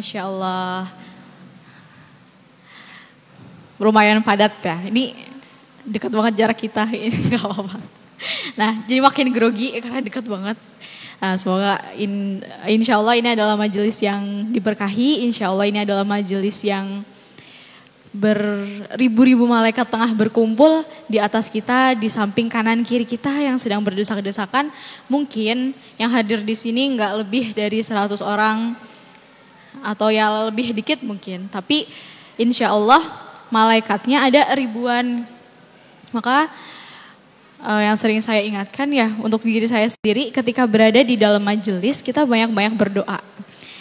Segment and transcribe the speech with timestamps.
[0.00, 0.88] Masya Allah.
[3.76, 4.80] Lumayan padat ya.
[4.88, 5.12] Ini
[5.84, 6.88] dekat banget jarak kita.
[7.28, 7.76] Gak apa-apa.
[8.56, 10.56] Nah, jadi makin grogi karena dekat banget.
[11.20, 15.28] Nah, semoga in, insya Allah ini adalah majelis yang diberkahi.
[15.28, 17.04] Insya Allah ini adalah majelis yang
[18.16, 20.80] beribu-ribu malaikat tengah berkumpul
[21.12, 24.72] di atas kita, di samping kanan kiri kita yang sedang berdesak-desakan.
[25.12, 28.88] Mungkin yang hadir di sini nggak lebih dari 100 orang
[29.84, 31.48] atau ya lebih dikit mungkin.
[31.48, 31.88] Tapi
[32.40, 33.02] insya Allah
[33.52, 35.26] malaikatnya ada ribuan.
[36.10, 36.50] Maka
[37.62, 42.00] uh, yang sering saya ingatkan ya untuk diri saya sendiri ketika berada di dalam majelis
[42.00, 43.20] kita banyak-banyak berdoa.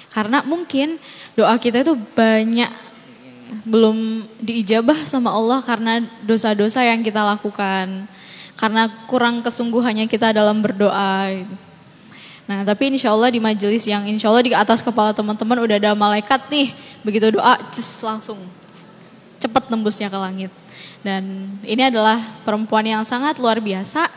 [0.10, 0.98] Karena mungkin
[1.38, 2.70] doa kita itu banyak
[3.66, 8.10] belum diijabah sama Allah karena dosa-dosa yang kita lakukan.
[8.60, 11.32] Karena kurang kesungguhannya kita dalam berdoa.
[11.32, 11.69] Gitu.
[12.50, 15.94] Nah tapi insya Allah di majelis yang insya Allah di atas kepala teman-teman udah ada
[15.94, 16.74] malaikat nih.
[17.06, 18.42] Begitu doa, cus langsung
[19.38, 20.50] cepat tembusnya ke langit.
[21.06, 24.10] Dan ini adalah perempuan yang sangat luar biasa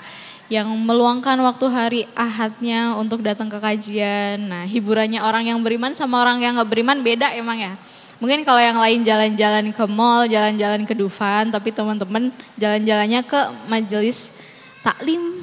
[0.49, 4.49] yang meluangkan waktu hari ahadnya untuk datang ke kajian.
[4.49, 7.77] Nah hiburannya orang yang beriman sama orang yang gak beriman beda emang ya.
[8.17, 14.41] Mungkin kalau yang lain jalan-jalan ke mall, jalan-jalan ke Dufan, tapi teman-teman jalan-jalannya ke majelis
[14.81, 15.43] taklim.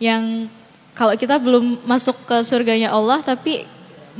[0.00, 0.48] Yang
[1.00, 3.64] kalau kita belum masuk ke surganya Allah tapi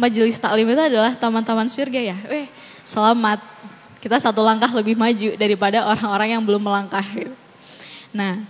[0.01, 2.17] majelis taklim itu adalah taman-taman surga ya.
[2.25, 2.49] Weh,
[2.89, 3.37] selamat.
[4.01, 7.05] Kita satu langkah lebih maju daripada orang-orang yang belum melangkah.
[8.17, 8.41] Nah,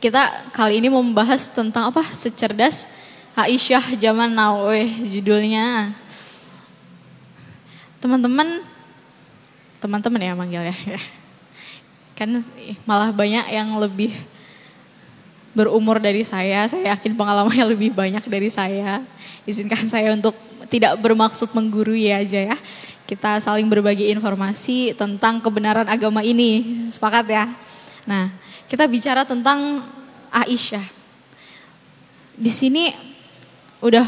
[0.00, 2.00] kita kali ini mau membahas tentang apa?
[2.08, 2.88] Secerdas
[3.36, 4.72] Aisyah zaman now.
[4.72, 5.92] Weh, judulnya.
[8.00, 8.64] Teman-teman,
[9.76, 10.76] teman-teman ya manggil ya.
[12.16, 12.32] Kan
[12.88, 14.16] malah banyak yang lebih
[15.56, 19.00] berumur dari saya, saya yakin pengalamannya lebih banyak dari saya.
[19.48, 20.36] Izinkan saya untuk
[20.68, 22.56] tidak bermaksud menggurui aja ya.
[23.08, 26.84] Kita saling berbagi informasi tentang kebenaran agama ini.
[26.92, 27.48] Sepakat ya?
[28.04, 28.28] Nah,
[28.68, 29.80] kita bicara tentang
[30.28, 30.84] Aisyah.
[32.36, 32.92] Di sini
[33.80, 34.04] udah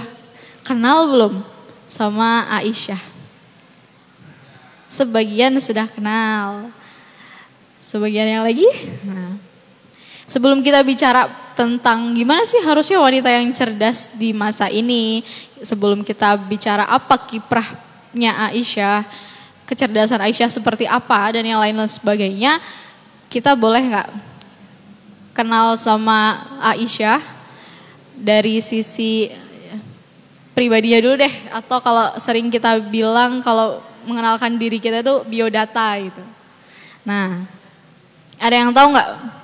[0.60, 1.40] kenal belum
[1.88, 3.00] sama Aisyah?
[4.84, 6.68] Sebagian sudah kenal.
[7.80, 8.66] Sebagian yang lagi?
[9.06, 9.27] Nah,
[10.28, 11.24] Sebelum kita bicara
[11.56, 15.24] tentang gimana sih harusnya wanita yang cerdas di masa ini,
[15.64, 19.08] sebelum kita bicara apa kiprahnya Aisyah,
[19.64, 22.60] kecerdasan Aisyah seperti apa dan yang lain lain sebagainya,
[23.32, 24.08] kita boleh nggak
[25.32, 27.24] kenal sama Aisyah
[28.12, 29.32] dari sisi
[30.52, 36.20] pribadinya dulu deh, atau kalau sering kita bilang kalau mengenalkan diri kita itu biodata gitu.
[37.08, 37.48] Nah,
[38.36, 39.37] ada yang tahu nggak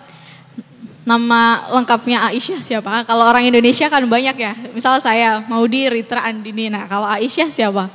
[1.05, 3.05] nama lengkapnya Aisyah siapa?
[3.05, 4.53] Kalau orang Indonesia kan banyak ya.
[4.73, 6.73] Misal saya Maudi Ritra Andini.
[6.73, 7.93] Nah kalau Aisyah siapa?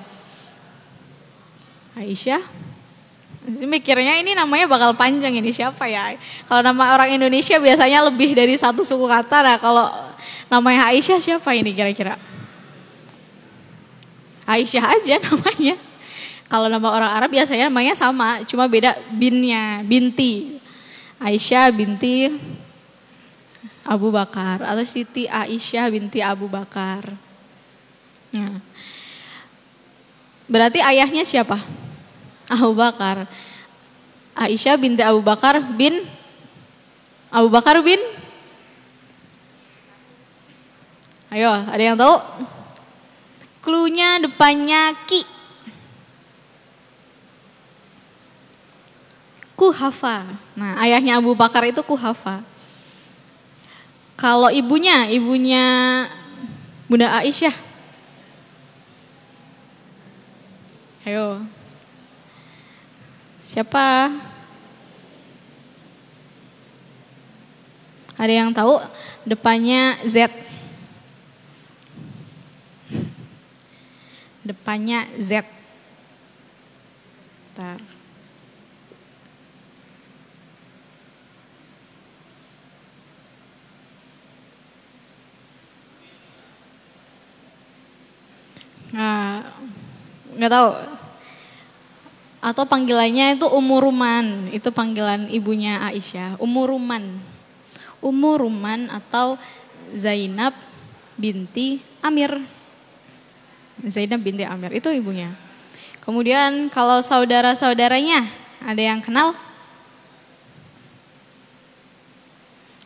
[1.98, 2.40] Aisyah?
[3.66, 6.14] Mikirnya ini namanya bakal panjang ini siapa ya?
[6.46, 9.42] Kalau nama orang Indonesia biasanya lebih dari satu suku kata.
[9.42, 9.90] Nah kalau
[10.46, 12.14] namanya Aisyah siapa ini kira-kira?
[14.46, 15.76] Aisyah aja namanya.
[16.50, 20.58] Kalau nama orang Arab biasanya namanya sama, cuma beda binnya, binti.
[21.22, 22.34] Aisyah binti
[23.90, 27.10] Abu Bakar atau Siti Aisyah binti Abu Bakar.
[28.30, 28.62] Nah,
[30.46, 31.58] berarti ayahnya siapa?
[32.46, 33.26] Abu Bakar.
[34.38, 36.06] Aisyah binti Abu Bakar bin
[37.34, 37.98] Abu Bakar bin
[41.30, 42.18] Ayo, ada yang tahu?
[43.62, 45.22] Klunya depannya Ki.
[49.54, 50.26] Kuhafa.
[50.58, 52.42] Nah, ayahnya Abu Bakar itu Kuhafa.
[54.20, 55.64] Kalau ibunya, ibunya
[56.92, 57.56] Bunda Aisyah.
[61.08, 61.40] Ayo.
[63.40, 64.12] Siapa?
[68.20, 68.76] Ada yang tahu?
[69.24, 70.28] Depannya Z.
[74.44, 75.48] Depannya Z.
[77.56, 77.89] Bentar.
[90.36, 90.70] Nggak tahu.
[92.40, 96.40] Atau panggilannya itu Umuruman, itu panggilan ibunya Aisyah.
[96.40, 97.20] Umuruman,
[98.00, 99.36] Umuruman atau
[99.92, 100.56] Zainab
[101.20, 102.40] binti Amir.
[103.84, 105.36] Zainab binti Amir itu ibunya.
[106.00, 108.24] Kemudian kalau saudara-saudaranya
[108.64, 109.36] ada yang kenal?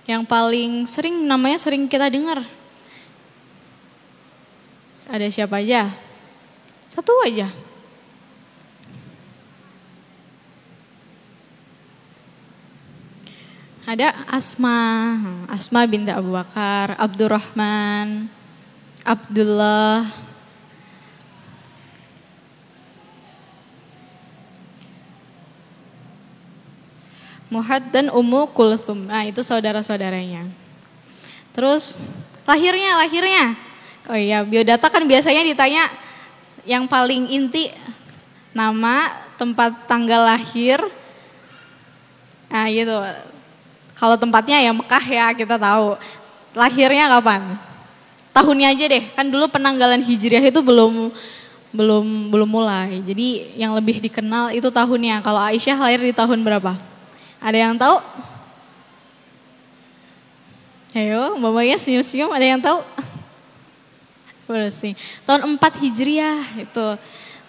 [0.10, 2.44] Yang paling sering namanya sering kita dengar
[5.10, 5.90] ada siapa aja?
[6.92, 7.50] Satu aja.
[13.84, 15.20] Ada Asma,
[15.52, 18.32] Asma binti Abu Bakar, Abdurrahman,
[19.04, 20.08] Abdullah,
[27.54, 29.06] Muhad dan Ummu Kulthum.
[29.06, 30.50] Nah, itu saudara-saudaranya.
[31.54, 32.02] Terus
[32.50, 33.54] lahirnya, lahirnya.
[34.12, 35.88] Oh iya, biodata kan biasanya ditanya
[36.68, 37.72] yang paling inti
[38.52, 40.80] nama, tempat tanggal lahir.
[42.52, 42.94] Nah, gitu.
[43.96, 45.96] Kalau tempatnya ya Mekah ya, kita tahu.
[46.54, 47.58] Lahirnya kapan?
[48.36, 49.04] Tahunnya aja deh.
[49.16, 51.10] Kan dulu penanggalan Hijriah itu belum
[51.74, 53.02] belum belum mulai.
[53.02, 55.26] Jadi yang lebih dikenal itu tahunnya.
[55.26, 56.78] Kalau Aisyah lahir di tahun berapa?
[57.42, 57.98] Ada yang tahu?
[60.94, 62.86] Ayo, bapaknya senyum-senyum, ada yang tahu?
[64.48, 64.94] Bersih.
[65.24, 66.88] Tahun 4 Hijriah itu.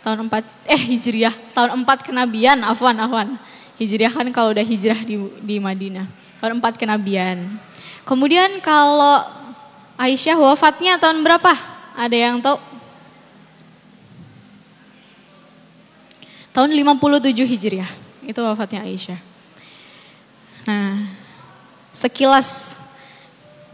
[0.04, 3.40] Tahun 4 eh Hijriah, tahun 4 kenabian, afwan, afwan.
[3.80, 6.06] Hijriah kan kalau udah hijrah di di Madinah.
[6.38, 7.56] Tahun 4 kenabian.
[8.04, 9.24] Kemudian kalau
[9.96, 11.56] Aisyah wafatnya tahun berapa?
[11.96, 12.60] Ada yang tahu?
[16.54, 17.90] Tahun 57 Hijriah.
[18.28, 19.18] Itu wafatnya Aisyah.
[20.68, 21.10] Nah,
[21.90, 22.78] sekilas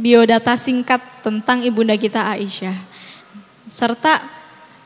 [0.01, 2.90] biodata singkat tentang ibunda kita Aisyah.
[3.71, 4.19] Serta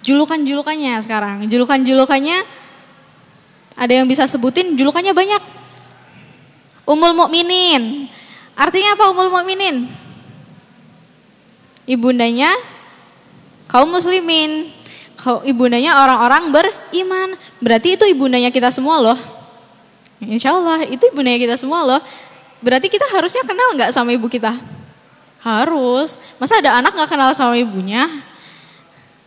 [0.04, 1.48] julukan-julukannya sekarang.
[1.48, 2.44] Julukan-julukannya
[3.74, 5.42] ada yang bisa sebutin julukannya banyak.
[6.84, 8.12] Umul Mukminin.
[8.54, 9.88] Artinya apa Umul Mukminin?
[11.88, 12.52] Ibundanya
[13.68, 14.68] kaum muslimin.
[15.48, 17.40] Ibundanya orang-orang beriman.
[17.64, 19.18] Berarti itu ibundanya kita semua loh.
[20.20, 22.00] Insya Allah itu ibundanya kita semua loh.
[22.60, 24.52] Berarti kita harusnya kenal nggak sama ibu kita?
[25.40, 26.20] Harus.
[26.36, 28.08] Masa ada anak nggak kenal sama ibunya?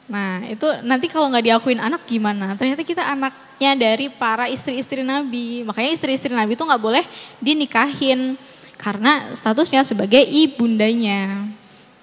[0.08, 2.56] Nah itu nanti kalau nggak diakuin anak gimana?
[2.56, 5.68] Ternyata kita anaknya dari para istri-istri Nabi.
[5.68, 7.04] Makanya istri-istri Nabi itu nggak boleh
[7.44, 8.40] dinikahin
[8.80, 11.52] karena statusnya sebagai ibundanya.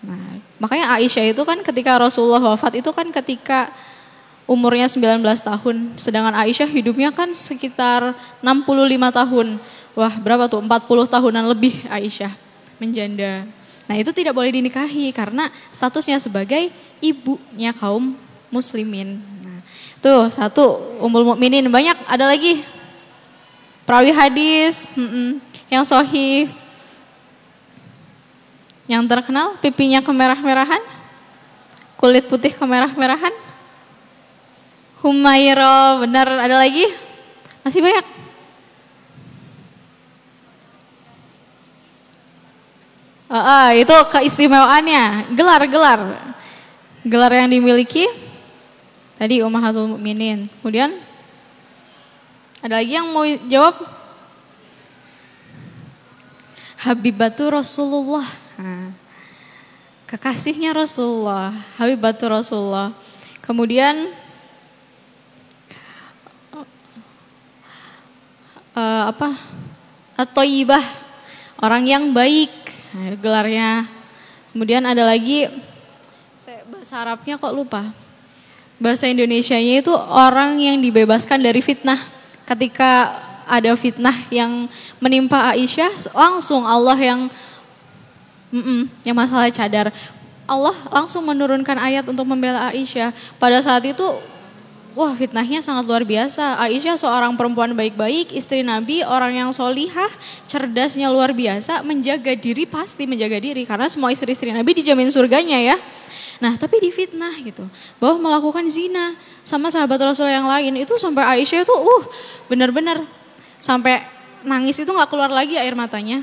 [0.05, 3.73] Nah, makanya Aisyah itu kan ketika Rasulullah wafat itu kan ketika
[4.45, 5.97] umurnya 19 tahun.
[5.97, 8.13] Sedangkan Aisyah hidupnya kan sekitar
[8.45, 9.49] 65 tahun.
[9.97, 12.33] Wah berapa tuh 40 tahunan lebih Aisyah
[12.77, 13.49] menjanda.
[13.85, 16.73] Nah itu tidak boleh dinikahi karena statusnya sebagai
[17.05, 18.17] ibunya kaum
[18.49, 19.21] muslimin.
[19.45, 19.61] Nah,
[20.01, 22.65] tuh satu umul mukminin banyak ada lagi
[23.85, 24.89] perawi hadis
[25.69, 26.49] yang sohi
[28.89, 30.81] yang terkenal pipinya kemerah-merahan
[32.01, 33.33] kulit putih kemerah-merahan
[35.05, 36.89] Humairo, benar ada lagi?
[37.61, 38.24] Masih banyak.
[43.35, 46.23] Uh, uh, itu keistimewaannya, gelar-gelar.
[47.03, 48.07] Gelar yang dimiliki
[49.19, 50.47] tadi Ummahatul Mukminin.
[50.63, 50.95] Kemudian
[52.63, 53.75] ada lagi yang mau jawab?
[56.79, 58.23] Habibatu Rasulullah.
[58.55, 58.95] Nah,
[60.07, 62.95] kekasihnya Rasulullah, Habibatu Rasulullah.
[63.43, 64.15] Kemudian
[68.79, 69.35] uh, apa
[70.15, 70.87] atau ibah
[71.59, 72.64] orang yang baik
[73.19, 73.91] gelarnya.
[74.55, 75.51] Kemudian ada lagi
[76.71, 77.91] bahasa Arabnya kok lupa.
[78.79, 81.99] Bahasa Indonesianya itu orang yang dibebaskan dari fitnah.
[82.45, 84.69] Ketika ada fitnah yang
[85.01, 87.21] menimpa Aisyah langsung Allah yang
[88.53, 89.89] mm -mm, yang masalah cadar.
[90.45, 93.17] Allah langsung menurunkan ayat untuk membela Aisyah.
[93.41, 94.05] Pada saat itu
[94.95, 96.55] Wah fitnahnya sangat luar biasa.
[96.63, 100.07] Aisyah seorang perempuan baik-baik, istri Nabi, orang yang solihah,
[100.47, 103.67] cerdasnya luar biasa, menjaga diri pasti menjaga diri.
[103.67, 105.75] Karena semua istri-istri Nabi dijamin surganya ya.
[106.39, 107.67] Nah tapi difitnah gitu,
[107.99, 112.05] bahwa melakukan zina sama sahabat Rasul yang lain itu sampai Aisyah itu uh
[112.51, 113.03] benar-benar
[113.59, 114.03] sampai
[114.47, 116.23] nangis itu nggak keluar lagi air matanya.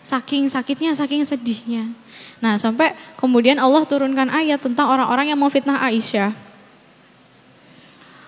[0.00, 1.92] Saking sakitnya, saking sedihnya.
[2.40, 6.51] Nah sampai kemudian Allah turunkan ayat tentang orang-orang yang mau fitnah Aisyah.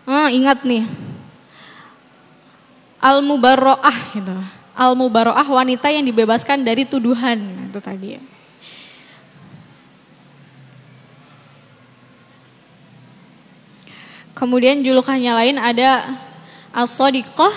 [0.05, 0.85] Hmm, ingat nih.
[3.01, 4.37] Al-Mubarro'ah gitu.
[4.77, 7.69] Al-Mubarro'ah wanita yang dibebaskan dari tuduhan.
[7.69, 8.17] Itu tadi
[14.35, 16.21] Kemudian julukannya lain ada
[16.75, 17.55] As-Sodiqah.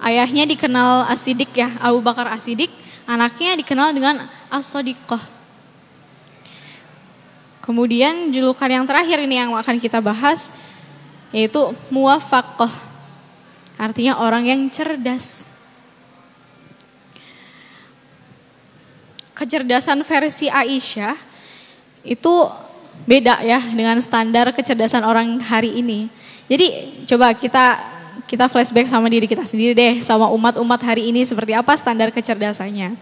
[0.00, 2.70] Ayahnya dikenal Asidik ya, Abu Bakar Asidik.
[3.04, 5.39] Anaknya dikenal dengan As-Sodiqah.
[7.60, 10.52] Kemudian julukan yang terakhir ini yang akan kita bahas
[11.30, 11.60] yaitu
[11.92, 12.72] muwafakoh.
[13.80, 15.48] Artinya orang yang cerdas.
[19.32, 21.16] Kecerdasan versi Aisyah
[22.04, 22.34] itu
[23.08, 26.12] beda ya dengan standar kecerdasan orang hari ini.
[26.48, 27.80] Jadi coba kita
[28.28, 32.94] kita flashback sama diri kita sendiri deh, sama umat-umat hari ini seperti apa standar kecerdasannya.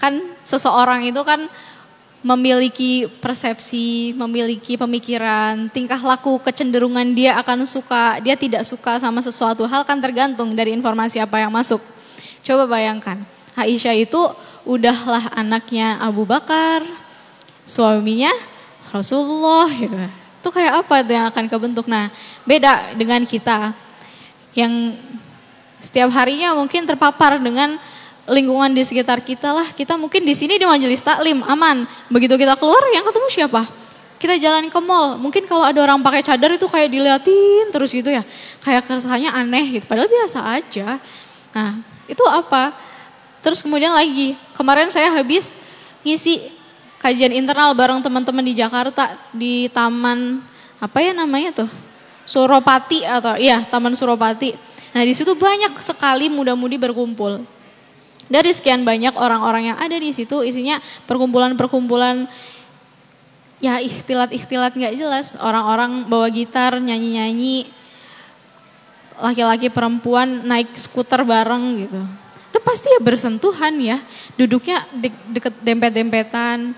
[0.00, 1.46] Kan seseorang itu kan
[2.24, 9.68] memiliki persepsi, memiliki pemikiran, tingkah laku, kecenderungan dia akan suka, dia tidak suka sama sesuatu
[9.68, 11.84] hal kan tergantung dari informasi apa yang masuk.
[12.40, 13.20] Coba bayangkan,
[13.52, 14.16] Aisyah itu
[14.64, 16.80] udahlah anaknya Abu Bakar,
[17.68, 18.32] suaminya
[18.88, 19.92] Rasulullah gitu.
[20.40, 21.84] Itu kayak apa itu yang akan kebentuk.
[21.84, 22.08] Nah,
[22.48, 23.76] beda dengan kita
[24.56, 24.96] yang
[25.76, 27.76] setiap harinya mungkin terpapar dengan
[28.28, 29.68] lingkungan di sekitar kita lah.
[29.72, 31.84] Kita mungkin di sini di majelis taklim aman.
[32.08, 33.62] Begitu kita keluar yang ketemu siapa?
[34.16, 35.20] Kita jalan ke mall.
[35.20, 38.24] Mungkin kalau ada orang pakai cadar itu kayak diliatin terus gitu ya.
[38.64, 39.84] Kayak keresahannya aneh gitu.
[39.84, 40.96] Padahal biasa aja.
[41.52, 42.72] Nah itu apa?
[43.44, 45.52] Terus kemudian lagi kemarin saya habis
[46.00, 46.48] ngisi
[47.04, 50.40] kajian internal bareng teman-teman di Jakarta di taman
[50.80, 51.70] apa ya namanya tuh
[52.24, 54.56] Suropati atau iya Taman Suropati.
[54.96, 57.44] Nah di situ banyak sekali muda-mudi berkumpul.
[58.24, 62.24] Dari sekian banyak orang-orang yang ada di situ isinya perkumpulan-perkumpulan
[63.60, 65.36] ya ikhtilat-ikhtilat nggak jelas.
[65.40, 67.68] Orang-orang bawa gitar, nyanyi-nyanyi,
[69.20, 72.00] laki-laki perempuan naik skuter bareng gitu.
[72.52, 73.98] Itu pasti ya bersentuhan ya.
[74.40, 76.76] Duduknya de deket dempet-dempetan.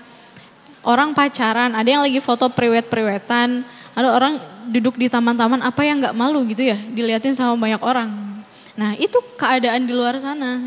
[0.87, 3.59] Orang pacaran, ada yang lagi foto priwet-priwetan,
[3.91, 4.39] ada orang
[4.71, 8.07] duduk di taman-taman apa yang nggak malu gitu ya, diliatin sama banyak orang.
[8.79, 10.63] Nah itu keadaan di luar sana.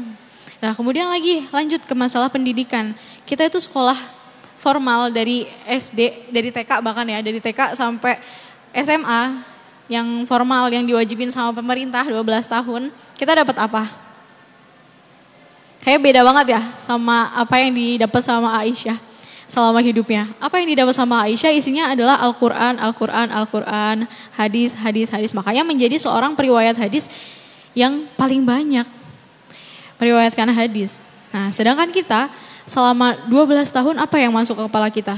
[0.61, 2.93] Nah kemudian lagi lanjut ke masalah pendidikan.
[3.25, 3.97] Kita itu sekolah
[4.61, 8.21] formal dari SD, dari TK bahkan ya, dari TK sampai
[8.76, 9.40] SMA
[9.90, 12.83] yang formal yang diwajibin sama pemerintah 12 tahun,
[13.19, 13.83] kita dapat apa?
[15.81, 19.00] Kayak beda banget ya sama apa yang didapat sama Aisyah
[19.49, 20.29] selama hidupnya.
[20.38, 23.97] Apa yang didapat sama Aisyah isinya adalah Al-Quran, Al-Quran, Al-Quran,
[24.37, 25.33] hadis, hadis, hadis.
[25.33, 27.09] Makanya menjadi seorang periwayat hadis
[27.73, 29.00] yang paling banyak
[30.00, 30.99] meriwayatkan hadis.
[31.30, 32.33] Nah, sedangkan kita
[32.64, 35.14] selama 12 tahun apa yang masuk ke kepala kita?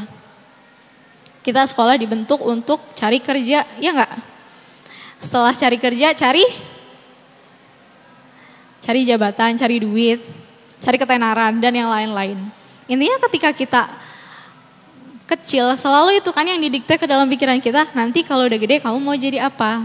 [1.43, 4.13] Kita sekolah dibentuk untuk cari kerja, ya enggak?
[5.23, 6.45] Setelah cari kerja, cari
[8.83, 10.19] cari jabatan, cari duit,
[10.83, 12.39] cari ketenaran dan yang lain-lain.
[12.91, 13.83] Intinya ketika kita
[15.31, 18.99] kecil selalu itu kan yang didikte ke dalam pikiran kita, nanti kalau udah gede kamu
[18.99, 19.79] mau jadi apa?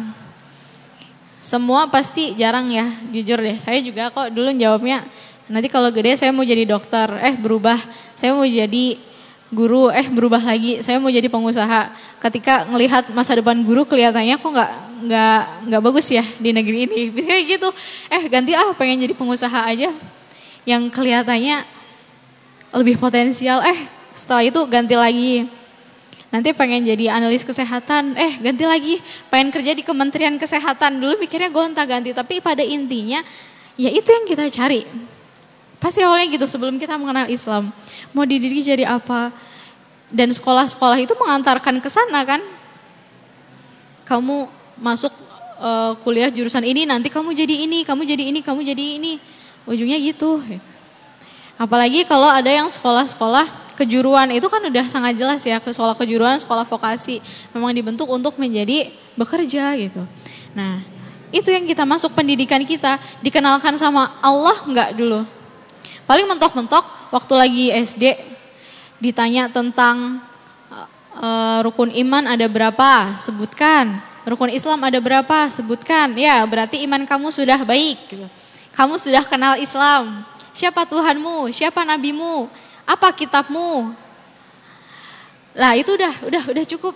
[1.48, 3.56] Semua pasti jarang ya, jujur deh.
[3.56, 5.00] Saya juga kok dulu jawabnya,
[5.48, 7.80] nanti kalau gede saya mau jadi dokter, eh berubah,
[8.12, 9.00] saya mau jadi
[9.48, 11.88] guru, eh berubah lagi, saya mau jadi pengusaha.
[12.20, 14.72] Ketika ngelihat masa depan guru kelihatannya kok nggak
[15.08, 17.16] nggak nggak bagus ya di negeri ini.
[17.16, 17.70] Biasanya gitu,
[18.12, 19.96] eh ganti ah pengen jadi pengusaha aja,
[20.68, 21.64] yang kelihatannya
[22.76, 23.64] lebih potensial.
[23.64, 25.48] Eh setelah itu ganti lagi
[26.28, 29.00] Nanti pengen jadi analis kesehatan, eh ganti lagi,
[29.32, 31.00] pengen kerja di Kementerian Kesehatan.
[31.00, 33.24] Dulu mikirnya gonta ganti, tapi pada intinya
[33.80, 34.84] ya itu yang kita cari.
[35.80, 37.72] Pasti awalnya gitu sebelum kita mengenal Islam.
[38.12, 39.32] Mau dididik jadi apa?
[40.12, 42.42] Dan sekolah-sekolah itu mengantarkan ke sana kan.
[44.04, 44.52] Kamu
[44.84, 45.14] masuk
[45.64, 49.14] uh, kuliah jurusan ini, nanti kamu jadi ini, kamu jadi ini, kamu jadi ini.
[49.64, 50.44] Ujungnya gitu.
[51.56, 56.42] Apalagi kalau ada yang sekolah-sekolah kejuruan itu kan udah sangat jelas ya ke sekolah kejuruan,
[56.42, 57.22] sekolah vokasi
[57.54, 60.02] memang dibentuk untuk menjadi bekerja gitu.
[60.58, 60.82] Nah,
[61.30, 65.22] itu yang kita masuk pendidikan kita dikenalkan sama Allah enggak dulu.
[66.10, 68.18] Paling mentok-mentok waktu lagi SD
[68.98, 70.26] ditanya tentang
[71.18, 73.18] uh, rukun iman ada berapa?
[73.20, 74.02] Sebutkan.
[74.28, 75.48] Rukun Islam ada berapa?
[75.48, 76.16] Sebutkan.
[76.20, 78.28] Ya, berarti iman kamu sudah baik gitu.
[78.76, 80.22] Kamu sudah kenal Islam.
[80.54, 81.50] Siapa Tuhanmu?
[81.54, 82.50] Siapa nabimu?
[82.88, 83.92] Apa kitabmu?
[85.58, 86.96] Lah itu udah udah udah cukup.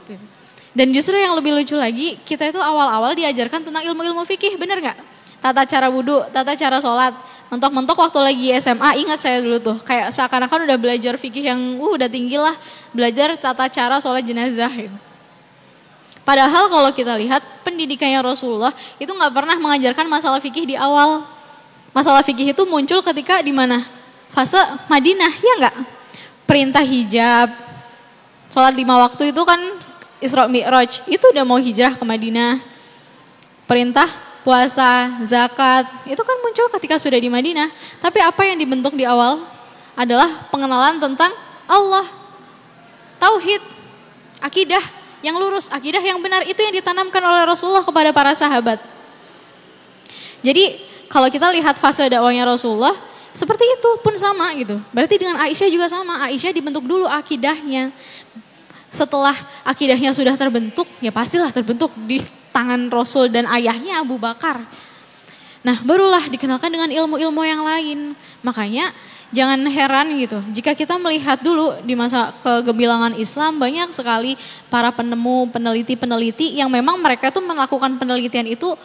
[0.71, 4.97] Dan justru yang lebih lucu lagi, kita itu awal-awal diajarkan tentang ilmu-ilmu fikih, bener nggak?
[5.43, 7.11] Tata cara wudhu, tata cara sholat.
[7.51, 11.91] Mentok-mentok waktu lagi SMA, ingat saya dulu tuh, kayak seakan-akan udah belajar fikih yang uh,
[11.99, 12.55] udah tinggi lah,
[12.95, 14.71] belajar tata cara sholat jenazah.
[14.71, 14.95] Gitu.
[16.23, 21.27] Padahal kalau kita lihat pendidikannya Rasulullah itu nggak pernah mengajarkan masalah fikih di awal.
[21.91, 23.83] Masalah fikih itu muncul ketika di mana?
[24.31, 25.75] Fase Madinah, ya enggak?
[26.47, 27.47] Perintah hijab,
[28.51, 29.59] sholat lima waktu itu kan
[30.21, 32.61] Isra Mi'raj, itu udah mau hijrah ke Madinah.
[33.65, 34.05] Perintah
[34.43, 37.71] puasa, zakat, itu kan muncul ketika sudah di Madinah.
[38.03, 39.41] Tapi apa yang dibentuk di awal
[39.95, 41.31] adalah pengenalan tentang
[41.65, 42.05] Allah.
[43.21, 43.61] Tauhid,
[44.41, 44.81] akidah
[45.21, 48.81] yang lurus, akidah yang benar, itu yang ditanamkan oleh Rasulullah kepada para sahabat.
[50.41, 52.93] Jadi kalau kita lihat fase dakwahnya Rasulullah,
[53.31, 54.79] seperti itu pun sama gitu.
[54.91, 56.27] Berarti dengan Aisyah juga sama.
[56.27, 57.91] Aisyah dibentuk dulu akidahnya.
[58.91, 59.31] setelah
[59.63, 62.19] akidahnya sudah terbentuk, ya pastilah terbentuk di
[62.51, 64.59] tangan Rasul dan ayahnya Abu Bakar.
[65.63, 68.11] Nah, barulah dikenalkan dengan ilmu-ilmu yang lain.
[68.43, 68.91] Makanya
[69.31, 70.43] jangan heran gitu.
[70.51, 74.35] Jika kita melihat dulu di masa kegemilangan Islam banyak sekali
[74.67, 78.75] para penemu, peneliti-peneliti yang memang mereka tuh melakukan penelitian itu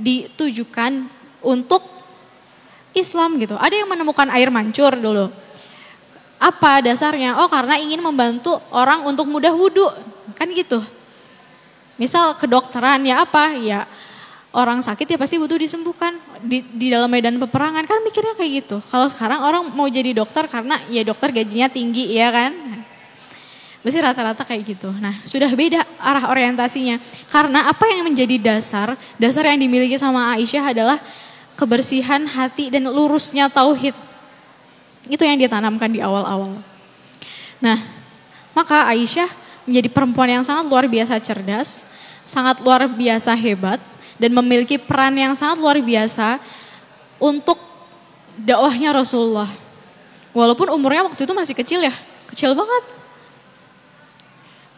[0.00, 1.04] ditujukan
[1.44, 1.99] untuk
[2.92, 3.54] Islam gitu.
[3.58, 5.30] Ada yang menemukan air mancur dulu
[6.40, 7.36] apa dasarnya?
[7.44, 9.84] Oh karena ingin membantu orang untuk mudah wudhu.
[10.32, 10.80] Kan gitu.
[12.00, 13.52] Misal kedokteran ya apa?
[13.60, 13.84] Ya
[14.56, 16.16] orang sakit ya pasti butuh disembuhkan.
[16.40, 18.80] Di, di dalam medan peperangan kan mikirnya kayak gitu.
[18.88, 22.56] Kalau sekarang orang mau jadi dokter karena ya dokter gajinya tinggi ya kan.
[23.84, 24.88] Pasti rata-rata kayak gitu.
[24.96, 26.96] Nah sudah beda arah orientasinya.
[27.28, 30.96] Karena apa yang menjadi dasar, dasar yang dimiliki sama Aisyah adalah
[31.60, 33.92] kebersihan hati dan lurusnya tauhid
[35.12, 36.56] itu yang ditanamkan di awal-awal.
[37.60, 37.76] Nah,
[38.56, 39.28] maka Aisyah
[39.68, 41.84] menjadi perempuan yang sangat luar biasa cerdas,
[42.24, 43.76] sangat luar biasa hebat,
[44.16, 46.40] dan memiliki peran yang sangat luar biasa
[47.20, 47.60] untuk
[48.40, 49.52] dakwahnya Rasulullah.
[50.32, 51.92] Walaupun umurnya waktu itu masih kecil ya,
[52.32, 52.84] kecil banget.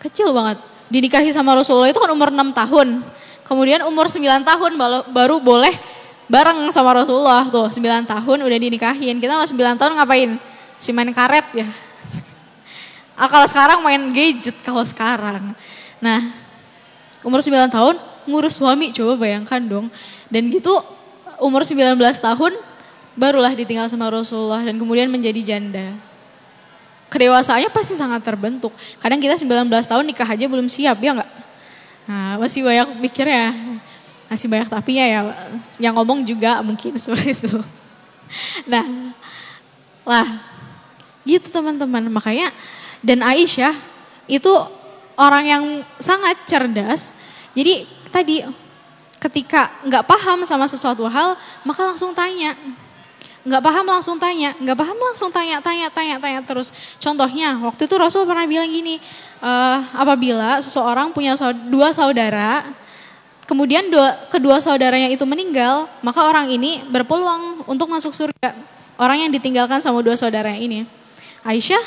[0.03, 0.59] Kecil banget.
[0.91, 3.07] Dinikahi sama Rasulullah itu kan umur 6 tahun.
[3.47, 4.73] Kemudian umur 9 tahun
[5.13, 5.92] baru boleh
[6.33, 9.21] bareng sama Rasulullah tuh 9 tahun udah dinikahin.
[9.21, 10.31] Kita masih 9 tahun ngapain?
[10.81, 11.69] Si main karet ya.
[13.13, 15.53] Ah, kalau sekarang main gadget kalau sekarang.
[16.01, 16.33] Nah,
[17.21, 19.87] umur 9 tahun ngurus suami coba bayangkan dong.
[20.33, 20.73] Dan gitu
[21.37, 22.53] umur 19 tahun
[23.13, 25.93] barulah ditinggal sama Rasulullah dan kemudian menjadi janda.
[27.13, 28.73] Kedewasaannya pasti sangat terbentuk.
[28.97, 31.31] Kadang kita 19 tahun nikah aja belum siap ya enggak?
[32.09, 33.72] Nah, masih banyak mikirnya
[34.33, 35.21] masih banyak tapi ya, ya
[35.77, 37.61] yang ngomong juga mungkin seperti itu.
[38.65, 39.13] Nah,
[40.09, 40.27] lah
[41.29, 42.09] gitu teman-teman.
[42.09, 42.49] Makanya
[43.05, 43.77] dan Aisyah
[44.25, 44.53] itu
[45.21, 45.65] orang yang
[46.01, 47.13] sangat cerdas.
[47.53, 48.41] Jadi tadi
[49.21, 51.37] ketika nggak paham sama sesuatu hal,
[51.69, 52.57] maka langsung tanya.
[53.43, 56.71] Nggak paham langsung tanya, nggak paham langsung tanya, tanya, tanya, tanya terus.
[57.03, 59.03] Contohnya, waktu itu Rasul pernah bilang gini,
[59.43, 61.35] uh, apabila seseorang punya
[61.67, 62.63] dua saudara,
[63.53, 68.57] kemudian dua, kedua saudaranya itu meninggal, maka orang ini berpeluang untuk masuk surga.
[68.97, 70.89] Orang yang ditinggalkan sama dua saudaranya ini.
[71.45, 71.85] Aisyah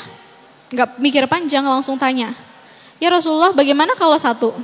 [0.70, 2.38] nggak mikir panjang langsung tanya,
[3.02, 4.54] ya Rasulullah bagaimana kalau satu?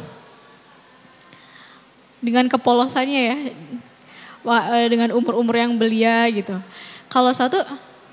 [2.23, 3.37] Dengan kepolosannya ya,
[4.47, 6.55] eh, dengan umur-umur yang belia gitu.
[7.11, 7.59] Kalau satu,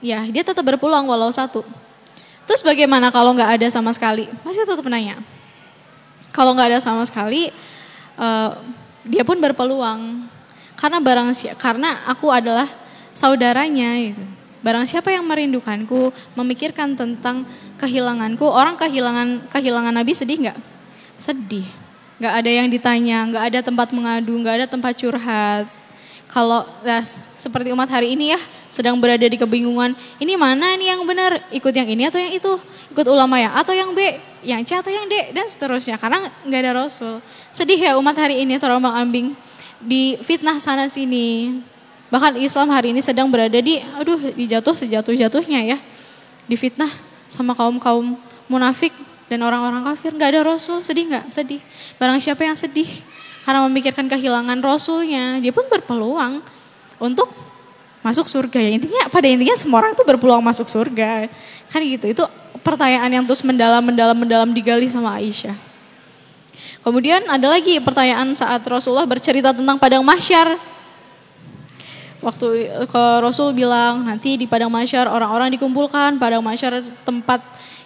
[0.02, 1.62] ya dia tetap berpeluang walau satu.
[2.50, 4.26] Terus bagaimana kalau nggak ada sama sekali?
[4.42, 5.22] Masih tetap nanya.
[6.34, 7.54] Kalau nggak ada sama sekali,
[8.18, 8.58] uh,
[9.08, 10.28] dia pun berpeluang
[10.80, 12.68] karena barang karena aku adalah
[13.12, 14.24] saudaranya gitu.
[14.60, 17.48] Barang siapa yang merindukanku, memikirkan tentang
[17.80, 20.58] kehilanganku, orang kehilangan kehilangan Nabi sedih nggak?
[21.16, 21.64] Sedih.
[22.20, 25.64] Nggak ada yang ditanya, nggak ada tempat mengadu, nggak ada tempat curhat.
[26.28, 27.00] Kalau ya,
[27.40, 31.40] seperti umat hari ini ya sedang berada di kebingungan, ini mana nih yang benar?
[31.50, 32.54] Ikut yang ini atau yang itu?
[32.90, 34.18] Ikut ulama yang atau yang B?
[34.42, 35.30] Yang C atau yang D?
[35.36, 37.22] Dan seterusnya karena nggak ada Rasul.
[37.54, 39.38] Sedih ya umat hari ini terombang ambing
[39.78, 41.62] di fitnah sana sini.
[42.10, 45.78] Bahkan Islam hari ini sedang berada di aduh dijatuh sejatuh-jatuhnya ya.
[46.50, 46.90] Di fitnah
[47.30, 48.18] sama kaum-kaum
[48.50, 48.92] munafik
[49.30, 50.82] dan orang-orang kafir nggak ada Rasul.
[50.82, 51.30] Sedih nggak?
[51.30, 51.62] Sedih.
[52.02, 52.90] Barang siapa yang sedih
[53.46, 56.42] karena memikirkan kehilangan Rasulnya, dia pun berpeluang
[56.98, 57.30] untuk
[58.02, 58.60] masuk surga.
[58.60, 61.30] Ya intinya pada intinya semua orang itu berpeluang masuk surga.
[61.70, 62.10] Kan gitu.
[62.10, 62.26] Itu
[62.62, 65.56] pertanyaan yang terus mendalam mendalam mendalam digali sama Aisyah.
[66.80, 70.56] Kemudian ada lagi pertanyaan saat Rasulullah bercerita tentang padang mahsyar.
[72.20, 77.40] Waktu ke Rasul bilang nanti di padang mahsyar orang-orang dikumpulkan, padang mahsyar tempat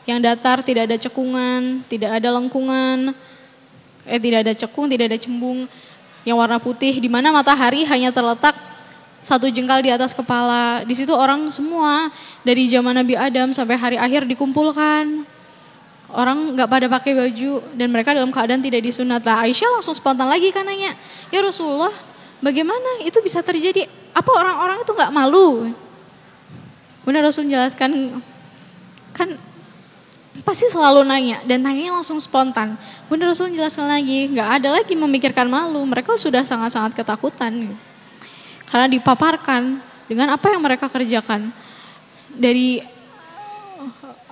[0.09, 3.13] yang datar tidak ada cekungan, tidak ada lengkungan,
[4.09, 5.69] eh tidak ada cekung, tidak ada cembung
[6.23, 8.55] yang warna putih di mana matahari hanya terletak
[9.23, 10.83] satu jengkal di atas kepala.
[10.83, 12.11] Di situ orang semua
[12.43, 15.23] dari zaman Nabi Adam sampai hari akhir dikumpulkan
[16.13, 19.23] orang nggak pada pakai baju dan mereka dalam keadaan tidak disunat.
[19.23, 20.93] Lah Aisyah langsung spontan lagi kan nanya,
[21.31, 21.89] ya Rasulullah
[22.43, 23.87] bagaimana itu bisa terjadi?
[24.13, 25.73] Apa orang-orang itu nggak malu?
[27.07, 28.21] Benar Rasul jelaskan
[29.15, 29.35] kan
[30.41, 32.75] pasti selalu nanya dan nanya langsung spontan.
[33.07, 35.81] Bunda Rasul jelaskan lagi, nggak ada lagi memikirkan malu.
[35.87, 37.71] Mereka sudah sangat-sangat ketakutan.
[37.73, 37.92] Gitu.
[38.73, 39.77] Karena dipaparkan
[40.09, 41.53] dengan apa yang mereka kerjakan.
[42.33, 42.81] Dari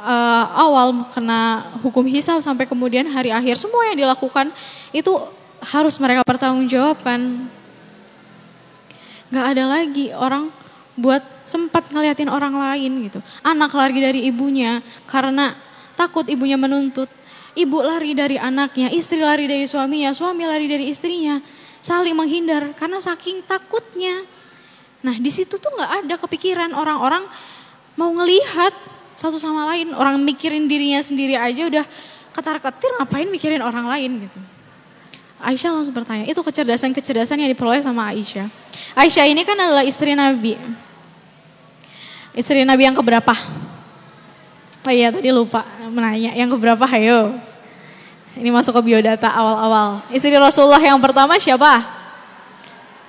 [0.02, 4.50] uh, awal kena hukum hisab sampai kemudian hari akhir semua yang dilakukan
[4.90, 5.14] itu
[5.62, 7.46] harus mereka pertanggungjawabkan.
[9.30, 10.50] Gak ada lagi orang
[10.98, 13.20] buat sempat ngeliatin orang lain gitu.
[13.46, 15.54] Anak lari dari ibunya karena
[15.94, 17.08] takut ibunya menuntut.
[17.52, 21.36] ibu lari dari anaknya, istri lari dari suaminya, suami lari dari istrinya,
[21.82, 24.24] saling menghindar karena saking takutnya.
[25.02, 27.26] Nah di situ tuh nggak ada kepikiran orang-orang
[27.98, 28.72] mau ngelihat
[29.18, 31.86] satu sama lain, orang mikirin dirinya sendiri aja udah
[32.32, 34.40] ketar-ketir ngapain mikirin orang lain gitu.
[35.42, 38.46] Aisyah langsung bertanya, itu kecerdasan-kecerdasan yang diperoleh sama Aisyah.
[38.94, 40.54] Aisyah ini kan adalah istri Nabi.
[42.38, 43.34] Istri Nabi yang keberapa?
[44.86, 47.36] Oh iya tadi lupa menanya, yang keberapa hayo?
[48.40, 50.00] Ini masuk ke biodata awal-awal.
[50.08, 51.84] Istri Rasulullah yang pertama siapa?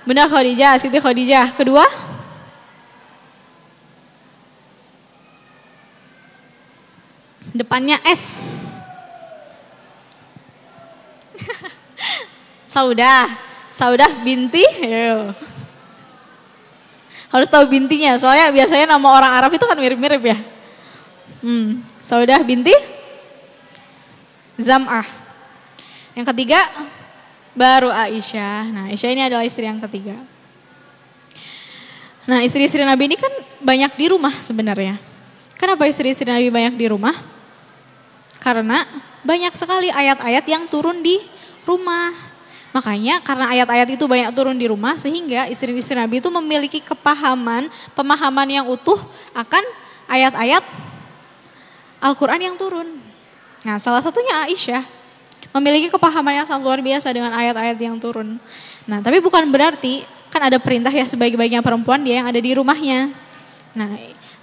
[0.03, 1.55] Bunda Khadijah, Siti Khadijah.
[1.55, 1.87] Kedua?
[7.55, 8.43] Depannya S.
[12.73, 13.31] Saudah,
[13.71, 14.65] Saudah binti.
[14.83, 15.31] Yo.
[17.31, 20.37] Harus tahu bintinya, soalnya biasanya nama orang Arab itu kan mirip-mirip ya.
[21.41, 22.75] Hmm, Saudah binti
[24.57, 25.05] Zam'ah.
[26.13, 26.59] Yang ketiga
[27.57, 28.69] baru Aisyah.
[28.69, 30.17] Nah, Aisyah ini adalah istri yang ketiga.
[32.23, 34.95] Nah, istri-istri Nabi ini kan banyak di rumah sebenarnya.
[35.59, 37.11] Kenapa istri-istri Nabi banyak di rumah?
[38.39, 38.87] Karena
[39.27, 41.19] banyak sekali ayat-ayat yang turun di
[41.67, 42.15] rumah.
[42.71, 48.47] Makanya karena ayat-ayat itu banyak turun di rumah sehingga istri-istri Nabi itu memiliki kepahaman, pemahaman
[48.49, 48.97] yang utuh
[49.35, 49.63] akan
[50.07, 50.63] ayat-ayat
[51.99, 53.02] Al-Quran yang turun.
[53.63, 54.83] Nah salah satunya Aisyah
[55.55, 58.39] memiliki kepahaman yang sangat luar biasa dengan ayat-ayat yang turun.
[58.83, 63.11] Nah tapi bukan berarti kan ada perintah ya sebaik-baiknya perempuan dia yang ada di rumahnya.
[63.75, 63.89] Nah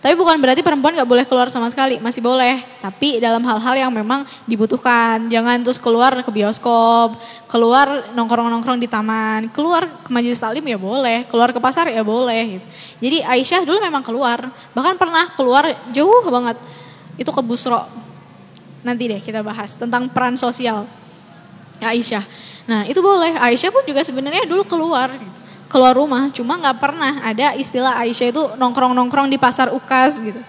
[0.00, 2.64] tapi bukan berarti perempuan gak boleh keluar sama sekali, masih boleh.
[2.80, 5.28] Tapi dalam hal-hal yang memang dibutuhkan.
[5.28, 11.28] Jangan terus keluar ke bioskop, keluar nongkrong-nongkrong di taman, keluar ke majelis taklim ya boleh,
[11.28, 12.56] keluar ke pasar ya boleh.
[12.56, 12.66] Gitu.
[13.04, 16.56] Jadi Aisyah dulu memang keluar, bahkan pernah keluar jauh banget.
[17.20, 17.84] Itu ke Busro.
[18.80, 20.88] Nanti deh kita bahas tentang peran sosial
[21.80, 22.24] Aisyah.
[22.68, 25.12] Nah itu boleh, Aisyah pun juga sebenarnya dulu keluar.
[25.12, 25.40] Gitu
[25.70, 30.42] keluar rumah, cuma nggak pernah ada istilah Aisyah itu nongkrong-nongkrong di pasar Ukas gitu.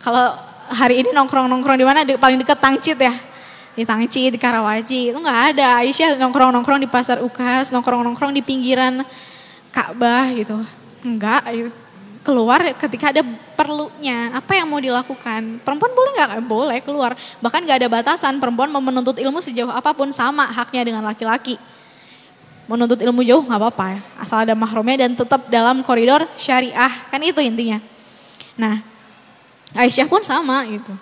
[0.00, 0.32] Kalau
[0.72, 2.00] hari ini nongkrong-nongkrong di mana?
[2.16, 3.12] paling dekat Tangcit ya.
[3.76, 5.12] Di Tangcit, di Karawaci.
[5.12, 5.84] Itu nggak ada.
[5.84, 9.04] Aisyah nongkrong-nongkrong di pasar Ukas, nongkrong-nongkrong di pinggiran
[9.68, 10.56] Ka'bah gitu.
[11.04, 11.44] Enggak,
[12.24, 13.22] keluar ketika ada
[13.54, 14.32] perlunya.
[14.32, 15.60] Apa yang mau dilakukan?
[15.60, 16.30] Perempuan boleh nggak?
[16.48, 17.12] Boleh keluar.
[17.44, 18.40] Bahkan nggak ada batasan.
[18.40, 21.60] Perempuan mau menuntut ilmu sejauh apa pun sama haknya dengan laki-laki
[22.64, 24.00] menuntut ilmu jauh nggak apa-apa.
[24.16, 26.90] Asal ada mahrumnya dan tetap dalam koridor syariah.
[27.12, 27.78] Kan itu intinya.
[28.56, 28.80] Nah,
[29.76, 30.94] Aisyah pun sama gitu.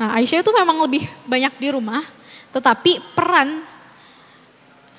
[0.00, 2.00] Nah, Aisyah itu memang lebih banyak di rumah,
[2.56, 3.60] tetapi peran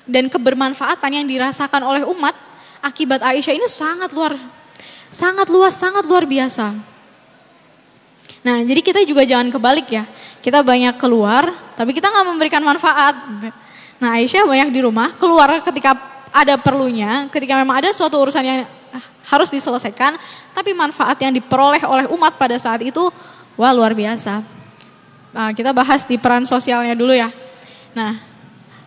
[0.06, 2.34] dan kebermanfaatan yang dirasakan oleh umat
[2.82, 4.38] akibat Aisyah ini sangat luar
[5.12, 6.72] sangat luas, sangat luar biasa.
[8.42, 10.08] Nah, jadi kita juga jangan kebalik ya.
[10.42, 13.14] Kita banyak keluar, tapi kita nggak memberikan manfaat.
[14.02, 15.94] Nah Aisyah banyak di rumah, keluar ketika
[16.34, 18.66] ada perlunya, ketika memang ada suatu urusan yang
[19.30, 20.18] harus diselesaikan,
[20.50, 23.06] tapi manfaat yang diperoleh oleh umat pada saat itu,
[23.54, 24.42] wah luar biasa.
[25.30, 27.30] Nah, kita bahas di peran sosialnya dulu ya.
[27.94, 28.18] Nah,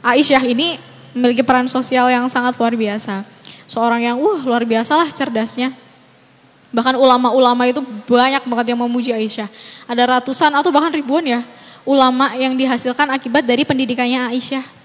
[0.04, 0.76] Aisyah ini
[1.16, 3.24] memiliki peran sosial yang sangat luar biasa.
[3.64, 5.72] Seorang yang uh luar biasa lah cerdasnya.
[6.76, 9.48] Bahkan ulama-ulama itu banyak banget yang memuji Aisyah.
[9.88, 11.40] Ada ratusan atau bahkan ribuan ya
[11.88, 14.76] ulama yang dihasilkan akibat dari pendidikannya Aisyah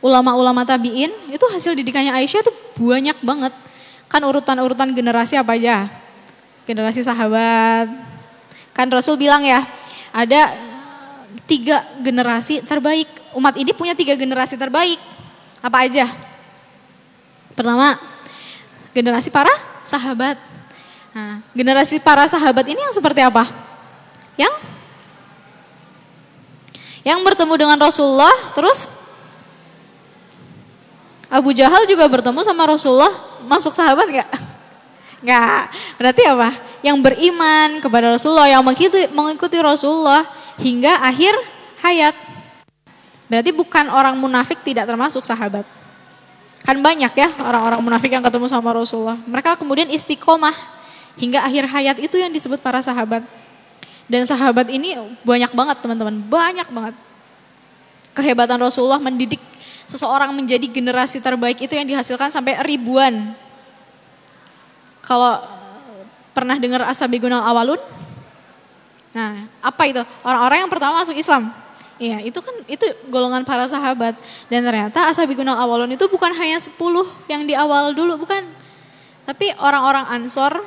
[0.00, 3.52] ulama-ulama tabiin itu hasil didikannya Aisyah tuh banyak banget.
[4.10, 5.86] Kan urutan-urutan generasi apa aja?
[6.66, 7.86] Generasi sahabat.
[8.74, 9.62] Kan Rasul bilang ya,
[10.10, 10.56] ada
[11.46, 13.06] tiga generasi terbaik.
[13.36, 14.98] Umat ini punya tiga generasi terbaik.
[15.62, 16.08] Apa aja?
[17.54, 17.94] Pertama,
[18.96, 19.52] generasi para
[19.84, 20.36] sahabat.
[21.10, 23.44] Nah, generasi para sahabat ini yang seperti apa?
[24.38, 24.54] Yang
[27.00, 28.92] yang bertemu dengan Rasulullah terus
[31.30, 33.10] Abu Jahal juga bertemu sama Rasulullah,
[33.46, 34.30] masuk sahabat gak?
[35.30, 35.70] Gak.
[35.94, 36.50] Berarti apa?
[36.82, 40.26] Yang beriman kepada Rasulullah, yang mengikuti, mengikuti Rasulullah
[40.58, 41.30] hingga akhir
[41.86, 42.18] hayat.
[43.30, 45.62] Berarti bukan orang munafik tidak termasuk sahabat.
[46.60, 49.16] Kan banyak ya orang-orang munafik yang ketemu sama Rasulullah.
[49.24, 50.54] Mereka kemudian istiqomah
[51.16, 53.24] hingga akhir hayat itu yang disebut para sahabat.
[54.10, 56.94] Dan sahabat ini banyak banget teman-teman, banyak banget.
[58.10, 59.38] Kehebatan Rasulullah mendidik
[59.86, 63.34] seseorang menjadi generasi terbaik itu yang dihasilkan sampai ribuan.
[65.02, 65.42] Kalau
[66.30, 67.78] pernah dengar Asabigunal Awalun?
[69.10, 70.02] Nah, apa itu?
[70.22, 71.50] Orang-orang yang pertama masuk Islam.
[72.00, 74.16] Iya, itu kan itu golongan para sahabat.
[74.48, 76.72] Dan ternyata Asabigunal Awalun itu bukan hanya 10
[77.28, 78.40] yang di awal dulu, bukan.
[79.28, 80.64] Tapi orang-orang Ansor,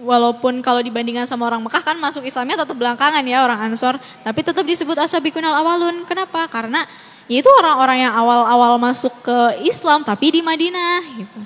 [0.00, 4.40] walaupun kalau dibandingkan sama orang Mekah kan masuk Islamnya tetap belakangan ya orang Ansor, tapi
[4.40, 6.08] tetap disebut asabikunal awalun.
[6.08, 6.48] Kenapa?
[6.48, 6.88] Karena
[7.28, 11.40] itu orang-orang yang awal-awal masuk ke Islam tapi di Madinah gitu.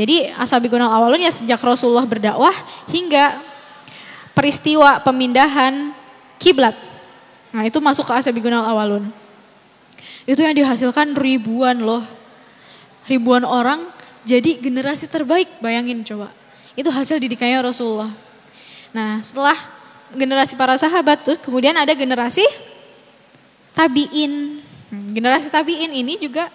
[0.00, 2.56] Jadi asabikunal awalun ya sejak Rasulullah berdakwah
[2.88, 3.44] hingga
[4.32, 5.92] peristiwa pemindahan
[6.40, 6.87] kiblat.
[7.54, 9.08] Nah, itu masuk ke asabikunal awalun.
[10.28, 12.04] Itu yang dihasilkan ribuan loh.
[13.08, 13.88] Ribuan orang
[14.28, 16.28] jadi generasi terbaik, bayangin coba.
[16.76, 18.12] Itu hasil didikannya Rasulullah.
[18.92, 19.56] Nah setelah
[20.12, 22.44] generasi para sahabat tuh kemudian ada generasi
[23.72, 24.60] tabiin.
[24.88, 26.48] Hmm, generasi tabiin ini juga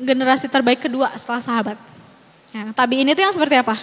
[0.00, 1.76] generasi terbaik kedua setelah sahabat.
[2.50, 3.76] Nah, tabiin itu yang seperti apa?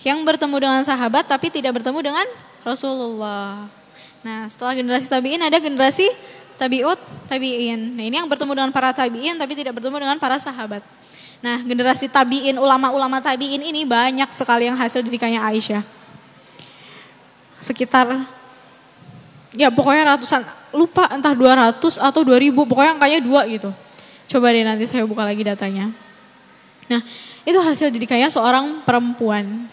[0.00, 2.26] Yang bertemu dengan sahabat tapi tidak bertemu dengan
[2.62, 3.79] Rasulullah.
[4.20, 6.04] Nah setelah generasi tabiin ada generasi
[6.60, 7.96] tabiut tabiin.
[7.96, 10.84] Nah ini yang bertemu dengan para tabiin tapi tidak bertemu dengan para sahabat.
[11.40, 15.80] Nah generasi tabiin, ulama-ulama tabiin ini banyak sekali yang hasil didikannya Aisyah.
[17.60, 18.28] Sekitar,
[19.56, 23.72] ya pokoknya ratusan, lupa entah 200 atau 2000, pokoknya angkanya dua gitu.
[24.28, 25.92] Coba deh nanti saya buka lagi datanya.
[26.92, 27.00] Nah
[27.48, 29.64] itu hasil didikannya seorang perempuan.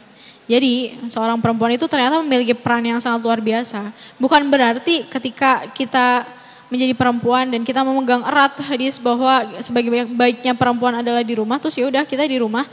[0.47, 3.91] Jadi seorang perempuan itu ternyata memiliki peran yang sangat luar biasa.
[4.15, 6.23] Bukan berarti ketika kita
[6.71, 11.75] menjadi perempuan dan kita memegang erat hadis bahwa sebagai baiknya perempuan adalah di rumah terus
[11.75, 12.63] ya udah kita di rumah.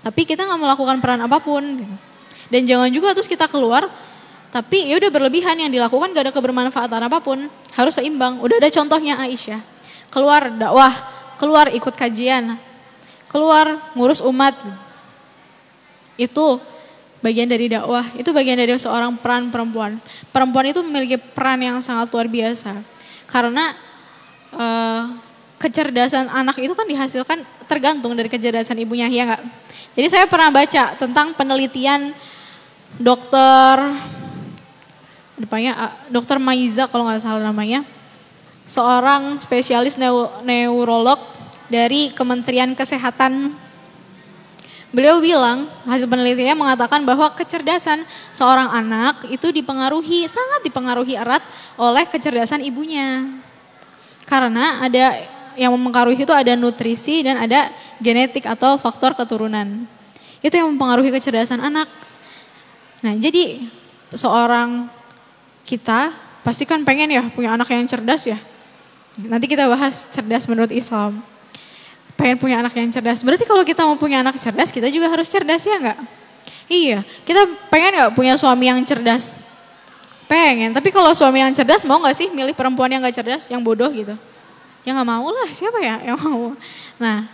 [0.00, 1.62] Tapi kita nggak melakukan peran apa pun.
[2.46, 3.90] Dan jangan juga terus kita keluar
[4.54, 7.50] tapi ya udah berlebihan yang dilakukan gak ada kebermanfaatan apa pun.
[7.74, 8.38] Harus seimbang.
[8.38, 9.58] Udah ada contohnya Aisyah.
[10.14, 10.94] Keluar dakwah
[11.34, 12.54] keluar ikut kajian
[13.34, 14.54] keluar ngurus umat.
[16.14, 16.62] Itu
[17.24, 19.96] bagian dari dakwah itu bagian dari seorang peran perempuan.
[20.28, 22.84] Perempuan itu memiliki peran yang sangat luar biasa.
[23.24, 23.72] Karena
[24.52, 25.16] uh,
[25.56, 29.42] kecerdasan anak itu kan dihasilkan tergantung dari kecerdasan ibunya ya enggak.
[29.96, 32.12] Jadi saya pernah baca tentang penelitian
[33.00, 33.80] dokter
[35.40, 37.88] depannya uh, dokter Maiza kalau nggak salah namanya.
[38.68, 39.96] Seorang spesialis
[40.44, 41.20] neurolog
[41.72, 43.63] dari Kementerian Kesehatan
[44.94, 51.42] Beliau bilang, hasil penelitiannya mengatakan bahwa kecerdasan seorang anak itu dipengaruhi, sangat dipengaruhi erat
[51.74, 53.26] oleh kecerdasan ibunya.
[54.22, 55.18] Karena ada
[55.58, 59.82] yang mempengaruhi itu ada nutrisi dan ada genetik atau faktor keturunan.
[60.38, 61.90] Itu yang mempengaruhi kecerdasan anak.
[63.02, 63.66] Nah jadi
[64.14, 64.86] seorang
[65.66, 66.14] kita
[66.46, 68.38] pasti kan pengen ya punya anak yang cerdas ya.
[69.26, 71.33] Nanti kita bahas cerdas menurut Islam
[72.14, 73.20] pengen punya anak yang cerdas.
[73.22, 75.98] Berarti kalau kita mau punya anak cerdas, kita juga harus cerdas ya enggak?
[76.64, 79.36] Iya, kita pengen nggak punya suami yang cerdas?
[80.24, 83.60] Pengen, tapi kalau suami yang cerdas mau nggak sih milih perempuan yang nggak cerdas, yang
[83.60, 84.16] bodoh gitu?
[84.84, 86.56] Ya nggak mau lah, siapa ya yang mau?
[86.96, 87.28] Nah,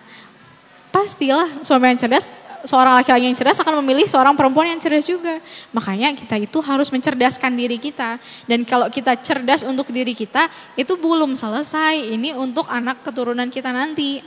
[0.90, 2.34] pastilah suami yang cerdas,
[2.66, 5.38] seorang laki-laki yang cerdas akan memilih seorang perempuan yang cerdas juga.
[5.70, 8.18] Makanya kita itu harus mencerdaskan diri kita.
[8.44, 11.96] Dan kalau kita cerdas untuk diri kita, itu belum selesai.
[12.18, 14.20] Ini untuk anak keturunan kita nanti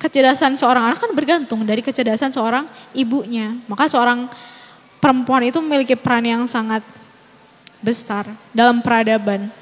[0.00, 2.64] kecerdasan seorang anak kan bergantung dari kecerdasan seorang
[2.96, 3.52] ibunya.
[3.68, 4.32] Maka seorang
[4.96, 6.80] perempuan itu memiliki peran yang sangat
[7.84, 8.24] besar
[8.56, 9.52] dalam peradaban.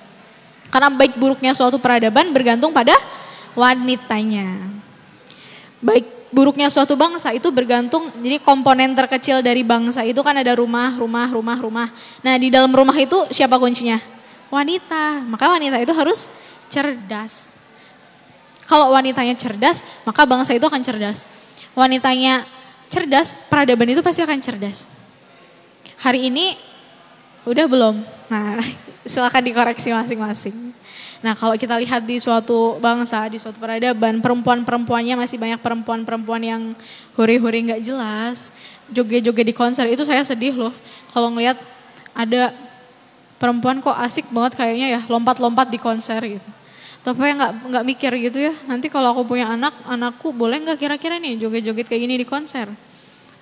[0.70, 2.94] Karena baik buruknya suatu peradaban bergantung pada
[3.58, 4.78] wanitanya.
[5.82, 10.94] Baik buruknya suatu bangsa itu bergantung, jadi komponen terkecil dari bangsa itu kan ada rumah,
[10.94, 11.88] rumah, rumah, rumah.
[12.20, 13.96] Nah di dalam rumah itu siapa kuncinya?
[14.52, 15.24] Wanita.
[15.24, 16.28] Maka wanita itu harus
[16.68, 17.56] cerdas.
[18.68, 21.24] Kalau wanitanya cerdas, maka bangsa itu akan cerdas.
[21.72, 22.44] Wanitanya
[22.92, 24.92] cerdas, peradaban itu pasti akan cerdas.
[26.04, 26.52] Hari ini
[27.48, 28.04] udah belum?
[28.28, 28.60] Nah,
[29.08, 30.76] silakan dikoreksi masing-masing.
[31.24, 36.62] Nah, kalau kita lihat di suatu bangsa, di suatu peradaban, perempuan-perempuannya masih banyak perempuan-perempuan yang
[37.16, 38.52] huri-huri nggak jelas,
[38.92, 40.74] joget-joget di konser itu saya sedih loh.
[41.10, 41.56] Kalau ngelihat
[42.12, 42.52] ada
[43.40, 46.57] perempuan kok asik banget kayaknya ya, lompat-lompat di konser gitu
[47.08, 48.52] tapi nggak nggak mikir gitu ya.
[48.68, 52.68] Nanti kalau aku punya anak anakku boleh nggak kira-kira nih joget-joget kayak gini di konser?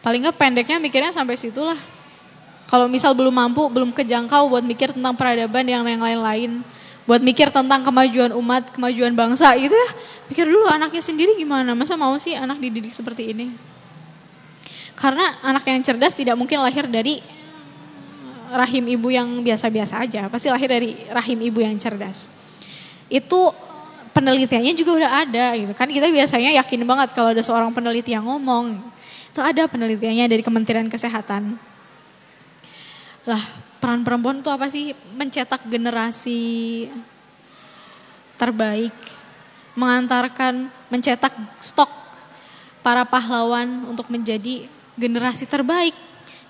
[0.07, 1.79] Paling nggak pendeknya mikirnya sampai situlah.
[2.71, 6.63] Kalau misal belum mampu belum kejangkau buat mikir tentang peradaban yang yang lain-lain.
[7.11, 9.89] Buat mikir tentang kemajuan umat kemajuan bangsa gitu ya.
[10.31, 11.75] Pikir dulu anaknya sendiri gimana?
[11.75, 13.51] Masa mau sih anak dididik seperti ini?
[14.95, 17.19] Karena anak yang cerdas tidak mungkin lahir dari
[18.55, 20.31] rahim ibu yang biasa-biasa aja.
[20.31, 22.46] Pasti lahir dari rahim ibu yang cerdas
[23.07, 23.41] itu
[24.17, 28.25] penelitiannya juga udah ada gitu kan kita biasanya yakin banget kalau ada seorang peneliti yang
[28.25, 28.81] ngomong
[29.31, 31.61] itu ada penelitiannya dari Kementerian Kesehatan
[33.29, 33.43] lah
[33.79, 36.87] peran perempuan itu apa sih mencetak generasi
[38.41, 38.95] terbaik
[39.77, 41.91] mengantarkan mencetak stok
[42.81, 44.65] para pahlawan untuk menjadi
[44.97, 45.93] generasi terbaik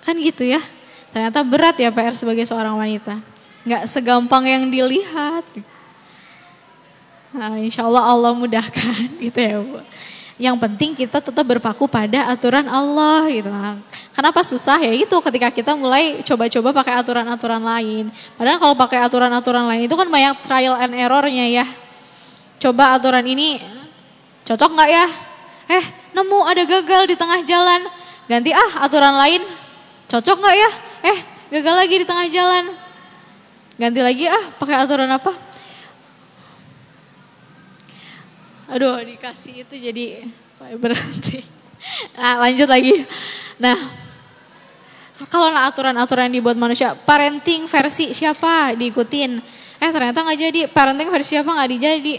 [0.06, 0.62] Kan gitu ya.
[1.10, 3.18] Ternyata berat ya PR sebagai seorang wanita.
[3.66, 5.42] Nggak segampang yang dilihat.
[7.36, 9.78] Nah, insya Allah Allah mudahkan gitu ya Bu.
[10.36, 13.48] Yang penting kita tetap berpaku pada aturan Allah gitu.
[13.48, 13.80] Nah,
[14.12, 18.12] kenapa susah ya itu ketika kita mulai coba-coba pakai aturan-aturan lain.
[18.36, 21.66] Padahal kalau pakai aturan-aturan lain itu kan banyak trial and errornya ya.
[22.60, 23.64] Coba aturan ini
[24.44, 25.06] cocok nggak ya?
[25.72, 27.80] Eh nemu ada gagal di tengah jalan.
[28.28, 29.40] Ganti ah aturan lain.
[30.04, 30.70] Cocok nggak ya?
[31.16, 31.18] Eh
[31.56, 32.64] gagal lagi di tengah jalan.
[33.80, 35.45] Ganti lagi ah pakai aturan apa?
[38.66, 40.26] Aduh dikasih itu jadi
[40.78, 41.42] berhenti.
[42.16, 43.04] Nah lanjut lagi.
[43.60, 43.76] Nah
[45.28, 49.38] kalau nah aturan-aturan dibuat manusia, parenting versi siapa diikutin?
[49.76, 52.14] Eh ternyata nggak jadi, parenting versi siapa nggak dijadi.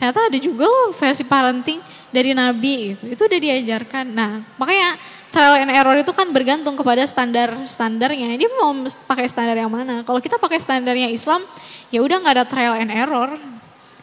[0.00, 3.04] Ternyata ada juga loh versi parenting dari Nabi itu.
[3.14, 4.04] Itu udah diajarkan.
[4.10, 4.96] Nah makanya
[5.32, 8.36] trial and error itu kan bergantung kepada standar standarnya.
[8.36, 8.76] Dia mau
[9.08, 10.04] pakai standar yang mana?
[10.04, 11.40] Kalau kita pakai standarnya Islam,
[11.88, 13.32] ya udah nggak ada trial and error.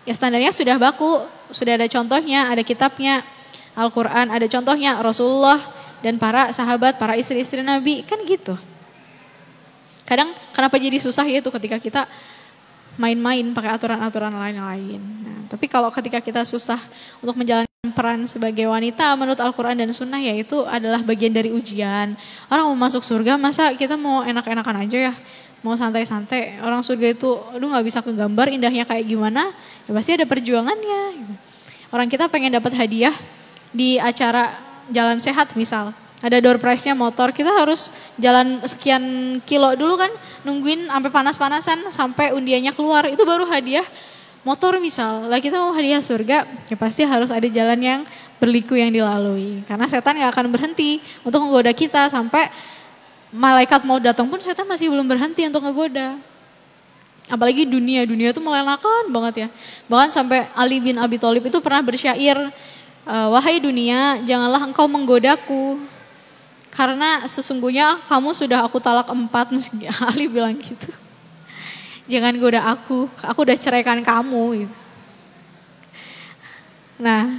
[0.10, 1.22] Ya standarnya sudah baku,
[1.54, 3.22] sudah ada contohnya, ada kitabnya,
[3.78, 5.62] Al-Quran, ada contohnya Rasulullah
[6.02, 8.58] dan para sahabat, para istri-istri Nabi, kan gitu.
[10.10, 12.02] Kadang kenapa jadi susah ya itu ketika kita
[12.98, 14.98] main-main pakai aturan-aturan lain-lain.
[14.98, 16.82] Nah, tapi kalau ketika kita susah
[17.22, 22.18] untuk menjalankan peran sebagai wanita menurut Al-Quran dan Sunnah ya itu adalah bagian dari ujian.
[22.50, 25.14] Orang mau masuk surga masa kita mau enak-enakan aja ya
[25.66, 26.60] mau santai-santai.
[26.64, 29.52] Orang surga itu, aduh nggak bisa kegambar indahnya kayak gimana,
[29.88, 31.26] ya pasti ada perjuangannya.
[31.90, 33.14] Orang kita pengen dapat hadiah
[33.74, 34.54] di acara
[34.90, 39.04] jalan sehat misal, ada door prize-nya motor, kita harus jalan sekian
[39.48, 40.12] kilo dulu kan,
[40.44, 43.86] nungguin sampai panas-panasan sampai undiannya keluar, itu baru hadiah
[44.44, 45.28] motor misal.
[45.28, 48.00] Lah kita mau hadiah surga, ya pasti harus ada jalan yang
[48.40, 49.64] berliku yang dilalui.
[49.68, 52.48] Karena setan nggak akan berhenti untuk menggoda kita sampai
[53.30, 56.18] malaikat mau datang pun setan masih belum berhenti untuk ngegoda.
[57.30, 59.48] Apalagi dunia, dunia itu melenakan banget ya.
[59.86, 62.50] Bahkan sampai Ali bin Abi Thalib itu pernah bersyair,
[63.06, 65.78] e, wahai dunia, janganlah engkau menggodaku.
[66.74, 69.54] Karena sesungguhnya kamu sudah aku talak empat,
[70.10, 70.90] Ali bilang gitu.
[72.10, 74.66] Jangan goda aku, aku udah ceraikan kamu.
[74.66, 74.76] Gitu.
[76.98, 77.38] Nah,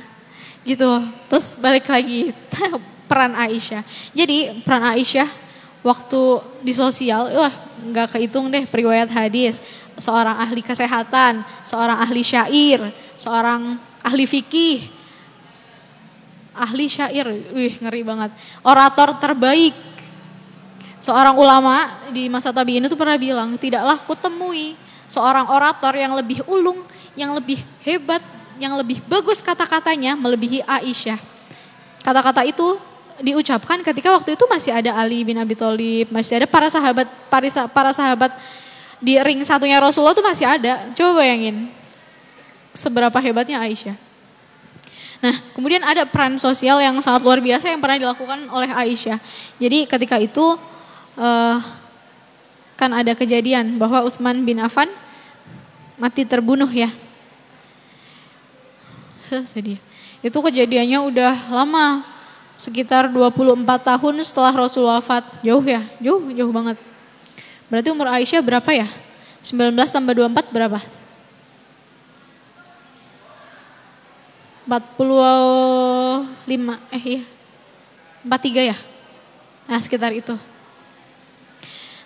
[0.62, 1.02] gitu.
[1.26, 2.30] Terus balik lagi
[3.10, 3.82] peran Aisyah.
[4.14, 5.49] Jadi peran Aisyah
[5.80, 6.20] waktu
[6.60, 9.64] di sosial, wah nggak kehitung deh periwayat hadis,
[9.96, 12.80] seorang ahli kesehatan, seorang ahli syair,
[13.16, 14.84] seorang ahli fikih,
[16.56, 18.30] ahli syair, wih ngeri banget,
[18.64, 19.76] orator terbaik.
[21.00, 24.76] Seorang ulama di masa tabiin itu pernah bilang, tidaklah kutemui
[25.08, 26.84] seorang orator yang lebih ulung,
[27.16, 28.20] yang lebih hebat,
[28.60, 31.16] yang lebih bagus kata-katanya melebihi Aisyah.
[32.04, 32.76] Kata-kata itu
[33.20, 37.92] diucapkan ketika waktu itu masih ada Ali bin Abi Thalib, masih ada para sahabat para,
[37.92, 38.32] sahabat
[39.00, 40.88] di ring satunya Rasulullah itu masih ada.
[40.96, 41.68] Coba bayangin
[42.72, 43.96] seberapa hebatnya Aisyah.
[45.20, 49.20] Nah, kemudian ada peran sosial yang sangat luar biasa yang pernah dilakukan oleh Aisyah.
[49.60, 50.56] Jadi ketika itu
[51.20, 51.56] uh,
[52.80, 54.88] kan ada kejadian bahwa Utsman bin Affan
[56.00, 56.88] mati terbunuh ya.
[59.44, 59.76] Sedih.
[60.24, 62.00] Itu kejadiannya udah lama,
[62.60, 65.24] sekitar 24 tahun setelah Rasul wafat.
[65.40, 66.76] Jauh ya, jauh, jauh banget.
[67.72, 68.84] Berarti umur Aisyah berapa ya?
[69.40, 70.76] 19 tambah 24 berapa?
[74.68, 76.28] 45,
[76.92, 77.22] eh iya.
[78.28, 78.76] 43 ya?
[79.64, 80.36] Nah sekitar itu.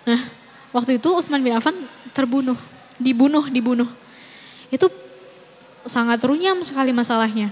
[0.07, 0.23] Nah
[0.71, 1.75] waktu itu Utsman bin Affan
[2.15, 2.55] terbunuh.
[2.95, 3.91] Dibunuh, dibunuh.
[4.71, 4.87] Itu
[5.83, 7.51] sangat runyam sekali masalahnya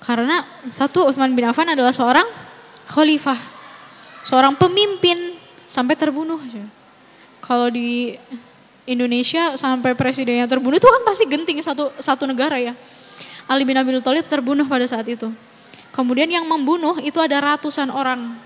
[0.00, 2.26] karena satu Utsman bin Affan adalah seorang
[2.86, 3.38] khalifah,
[4.22, 5.34] seorang pemimpin
[5.66, 6.38] sampai terbunuh.
[7.42, 8.14] Kalau di
[8.86, 12.74] Indonesia sampai presidennya terbunuh itu kan pasti genting satu satu negara ya.
[13.46, 15.30] Ali bin Abi Thalib terbunuh pada saat itu.
[15.94, 18.36] Kemudian yang membunuh itu ada ratusan orang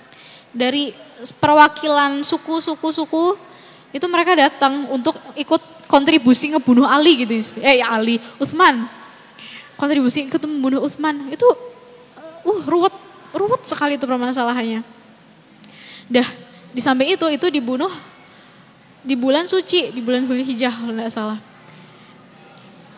[0.52, 0.92] dari
[1.40, 3.36] perwakilan suku-suku-suku
[3.90, 7.34] itu mereka datang untuk ikut kontribusi ngebunuh Ali gitu.
[7.60, 8.99] Eh Ali, Utsman
[9.80, 11.48] kontribusi ikut membunuh Utsman itu
[12.44, 12.92] uh ruwet
[13.32, 14.84] ruwet sekali itu permasalahannya.
[16.12, 16.28] Dah
[16.70, 17.88] di samping itu itu dibunuh
[19.00, 21.38] di bulan suci di bulan Zulhijjah kalau tidak salah.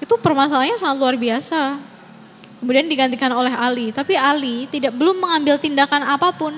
[0.03, 1.79] Itu permasalahannya sangat luar biasa.
[2.59, 6.55] Kemudian digantikan oleh Ali, tapi Ali tidak belum mengambil tindakan apa pun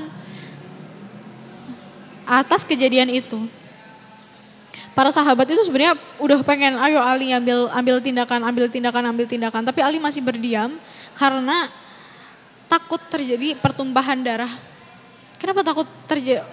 [2.28, 3.40] atas kejadian itu
[4.94, 9.62] para sahabat itu sebenarnya udah pengen ayo Ali ambil ambil tindakan, ambil tindakan, ambil tindakan,
[9.66, 10.74] tapi Ali masih berdiam
[11.18, 11.68] karena
[12.70, 14.50] takut terjadi pertumpahan darah.
[15.36, 16.46] Kenapa takut terjadi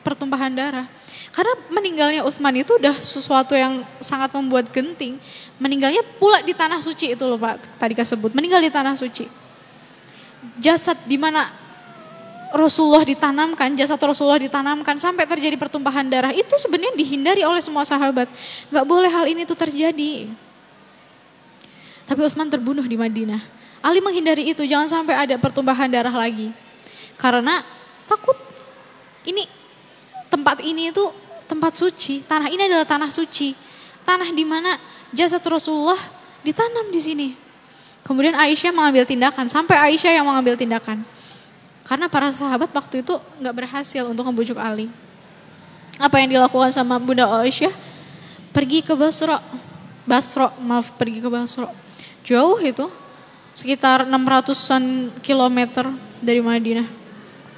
[0.00, 0.86] pertumpahan darah.
[1.30, 5.14] Karena meninggalnya Utsman itu udah sesuatu yang sangat membuat genting.
[5.62, 8.34] Meninggalnya pula di tanah suci itu loh Pak, tadi sebut.
[8.34, 9.30] Meninggal di tanah suci.
[10.58, 11.46] Jasad di mana
[12.50, 18.26] Rasulullah ditanamkan, jasad Rasulullah ditanamkan sampai terjadi pertumpahan darah itu sebenarnya dihindari oleh semua sahabat.
[18.74, 20.26] Gak boleh hal ini tuh terjadi.
[22.10, 23.38] Tapi Utsman terbunuh di Madinah.
[23.80, 26.50] Ali menghindari itu, jangan sampai ada pertumpahan darah lagi.
[27.14, 27.62] Karena
[28.10, 28.34] takut
[29.22, 29.46] ini
[30.26, 31.06] tempat ini itu
[31.46, 32.26] tempat suci.
[32.26, 33.54] Tanah ini adalah tanah suci.
[34.02, 34.74] Tanah di mana
[35.14, 35.98] jasad Rasulullah
[36.42, 37.28] ditanam di sini.
[38.02, 41.06] Kemudian Aisyah mengambil tindakan, sampai Aisyah yang mengambil tindakan.
[41.90, 44.86] Karena para sahabat waktu itu nggak berhasil untuk membujuk Ali.
[45.98, 47.74] Apa yang dilakukan sama Bunda Aisyah?
[48.54, 49.34] Pergi ke Basro.
[50.06, 51.66] Basro, maaf pergi ke Basro
[52.22, 52.86] Jauh itu,
[53.58, 55.90] sekitar 600-an kilometer
[56.22, 56.86] dari Madinah.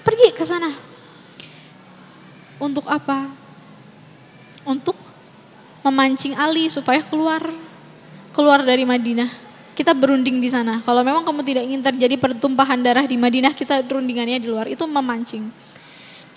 [0.00, 0.72] Pergi ke sana.
[2.56, 3.28] Untuk apa?
[4.64, 4.96] Untuk
[5.84, 7.44] memancing Ali supaya keluar
[8.32, 9.28] keluar dari Madinah.
[9.82, 10.78] Kita berunding di sana.
[10.86, 14.70] Kalau memang kamu tidak ingin terjadi pertumpahan darah di Madinah, kita berundingannya di luar.
[14.70, 15.50] Itu memancing.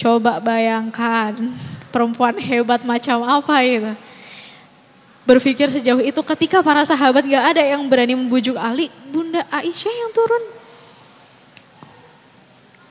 [0.02, 1.54] Coba bayangkan
[1.94, 3.94] perempuan hebat macam apa itu
[5.26, 10.10] berpikir sejauh itu ketika para sahabat gak ada yang berani membujuk Ali, Bunda Aisyah yang
[10.14, 10.44] turun.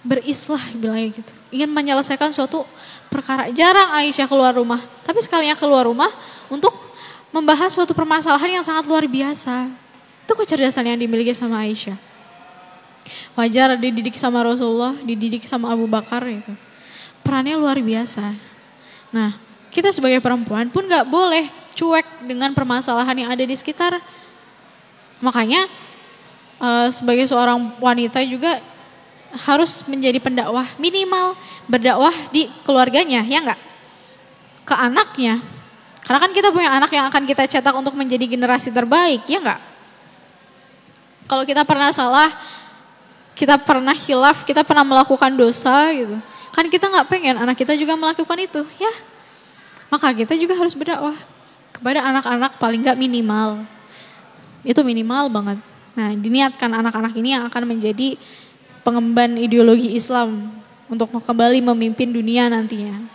[0.07, 1.33] Berislah bilangnya gitu.
[1.51, 2.63] Ingin menyelesaikan suatu
[3.11, 3.49] perkara.
[3.51, 6.15] Jarang Aisyah keluar rumah, tapi sekalinya keluar rumah
[6.47, 6.75] untuk
[7.35, 9.84] membahas suatu permasalahan yang sangat luar biasa.
[10.25, 11.97] Itu kecerdasan yang dimiliki sama Aisyah.
[13.37, 16.55] Wajar dididik sama Rasulullah, dididik sama Abu Bakar itu.
[17.21, 18.33] Perannya luar biasa.
[19.13, 19.37] Nah,
[19.69, 23.99] kita sebagai perempuan pun gak boleh cuek dengan permasalahan yang ada di sekitar.
[25.21, 25.67] Makanya
[26.63, 28.63] uh, sebagai seorang wanita juga
[29.35, 31.35] harus menjadi pendakwah minimal
[31.67, 33.61] berdakwah di keluarganya ya enggak
[34.63, 35.43] ke anaknya
[36.07, 39.61] karena kan kita punya anak yang akan kita cetak untuk menjadi generasi terbaik ya enggak
[41.31, 42.31] kalau kita pernah salah
[43.35, 46.17] kita pernah hilaf kita pernah melakukan dosa gitu
[46.55, 48.93] kan kita nggak pengen anak kita juga melakukan itu ya
[49.95, 51.15] maka kita juga harus berdakwah
[51.75, 53.63] kepada anak-anak paling nggak minimal.
[54.67, 55.59] Itu minimal banget.
[55.95, 58.19] Nah, diniatkan anak-anak ini yang akan menjadi
[58.83, 60.51] pengemban ideologi Islam
[60.91, 63.07] untuk kembali memimpin dunia nantinya.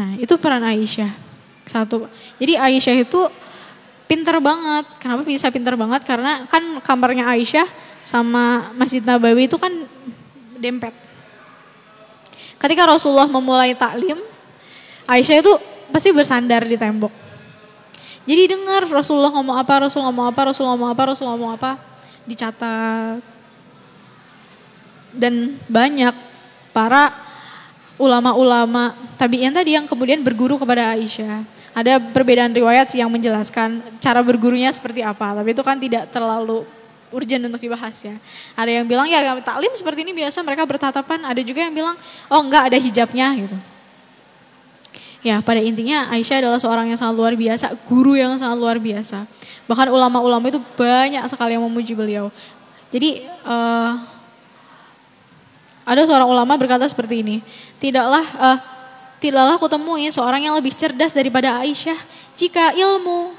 [0.00, 1.12] Nah, itu peran Aisyah.
[1.68, 2.08] Satu.
[2.40, 3.20] Jadi Aisyah itu
[4.06, 4.86] pinter banget.
[4.98, 6.02] Kenapa bisa pinter banget?
[6.04, 7.66] Karena kan kamarnya Aisyah
[8.02, 9.70] sama Masjid Nabawi itu kan
[10.58, 10.94] dempet.
[12.58, 14.18] Ketika Rasulullah memulai taklim,
[15.10, 15.52] Aisyah itu
[15.90, 17.10] pasti bersandar di tembok.
[18.22, 21.70] Jadi dengar Rasulullah ngomong apa, Rasul ngomong apa, Rasul ngomong apa, Rasul ngomong apa,
[22.22, 23.18] dicatat.
[25.10, 26.14] Dan banyak
[26.70, 27.10] para
[27.98, 31.42] ulama-ulama tabi'in tadi yang kemudian berguru kepada Aisyah.
[31.72, 36.68] Ada perbedaan riwayat sih yang menjelaskan cara bergurunya seperti apa, tapi itu kan tidak terlalu
[37.12, 38.16] urgent untuk dibahas ya.
[38.52, 41.96] Ada yang bilang ya taklim seperti ini biasa mereka bertatapan, ada juga yang bilang
[42.28, 43.58] oh enggak ada hijabnya gitu.
[45.22, 49.22] Ya, pada intinya Aisyah adalah seorang yang sangat luar biasa, guru yang sangat luar biasa.
[49.70, 52.26] Bahkan ulama-ulama itu banyak sekali yang memuji beliau.
[52.90, 54.02] Jadi uh,
[55.86, 57.36] ada seorang ulama berkata seperti ini,
[57.78, 58.58] tidaklah uh,
[59.22, 61.94] tidaklah aku temui seorang yang lebih cerdas daripada Aisyah
[62.34, 63.30] jika ilmu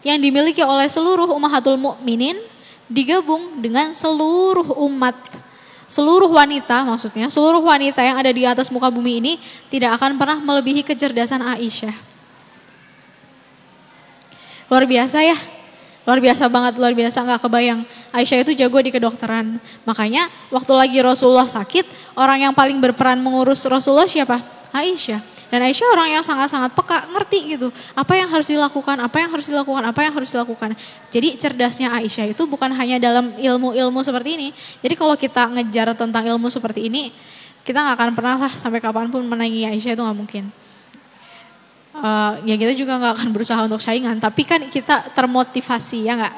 [0.00, 2.40] yang dimiliki oleh seluruh ummahatul mukminin
[2.88, 5.12] digabung dengan seluruh umat
[5.86, 9.32] seluruh wanita maksudnya, seluruh wanita yang ada di atas muka bumi ini
[9.70, 11.94] tidak akan pernah melebihi kecerdasan Aisyah.
[14.66, 15.38] Luar biasa ya,
[16.02, 17.80] luar biasa banget, luar biasa nggak kebayang.
[18.10, 19.62] Aisyah itu jago di kedokteran.
[19.86, 21.86] Makanya waktu lagi Rasulullah sakit,
[22.18, 24.55] orang yang paling berperan mengurus Rasulullah siapa?
[24.74, 25.20] Aisyah.
[25.46, 27.68] Dan Aisyah orang yang sangat-sangat peka, ngerti gitu.
[27.94, 30.74] Apa yang harus dilakukan, apa yang harus dilakukan, apa yang harus dilakukan.
[31.14, 34.48] Jadi cerdasnya Aisyah itu bukan hanya dalam ilmu-ilmu seperti ini.
[34.82, 37.14] Jadi kalau kita ngejar tentang ilmu seperti ini,
[37.62, 40.44] kita nggak akan pernah lah sampai kapan pun menangi Aisyah itu nggak mungkin.
[41.96, 46.34] Uh, ya kita juga nggak akan berusaha untuk saingan, tapi kan kita termotivasi ya nggak?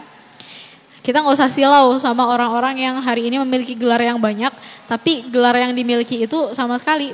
[1.03, 4.53] Kita nggak usah silau sama orang-orang yang hari ini memiliki gelar yang banyak,
[4.85, 7.11] tapi gelar yang dimiliki itu sama sekali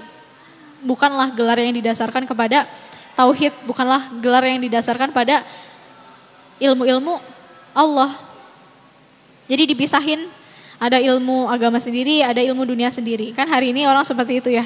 [0.84, 2.68] bukanlah gelar yang didasarkan kepada
[3.16, 5.42] tauhid, bukanlah gelar yang didasarkan pada
[6.60, 7.18] ilmu-ilmu
[7.74, 8.12] Allah.
[9.50, 10.28] Jadi dipisahin,
[10.78, 13.32] ada ilmu agama sendiri, ada ilmu dunia sendiri.
[13.32, 14.64] Kan hari ini orang seperti itu ya.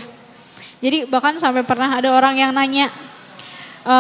[0.79, 2.87] Jadi bahkan sampai pernah ada orang yang nanya,
[3.83, 3.97] e,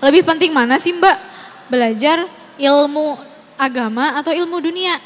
[0.00, 1.16] lebih penting mana sih mbak
[1.68, 2.24] belajar
[2.56, 3.20] ilmu
[3.60, 4.96] agama atau ilmu dunia?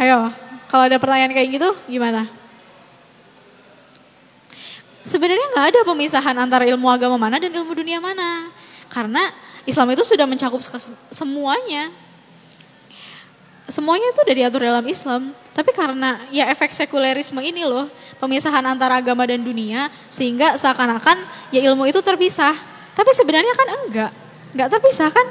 [0.00, 0.32] Ayo,
[0.66, 2.26] kalau ada pertanyaan kayak gitu gimana?
[5.06, 8.50] sebenarnya nggak ada pemisahan antara ilmu agama mana dan ilmu dunia mana.
[8.90, 9.30] Karena
[9.64, 10.60] Islam itu sudah mencakup
[11.14, 11.88] semuanya.
[13.66, 15.34] Semuanya itu udah diatur dalam Islam.
[15.54, 17.90] Tapi karena ya efek sekulerisme ini loh,
[18.22, 21.18] pemisahan antara agama dan dunia, sehingga seakan-akan
[21.50, 22.54] ya ilmu itu terpisah.
[22.94, 24.12] Tapi sebenarnya kan enggak,
[24.54, 25.26] enggak terpisah kan?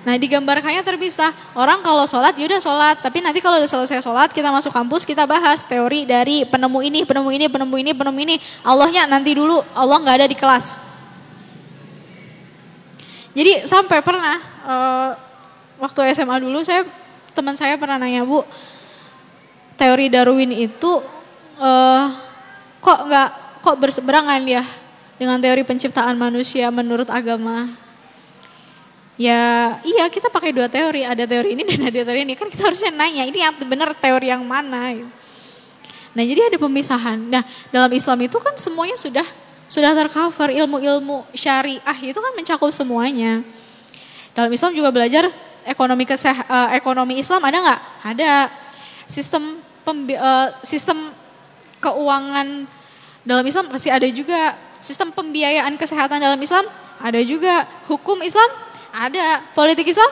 [0.00, 1.32] Nah digambarkannya terpisah.
[1.52, 2.96] Orang kalau sholat ya udah sholat.
[3.04, 7.00] Tapi nanti kalau udah selesai sholat kita masuk kampus kita bahas teori dari penemu ini,
[7.04, 8.36] penemu ini, penemu ini, penemu ini.
[8.64, 9.60] Allahnya nanti dulu.
[9.76, 10.80] Allah nggak ada di kelas.
[13.30, 14.36] Jadi sampai pernah
[14.66, 15.10] uh,
[15.78, 16.82] waktu SMA dulu saya
[17.30, 18.42] teman saya pernah nanya bu
[19.78, 21.00] teori Darwin itu
[21.56, 22.04] uh,
[22.82, 23.30] kok nggak
[23.62, 24.64] kok berseberangan ya
[25.16, 27.70] dengan teori penciptaan manusia menurut agama
[29.20, 31.04] ya iya kita pakai dua teori.
[31.04, 32.32] Ada teori ini dan ada teori ini.
[32.32, 35.12] Kan kita harusnya nanya ini yang benar teori yang mana gitu.
[36.10, 37.20] nah jadi ada pemisahan.
[37.28, 39.26] Nah dalam Islam itu kan semuanya sudah
[39.68, 40.48] sudah tercover.
[40.48, 43.44] Ilmu-ilmu syariah itu kan mencakup semuanya.
[44.32, 45.28] Dalam Islam juga belajar
[45.68, 47.44] ekonomi keseh, uh, ekonomi Islam.
[47.44, 47.80] Ada nggak?
[48.16, 48.32] Ada.
[49.10, 51.10] Sistem pembi, uh, sistem
[51.82, 52.66] keuangan
[53.22, 54.56] dalam Islam masih ada juga.
[54.80, 56.64] Sistem pembiayaan kesehatan dalam Islam
[56.98, 57.68] ada juga.
[57.86, 59.42] Hukum Islam ada.
[59.54, 60.10] Politik Islam?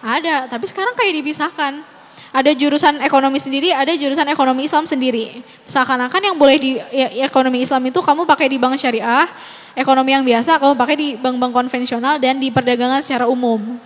[0.00, 0.48] Ada.
[0.48, 1.80] Tapi sekarang kayak dipisahkan.
[2.28, 5.40] Ada jurusan ekonomi sendiri, ada jurusan ekonomi Islam sendiri.
[5.64, 9.24] Seakan-akan yang boleh di ya, ekonomi Islam itu kamu pakai di bank syariah,
[9.72, 13.80] ekonomi yang biasa kamu pakai di bank-bank konvensional dan di perdagangan secara umum.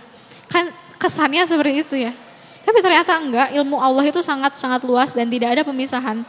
[0.51, 0.67] Kan
[0.99, 2.11] kesannya seperti itu ya.
[2.67, 6.23] Tapi ternyata enggak, ilmu Allah itu sangat-sangat luas dan tidak ada pemisahan.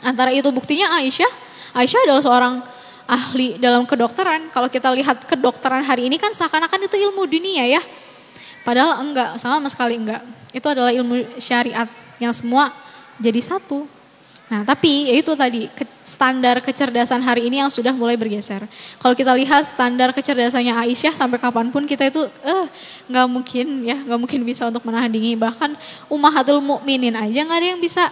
[0.00, 1.28] Antara itu buktinya Aisyah,
[1.76, 2.54] Aisyah adalah seorang
[3.12, 4.48] ahli dalam kedokteran.
[4.48, 7.82] Kalau kita lihat kedokteran hari ini kan seakan-akan itu ilmu dunia ya.
[8.64, 10.24] Padahal enggak, sama sekali enggak.
[10.56, 11.84] Itu adalah ilmu syariat
[12.16, 12.72] yang semua
[13.20, 13.84] jadi satu.
[14.52, 15.64] Nah, tapi ya itu tadi
[16.04, 18.60] standar kecerdasan hari ini yang sudah mulai bergeser.
[19.00, 22.68] Kalau kita lihat standar kecerdasannya Aisyah sampai kapan pun kita itu eh
[23.08, 25.40] nggak mungkin ya nggak mungkin bisa untuk menahan dingin.
[25.40, 25.72] Bahkan
[26.12, 28.04] umahatul mukminin aja nggak ada yang bisa.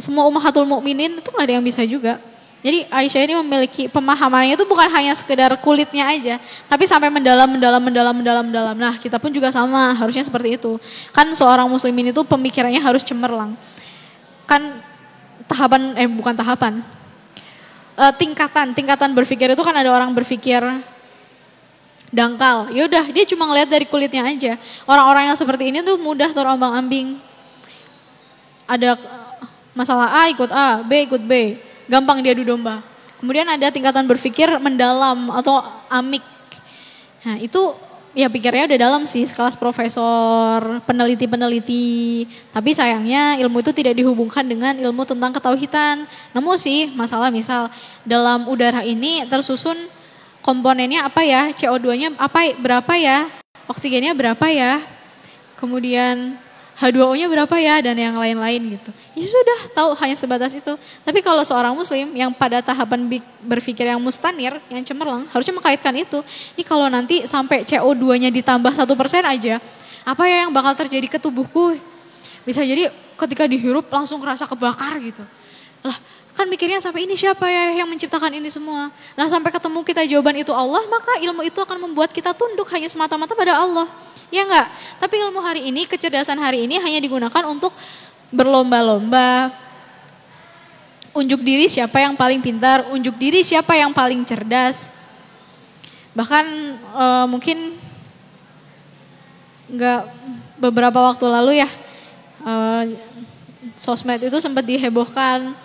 [0.00, 2.16] Semua umahatul mukminin itu nggak ada yang bisa juga.
[2.60, 6.36] Jadi Aisyah ini memiliki pemahamannya itu bukan hanya sekedar kulitnya aja,
[6.68, 8.76] tapi sampai mendalam, mendalam, mendalam, mendalam, mendalam.
[8.76, 10.76] Nah kita pun juga sama, harusnya seperti itu.
[11.08, 13.56] Kan seorang muslimin itu pemikirannya harus cemerlang.
[14.44, 14.76] Kan
[15.48, 16.84] tahapan, eh bukan tahapan,
[17.96, 20.60] e, tingkatan, tingkatan berpikir itu kan ada orang berpikir
[22.12, 22.68] dangkal.
[22.76, 24.60] Yaudah dia cuma ngeliat dari kulitnya aja.
[24.84, 27.16] Orang-orang yang seperti ini tuh mudah terombang ambing.
[28.68, 29.00] Ada
[29.72, 31.56] masalah A ikut A, B ikut B
[31.90, 32.78] gampang diadu domba.
[33.18, 35.60] Kemudian ada tingkatan berpikir mendalam atau
[35.90, 36.22] amik.
[37.26, 37.76] Nah itu
[38.16, 42.24] ya pikirnya udah dalam sih, sekelas profesor, peneliti-peneliti.
[42.54, 46.08] Tapi sayangnya ilmu itu tidak dihubungkan dengan ilmu tentang ketauhidan.
[46.32, 47.68] Namun sih masalah misal
[48.06, 49.76] dalam udara ini tersusun
[50.40, 53.28] komponennya apa ya, CO2-nya apa berapa ya,
[53.68, 54.80] oksigennya berapa ya,
[55.60, 56.40] kemudian
[56.80, 58.90] H2O-nya berapa ya dan yang lain-lain gitu.
[59.12, 60.72] Ya sudah tahu hanya sebatas itu.
[61.04, 63.04] Tapi kalau seorang muslim yang pada tahapan
[63.44, 66.24] berpikir yang mustanir, yang cemerlang, harusnya mengkaitkan itu.
[66.56, 69.60] Ini kalau nanti sampai CO2-nya ditambah satu persen aja,
[70.08, 71.76] apa ya yang bakal terjadi ke tubuhku?
[72.48, 72.88] Bisa jadi
[73.20, 75.20] ketika dihirup langsung kerasa kebakar gitu.
[75.84, 75.96] Lah
[76.30, 78.88] kan mikirnya sampai ini siapa ya yang menciptakan ini semua.
[79.18, 82.86] Nah sampai ketemu kita jawaban itu Allah, maka ilmu itu akan membuat kita tunduk hanya
[82.86, 83.86] semata-mata pada Allah.
[84.30, 84.70] Ya enggak?
[85.02, 87.74] Tapi ilmu hari ini, kecerdasan hari ini hanya digunakan untuk
[88.30, 89.50] berlomba-lomba.
[91.10, 94.94] Unjuk diri siapa yang paling pintar, unjuk diri siapa yang paling cerdas.
[96.14, 96.46] Bahkan
[96.78, 97.74] e, mungkin
[99.66, 100.06] enggak
[100.62, 101.68] beberapa waktu lalu ya,
[102.46, 102.52] e,
[103.74, 105.58] sosmed itu sempat dihebohkan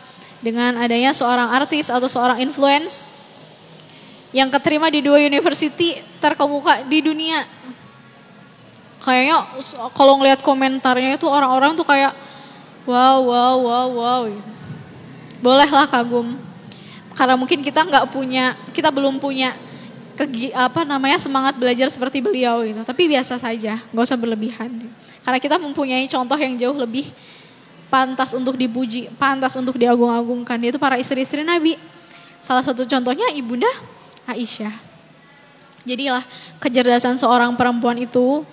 [0.46, 3.10] dengan adanya seorang artis atau seorang influence
[4.30, 7.41] yang keterima di dua university terkemuka di dunia.
[9.02, 9.41] Kayaknya
[9.98, 12.14] kalau ngelihat komentarnya itu orang-orang tuh kayak
[12.86, 14.24] wow wow wow wow.
[15.41, 16.38] Bolehlah kagum.
[17.18, 19.58] Karena mungkin kita nggak punya kita belum punya
[20.14, 22.86] kegi, apa namanya semangat belajar seperti beliau gitu.
[22.86, 24.70] Tapi biasa saja nggak usah berlebihan.
[25.26, 27.10] Karena kita mempunyai contoh yang jauh lebih
[27.96, 31.80] pantas untuk dipuji pantas untuk diagung-agungkan yaitu para istri-istri Nabi
[32.43, 33.72] salah satu contohnya ibunda
[34.28, 34.76] Aisyah
[35.88, 36.24] jadilah
[36.60, 38.43] kecerdasan seorang perempuan itu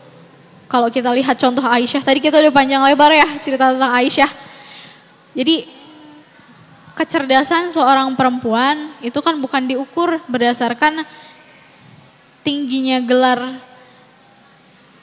[0.73, 4.31] kalau kita lihat contoh Aisyah, tadi kita udah panjang lebar ya cerita tentang Aisyah.
[5.37, 5.69] Jadi
[6.97, 11.05] kecerdasan seorang perempuan itu kan bukan diukur berdasarkan
[12.41, 13.61] tingginya gelar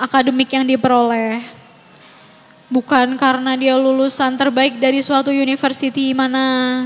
[0.02, 1.46] akademik yang diperoleh.
[2.70, 6.86] Bukan karena dia lulusan terbaik dari suatu university mana.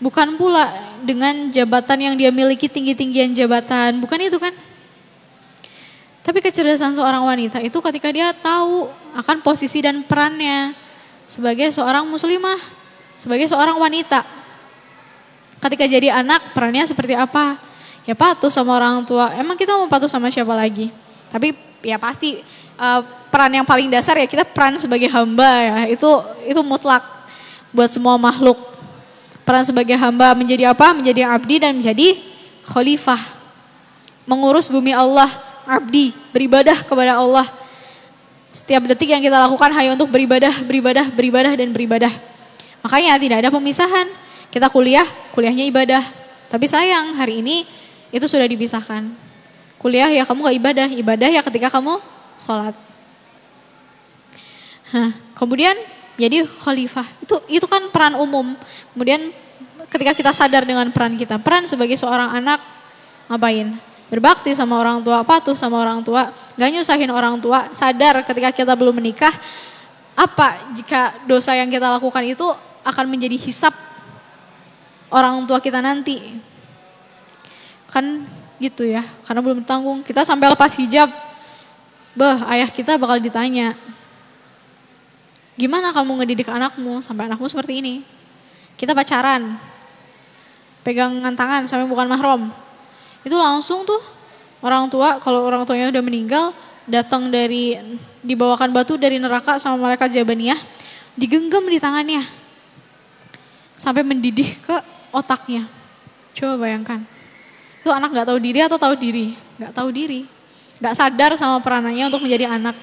[0.00, 0.72] Bukan pula
[1.04, 4.56] dengan jabatan yang dia miliki tinggi-tinggian jabatan, bukan itu kan?
[6.24, 10.72] Tapi kecerdasan seorang wanita itu ketika dia tahu akan posisi dan perannya
[11.28, 12.56] sebagai seorang muslimah,
[13.20, 14.24] sebagai seorang wanita.
[15.60, 17.60] Ketika jadi anak, perannya seperti apa?
[18.08, 19.36] Ya patuh sama orang tua.
[19.36, 20.88] Emang kita mau patuh sama siapa lagi?
[21.28, 21.52] Tapi
[21.84, 22.40] ya pasti
[22.78, 25.76] uh, peran yang paling dasar ya kita peran sebagai hamba ya.
[25.92, 26.08] Itu
[26.46, 27.04] itu mutlak
[27.74, 28.56] buat semua makhluk.
[29.44, 30.94] Peran sebagai hamba menjadi apa?
[30.94, 32.20] Menjadi abdi dan menjadi
[32.64, 33.20] khalifah.
[34.28, 35.28] Mengurus bumi Allah,
[35.64, 37.48] abdi, beribadah kepada Allah.
[38.52, 42.12] Setiap detik yang kita lakukan hanya untuk beribadah, beribadah, beribadah dan beribadah.
[42.84, 44.08] Makanya tidak ada pemisahan.
[44.52, 46.04] Kita kuliah, kuliahnya ibadah.
[46.48, 47.64] Tapi sayang hari ini
[48.12, 49.08] itu sudah dipisahkan.
[49.80, 52.00] Kuliah ya kamu gak ibadah, ibadah ya ketika kamu
[52.38, 52.72] sholat.
[54.94, 55.76] Nah, kemudian
[56.16, 57.06] jadi khalifah.
[57.20, 58.56] Itu itu kan peran umum.
[58.96, 59.30] Kemudian
[59.92, 62.60] ketika kita sadar dengan peran kita, peran sebagai seorang anak
[63.28, 63.76] ngapain?
[64.08, 68.72] Berbakti sama orang tua, patuh sama orang tua, gak nyusahin orang tua, sadar ketika kita
[68.72, 69.28] belum menikah,
[70.16, 72.48] apa jika dosa yang kita lakukan itu
[72.88, 73.76] akan menjadi hisap
[75.12, 76.40] orang tua kita nanti.
[77.92, 78.24] Kan
[78.56, 80.00] gitu ya, karena belum tanggung.
[80.00, 81.12] Kita sampai lepas hijab,
[82.18, 83.78] bah ayah kita bakal ditanya,
[85.58, 88.06] Gimana kamu ngedidik anakmu sampai anakmu seperti ini?
[88.78, 89.58] Kita pacaran,
[90.86, 92.54] pegangan tangan sampai bukan mahram.
[93.26, 93.98] Itu langsung tuh
[94.62, 96.54] orang tua, kalau orang tuanya udah meninggal,
[96.86, 97.74] datang dari
[98.22, 100.62] dibawakan batu dari neraka sama malaikat Jabaniyah,
[101.18, 102.22] digenggam di tangannya.
[103.74, 104.78] Sampai mendidih ke
[105.10, 105.66] otaknya.
[106.38, 107.02] Coba bayangkan.
[107.82, 109.34] Itu anak gak tahu diri atau tahu diri?
[109.58, 110.37] Gak tahu diri.
[110.78, 112.76] Gak sadar sama peranannya untuk menjadi anak.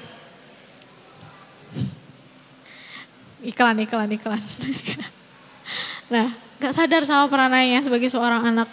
[3.45, 4.41] iklan, iklan, iklan.
[6.13, 8.69] nah, gak sadar sama peranannya sebagai seorang anak.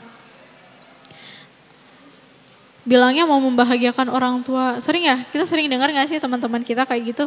[2.82, 4.80] Bilangnya mau membahagiakan orang tua.
[4.82, 5.22] Sering ya?
[5.28, 7.24] Kita sering dengar gak sih teman-teman kita kayak gitu?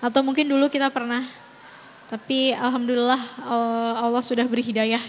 [0.00, 1.26] Atau mungkin dulu kita pernah.
[2.08, 5.02] Tapi Alhamdulillah eh, Allah sudah beri hidayah.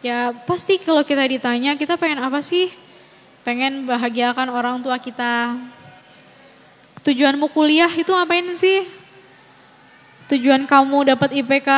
[0.00, 2.72] Ya pasti kalau kita ditanya kita pengen apa sih?
[3.42, 5.56] Pengen bahagiakan orang tua kita.
[7.00, 9.00] Tujuanmu kuliah itu ngapain sih?
[10.30, 11.68] tujuan kamu dapat IPK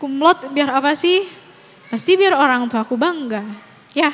[0.00, 1.28] kumlot biar apa sih?
[1.92, 3.44] Pasti biar orang tua aku bangga.
[3.92, 4.10] Ya.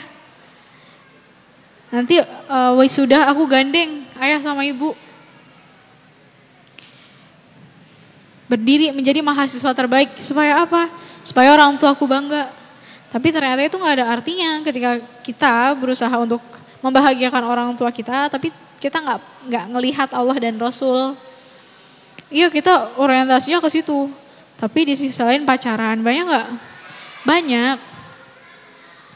[1.95, 4.93] Nanti uh, wisuda aku gandeng ayah sama ibu.
[8.51, 10.91] Berdiri menjadi mahasiswa terbaik supaya apa?
[11.23, 12.51] Supaya orang tua aku bangga.
[13.11, 16.39] Tapi ternyata itu nggak ada artinya ketika kita berusaha untuk
[16.79, 21.19] membahagiakan orang tua kita, tapi kita nggak nggak ngelihat Allah dan Rasul.
[22.31, 24.07] Iya kita orientasinya ke situ.
[24.55, 26.49] Tapi di sisi lain pacaran, banyak nggak?
[27.27, 27.77] Banyak.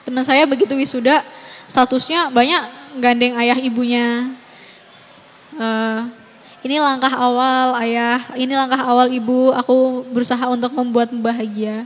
[0.04, 1.22] Teman saya begitu wisuda,
[1.70, 4.34] statusnya banyak gandeng ayah ibunya.
[5.54, 6.10] Uh,
[6.64, 11.84] ini langkah awal ayah, ini langkah awal ibu, aku berusaha untuk membuat bahagia.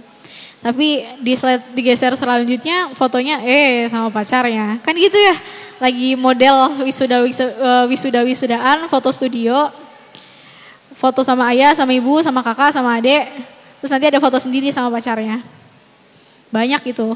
[0.59, 4.83] Tapi di slide digeser selanjutnya fotonya eh sama pacarnya.
[4.83, 5.37] Kan gitu ya.
[5.79, 9.71] Lagi model wisuda wisuda, eh, wisuda wisudaan foto studio
[10.99, 13.31] foto sama ayah, sama ibu, sama kakak, sama adik.
[13.79, 15.39] Terus nanti ada foto sendiri sama pacarnya.
[16.51, 17.15] Banyak itu.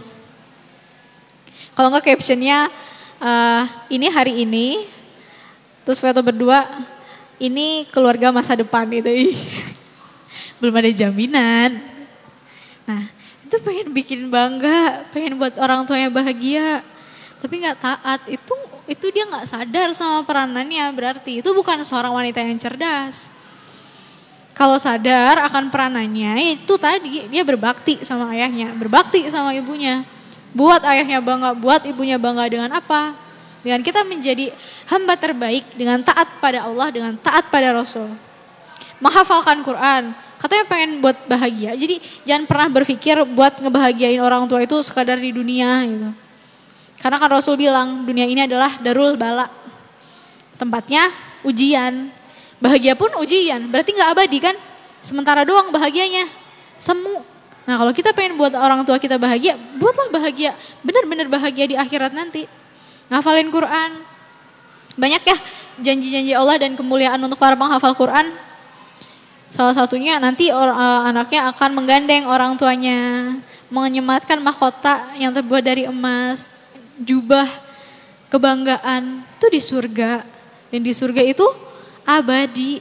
[1.74, 2.70] Kalau enggak captionnya,
[3.18, 4.86] uh, ini hari ini,
[5.82, 6.62] terus foto berdua,
[7.43, 9.34] ini keluarga masa depan itu.
[10.62, 11.82] Belum ada jaminan.
[12.86, 13.03] Nah,
[13.53, 16.80] itu pengen bikin bangga, pengen buat orang tuanya bahagia.
[17.44, 18.55] Tapi nggak taat, itu
[18.88, 23.30] itu dia nggak sadar sama peranannya berarti itu bukan seorang wanita yang cerdas
[24.53, 30.05] kalau sadar akan peranannya itu tadi dia berbakti sama ayahnya, berbakti sama ibunya.
[30.53, 33.16] Buat ayahnya bangga, buat ibunya bangga dengan apa?
[33.64, 34.53] Dengan kita menjadi
[34.92, 38.12] hamba terbaik dengan taat pada Allah, dengan taat pada Rasul.
[39.00, 40.12] Menghafalkan Quran,
[40.43, 41.78] katanya pengen buat bahagia.
[41.78, 46.11] Jadi jangan pernah berpikir buat ngebahagiain orang tua itu sekadar di dunia gitu.
[46.99, 49.47] Karena kan Rasul bilang dunia ini adalah darul bala.
[50.59, 51.11] Tempatnya
[51.47, 52.11] ujian,
[52.62, 54.55] Bahagia pun ujian, berarti nggak abadi kan?
[55.03, 56.30] Sementara doang bahagianya,
[56.78, 57.26] semu.
[57.66, 60.55] Nah kalau kita pengen buat orang tua kita bahagia, buatlah bahagia,
[60.86, 62.47] benar-benar bahagia di akhirat nanti.
[63.11, 63.90] Ngafalin Quran,
[64.95, 65.36] banyak ya
[65.90, 68.30] janji-janji Allah dan kemuliaan untuk para penghafal Quran.
[69.53, 73.36] Salah satunya nanti or, uh, anaknya akan menggandeng orang tuanya,
[73.68, 76.48] menyematkan mahkota yang terbuat dari emas,
[76.96, 77.44] jubah,
[78.32, 80.24] kebanggaan, itu di surga.
[80.72, 81.44] Dan di surga itu
[82.09, 82.80] abadi.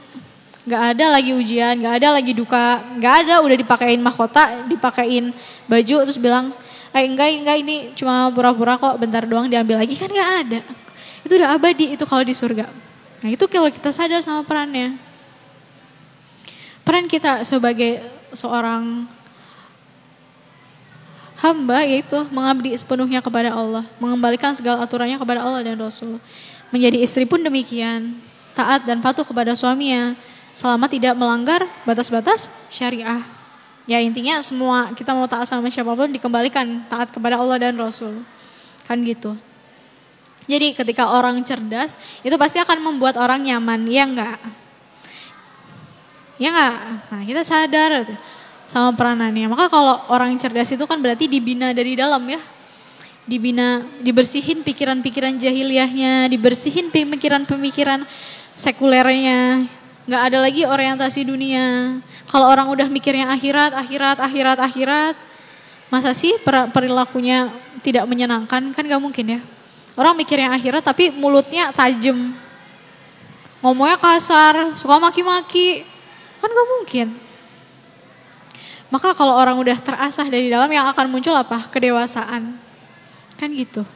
[0.64, 5.36] Nggak ada lagi ujian, nggak ada lagi duka, nggak ada udah dipakein mahkota, dipakein
[5.68, 6.56] baju terus bilang,
[6.96, 10.60] eh enggak enggak ini cuma pura-pura kok bentar doang diambil lagi kan nggak ada.
[11.20, 12.64] Itu udah abadi itu kalau di surga.
[13.20, 15.11] Nah itu kalau kita sadar sama perannya.
[16.82, 18.02] Peran kita sebagai
[18.34, 19.06] seorang
[21.42, 26.22] hamba yaitu mengabdi sepenuhnya kepada Allah, mengembalikan segala aturannya kepada Allah dan Rasul.
[26.70, 28.14] Menjadi istri pun demikian,
[28.54, 30.14] taat dan patuh kepada suaminya
[30.54, 33.20] selama tidak melanggar batas-batas syariah.
[33.90, 38.22] Ya intinya semua kita mau taat sama siapa pun dikembalikan taat kepada Allah dan Rasul.
[38.86, 39.34] Kan gitu.
[40.46, 44.38] Jadi ketika orang cerdas itu pasti akan membuat orang nyaman, ya enggak?
[46.42, 46.74] Ya enggak?
[47.14, 48.02] Nah kita sadar
[48.66, 49.46] sama peranannya.
[49.46, 52.42] Maka kalau orang cerdas itu kan berarti dibina dari dalam ya.
[53.22, 58.02] Dibina, dibersihin pikiran-pikiran jahiliyahnya, dibersihin pemikiran-pemikiran
[58.58, 59.70] sekulernya.
[60.10, 62.02] Nggak ada lagi orientasi dunia.
[62.26, 65.14] Kalau orang udah mikirnya akhirat, akhirat, akhirat, akhirat,
[65.94, 66.34] masa sih
[66.74, 67.54] perilakunya
[67.86, 68.74] tidak menyenangkan?
[68.74, 69.40] Kan nggak mungkin ya.
[69.94, 72.34] Orang mikirnya akhirat tapi mulutnya tajam.
[73.62, 75.91] Ngomongnya kasar, suka maki-maki.
[76.42, 77.08] Kan gak mungkin.
[78.90, 81.70] Maka kalau orang udah terasah dari dalam yang akan muncul apa?
[81.70, 82.58] Kedewasaan.
[83.38, 83.86] Kan gitu.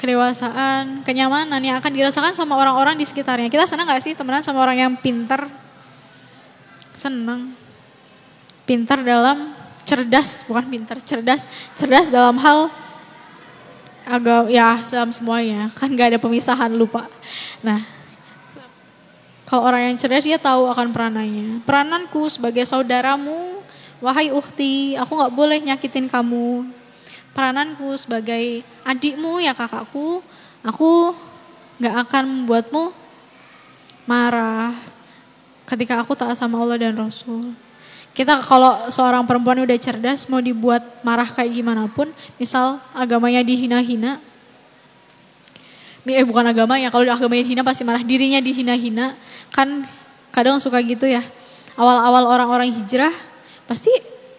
[0.00, 3.50] Kedewasaan, kenyamanan yang akan dirasakan sama orang-orang di sekitarnya.
[3.50, 5.44] Kita senang gak sih temenan sama orang yang pinter?
[6.94, 7.52] Senang.
[8.62, 11.50] Pintar dalam cerdas, bukan pintar, cerdas.
[11.74, 12.70] Cerdas dalam hal
[14.06, 15.68] agak ya dalam semuanya.
[15.74, 17.06] Kan gak ada pemisahan lupa.
[17.60, 18.01] Nah,
[19.52, 21.60] kalau orang yang cerdas dia tahu akan peranannya.
[21.68, 23.60] Perananku sebagai saudaramu
[24.02, 26.66] Wahai uhti, aku gak boleh nyakitin kamu.
[27.30, 30.18] Perananku sebagai adikmu ya kakakku,
[30.66, 31.14] aku
[31.78, 32.90] gak akan membuatmu
[34.02, 34.74] marah
[35.70, 37.54] ketika aku taat sama Allah dan Rasul.
[38.10, 42.10] Kita kalau seorang perempuan udah cerdas mau dibuat marah kayak gimana pun,
[42.42, 44.18] misal agamanya dihina-hina,
[46.06, 49.14] eh bukan agamanya, kalau agamanya dihina pasti marah, dirinya dihina-hina,
[49.54, 49.86] kan
[50.34, 51.22] kadang suka gitu ya.
[51.78, 53.14] Awal-awal orang-orang hijrah,
[53.70, 53.90] pasti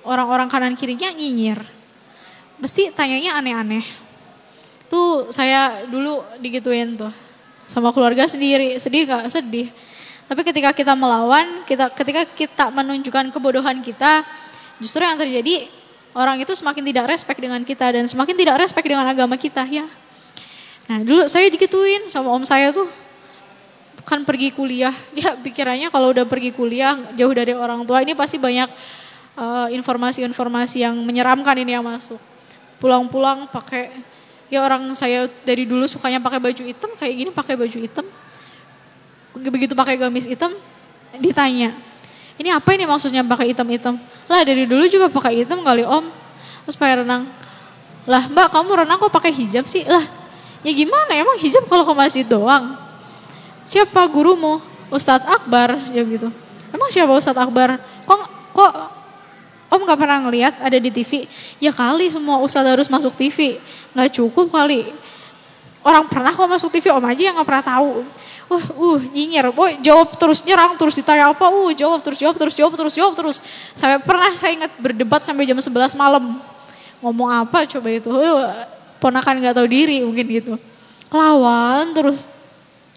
[0.03, 1.59] orang-orang kanan kirinya nyinyir.
[2.59, 3.83] Pasti tanyanya aneh-aneh.
[4.91, 7.09] Tuh saya dulu digituin tuh
[7.65, 9.31] sama keluarga sendiri, sedih gak?
[9.31, 9.71] Sedih.
[10.27, 14.23] Tapi ketika kita melawan, kita ketika kita menunjukkan kebodohan kita,
[14.77, 15.67] justru yang terjadi
[16.13, 19.87] orang itu semakin tidak respect dengan kita dan semakin tidak respect dengan agama kita ya.
[20.91, 22.89] Nah dulu saya digituin sama om saya tuh
[24.03, 28.35] kan pergi kuliah, dia pikirannya kalau udah pergi kuliah jauh dari orang tua ini pasti
[28.35, 28.67] banyak
[29.33, 32.21] Eh, informasi-informasi uh, yang menyeramkan ini yang masuk.
[32.77, 33.89] Pulang-pulang pakai
[34.45, 38.05] ya orang saya dari dulu sukanya pakai baju hitam kayak gini pakai baju hitam.
[39.33, 40.53] Begitu pakai gamis hitam
[41.17, 41.73] ditanya,
[42.37, 43.97] "Ini apa ini maksudnya pakai hitam-hitam?"
[44.29, 46.05] Lah dari dulu juga pakai hitam kali Om.
[46.69, 47.25] Terus pakai renang.
[48.05, 49.81] Lah Mbak kamu renang kok pakai hijab sih?
[49.89, 50.05] Lah
[50.63, 52.79] ya gimana emang hijab kalau ke masjid doang?
[53.67, 54.59] Siapa gurumu?
[54.89, 56.31] Ustadz Akbar ya gitu.
[56.73, 57.77] Emang siapa Ustadz Akbar?
[58.07, 58.21] Kok
[58.53, 58.73] kok
[59.73, 61.25] Om gak pernah ngeliat ada di TV,
[61.57, 63.57] ya kali semua ustadz harus masuk TV.
[63.97, 64.93] Gak cukup kali.
[65.81, 68.05] Orang pernah kok masuk TV, om aja yang gak pernah tahu.
[68.53, 72.53] Uh, uh, nyinyir, boy, jawab terus nyerang, terus ditanya apa, uh, jawab terus, jawab terus,
[72.53, 73.37] jawab terus, jawab terus.
[73.73, 76.37] Sampai pernah saya ingat berdebat sampai jam 11 malam.
[77.01, 78.13] Ngomong apa coba itu,
[79.03, 80.53] ponakan gak tahu diri mungkin gitu.
[81.11, 82.31] Lawan terus.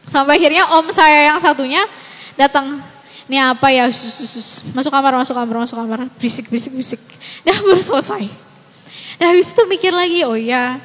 [0.07, 1.83] Sampai akhirnya om saya yang satunya
[2.39, 2.79] datang
[3.27, 4.49] ini apa ya, sus, sus, sus.
[4.71, 7.03] masuk kamar, masuk kamar, masuk kamar, berisik, berisik, berisik.
[7.43, 8.31] Dah baru selesai.
[9.19, 10.79] Nah habis itu mikir lagi, oh ya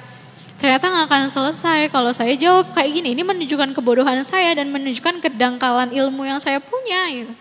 [0.61, 3.13] ternyata nggak akan selesai kalau saya jawab kayak gini.
[3.13, 7.09] Ini menunjukkan kebodohan saya dan menunjukkan kedangkalan ilmu yang saya punya.
[7.13, 7.33] Gitu.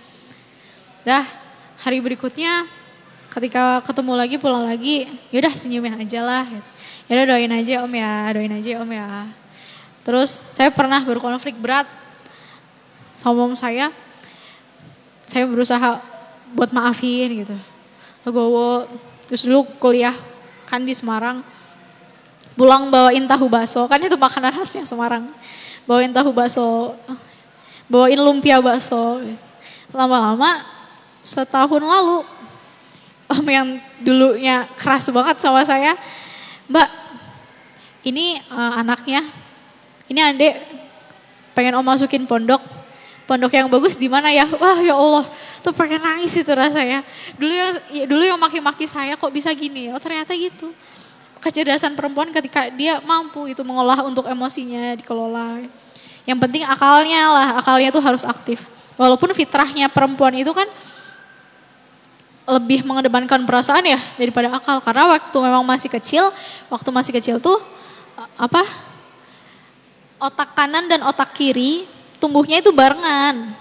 [1.05, 1.25] Dah
[1.81, 2.69] hari berikutnya
[3.33, 6.45] ketika ketemu lagi pulang lagi, yaudah senyumin aja lah.
[6.45, 6.70] Gitu.
[7.11, 9.27] Yaudah doain aja om ya, doain aja om ya.
[10.07, 11.91] Terus saya pernah berkonflik berat
[13.19, 13.91] sama om saya
[15.27, 15.99] saya berusaha
[16.55, 17.57] buat maafin gitu.
[18.23, 18.87] Legowo,
[19.27, 20.15] terus dulu kuliah
[20.67, 21.43] kan di Semarang,
[22.59, 25.31] pulang bawain tahu bakso, kan itu makanan khasnya Semarang.
[25.87, 26.95] Bawain tahu bakso,
[27.91, 29.19] bawain lumpia bakso.
[29.91, 30.63] Lama-lama
[31.27, 32.23] setahun lalu,
[33.31, 35.99] om yang dulunya keras banget sama saya,
[36.71, 36.89] Mbak,
[38.01, 39.21] ini uh, anaknya,
[40.09, 40.55] ini adek
[41.53, 42.63] pengen om masukin pondok,
[43.29, 44.49] pondok yang bagus di mana ya?
[44.49, 45.29] Wah ya Allah,
[45.61, 47.05] tuh pengen nangis itu rasanya.
[47.37, 49.93] Dulu yang ya, dulu yang maki-maki saya kok bisa gini?
[49.93, 50.73] Oh ternyata gitu.
[51.41, 55.65] Kecerdasan perempuan ketika dia mampu itu mengolah untuk emosinya dikelola.
[56.29, 58.69] Yang penting akalnya lah, akalnya tuh harus aktif.
[59.01, 60.69] Walaupun fitrahnya perempuan itu kan
[62.45, 66.29] lebih mengedepankan perasaan ya daripada akal karena waktu memang masih kecil,
[66.69, 67.57] waktu masih kecil tuh
[68.41, 68.65] apa?
[70.17, 71.85] Otak kanan dan otak kiri
[72.17, 73.53] tumbuhnya itu barengan.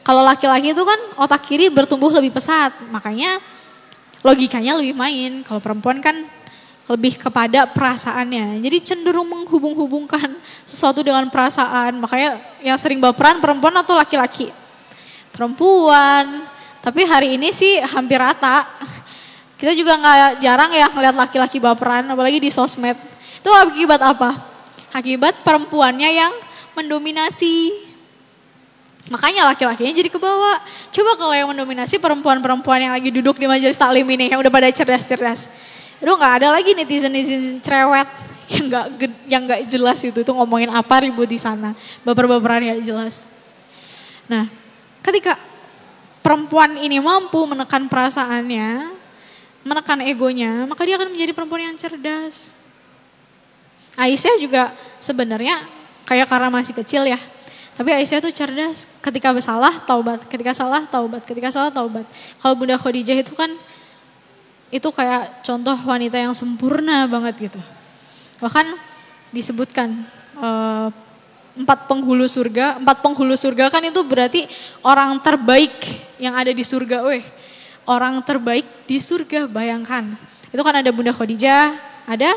[0.00, 3.36] Kalau laki-laki itu kan otak kiri bertumbuh lebih pesat, makanya
[4.24, 5.44] logikanya lebih main.
[5.44, 6.14] Kalau perempuan kan
[6.86, 8.62] lebih kepada perasaannya.
[8.62, 11.98] Jadi cenderung menghubung-hubungkan sesuatu dengan perasaan.
[11.98, 14.54] Makanya yang sering baperan perempuan atau laki-laki?
[15.34, 16.46] Perempuan.
[16.78, 18.62] Tapi hari ini sih hampir rata.
[19.58, 23.15] Kita juga nggak jarang ya ngeliat laki-laki baperan, apalagi di sosmed.
[23.46, 24.34] Itu akibat apa?
[24.90, 26.34] Akibat perempuannya yang
[26.74, 27.70] mendominasi.
[29.06, 30.58] Makanya laki-lakinya jadi ke bawah.
[30.90, 34.66] Coba kalau yang mendominasi perempuan-perempuan yang lagi duduk di majelis taklim ini yang udah pada
[34.74, 35.46] cerdas-cerdas
[36.02, 38.10] Aduh nggak ada lagi netizen-netizen cerewet
[38.50, 38.86] yang nggak
[39.30, 41.70] yang nggak jelas itu itu ngomongin apa ribut di sana
[42.02, 43.30] baper-baperan ya jelas.
[44.26, 44.50] Nah,
[45.06, 45.38] ketika
[46.18, 48.90] perempuan ini mampu menekan perasaannya,
[49.62, 52.65] menekan egonya, maka dia akan menjadi perempuan yang cerdas.
[53.96, 54.70] Aisyah juga
[55.00, 55.64] sebenarnya
[56.04, 57.18] kayak karena masih kecil ya.
[57.76, 62.08] Tapi Aisyah tuh cerdas ketika salah taubat, ketika salah taubat, ketika salah taubat.
[62.40, 63.52] Kalau Bunda Khadijah itu kan
[64.72, 67.60] itu kayak contoh wanita yang sempurna banget gitu.
[68.40, 68.66] Bahkan
[69.32, 70.08] disebutkan
[70.40, 70.88] uh,
[71.56, 74.44] empat penghulu surga, empat penghulu surga kan itu berarti
[74.84, 75.72] orang terbaik
[76.20, 77.24] yang ada di surga, weh.
[77.86, 80.16] Orang terbaik di surga, bayangkan.
[80.50, 81.76] Itu kan ada Bunda Khadijah,
[82.08, 82.34] ada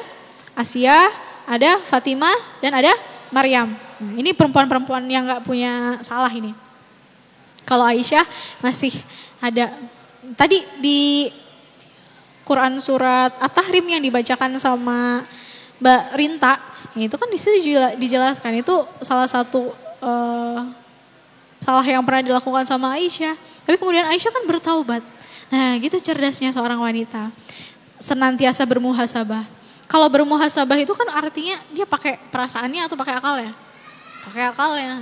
[0.54, 1.10] Asia,
[1.50, 2.94] ada Fatimah, dan ada
[3.34, 3.74] Maryam.
[3.98, 6.54] Nah, ini perempuan-perempuan yang gak punya salah ini.
[7.66, 8.22] Kalau Aisyah
[8.62, 8.94] masih
[9.42, 9.74] ada,
[10.38, 11.34] tadi di
[12.46, 15.26] Quran surat At-Tahrim yang dibacakan sama
[15.82, 16.54] Mbak Rinta,
[16.98, 18.74] ya itu kan di situ dijelaskan itu
[19.06, 19.70] salah satu
[20.02, 20.66] uh,
[21.62, 23.38] salah yang pernah dilakukan sama Aisyah.
[23.66, 25.04] Tapi kemudian Aisyah kan bertaubat.
[25.54, 27.30] Nah, gitu cerdasnya seorang wanita.
[28.02, 29.59] Senantiasa bermuhasabah.
[29.90, 33.52] Kalau bermuhasabah itu kan artinya dia pakai perasaannya atau pakai akal ya?
[34.22, 35.02] Pakai akal ya.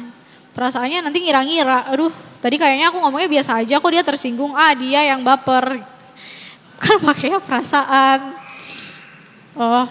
[0.56, 2.10] Perasaannya nanti ngira-ngira, aduh
[2.40, 5.84] tadi kayaknya aku ngomongnya biasa aja kok dia tersinggung, ah dia yang baper
[6.84, 8.32] kan pakainya perasaan.
[9.60, 9.86] Oh,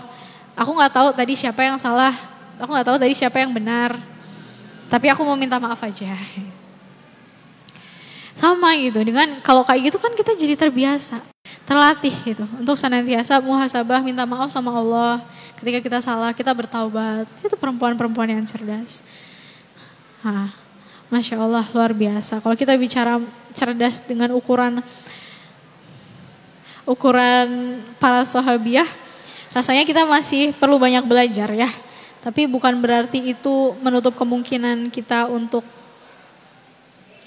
[0.57, 2.17] aku nggak tahu tadi siapa yang salah,
[2.57, 4.01] aku nggak tahu tadi siapa yang benar.
[4.89, 6.09] Tapi aku mau minta maaf aja.
[8.37, 11.25] Sama gitu, dengan kalau kayak gitu kan kita jadi terbiasa,
[11.65, 12.45] terlatih gitu.
[12.61, 15.25] Untuk senantiasa muhasabah, minta maaf sama Allah.
[15.57, 17.25] Ketika kita salah, kita bertaubat.
[17.41, 19.01] Itu perempuan-perempuan yang cerdas.
[20.21, 20.53] Hah,
[21.09, 22.45] Masya Allah luar biasa.
[22.45, 23.25] Kalau kita bicara
[23.57, 24.85] cerdas dengan ukuran
[26.85, 28.87] ukuran para sahabiah,
[29.57, 31.73] rasanya kita masih perlu banyak belajar ya.
[32.21, 35.65] Tapi bukan berarti itu menutup kemungkinan kita untuk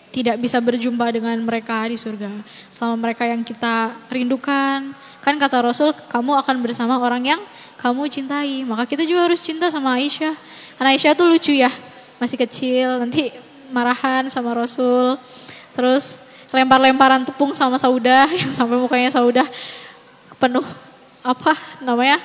[0.10, 2.30] tidak bisa berjumpa dengan mereka di surga.
[2.74, 4.94] Selama mereka yang kita rindukan.
[5.20, 7.42] Kan kata Rasul, kamu akan bersama orang yang
[7.78, 8.66] kamu cintai.
[8.66, 10.34] Maka kita juga harus cinta sama Aisyah.
[10.80, 11.70] Karena Aisyah tuh lucu ya,
[12.18, 13.30] masih kecil, nanti
[13.70, 15.20] marahan sama Rasul.
[15.78, 19.46] Terus lempar-lemparan tepung sama Saudah yang sampai mukanya Saudah
[20.40, 20.66] penuh
[21.20, 21.52] apa
[21.84, 22.18] namanya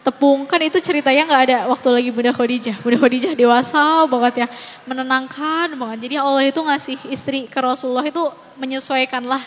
[0.00, 0.48] tepung.
[0.48, 2.76] Kan itu ceritanya nggak ada waktu lagi Bunda Khadijah.
[2.80, 4.48] Bunda Khadijah dewasa banget ya.
[4.88, 5.98] Menenangkan banget.
[6.08, 8.22] Jadi Allah itu ngasih istri ke Rasulullah itu
[8.60, 9.40] menyesuaikan lah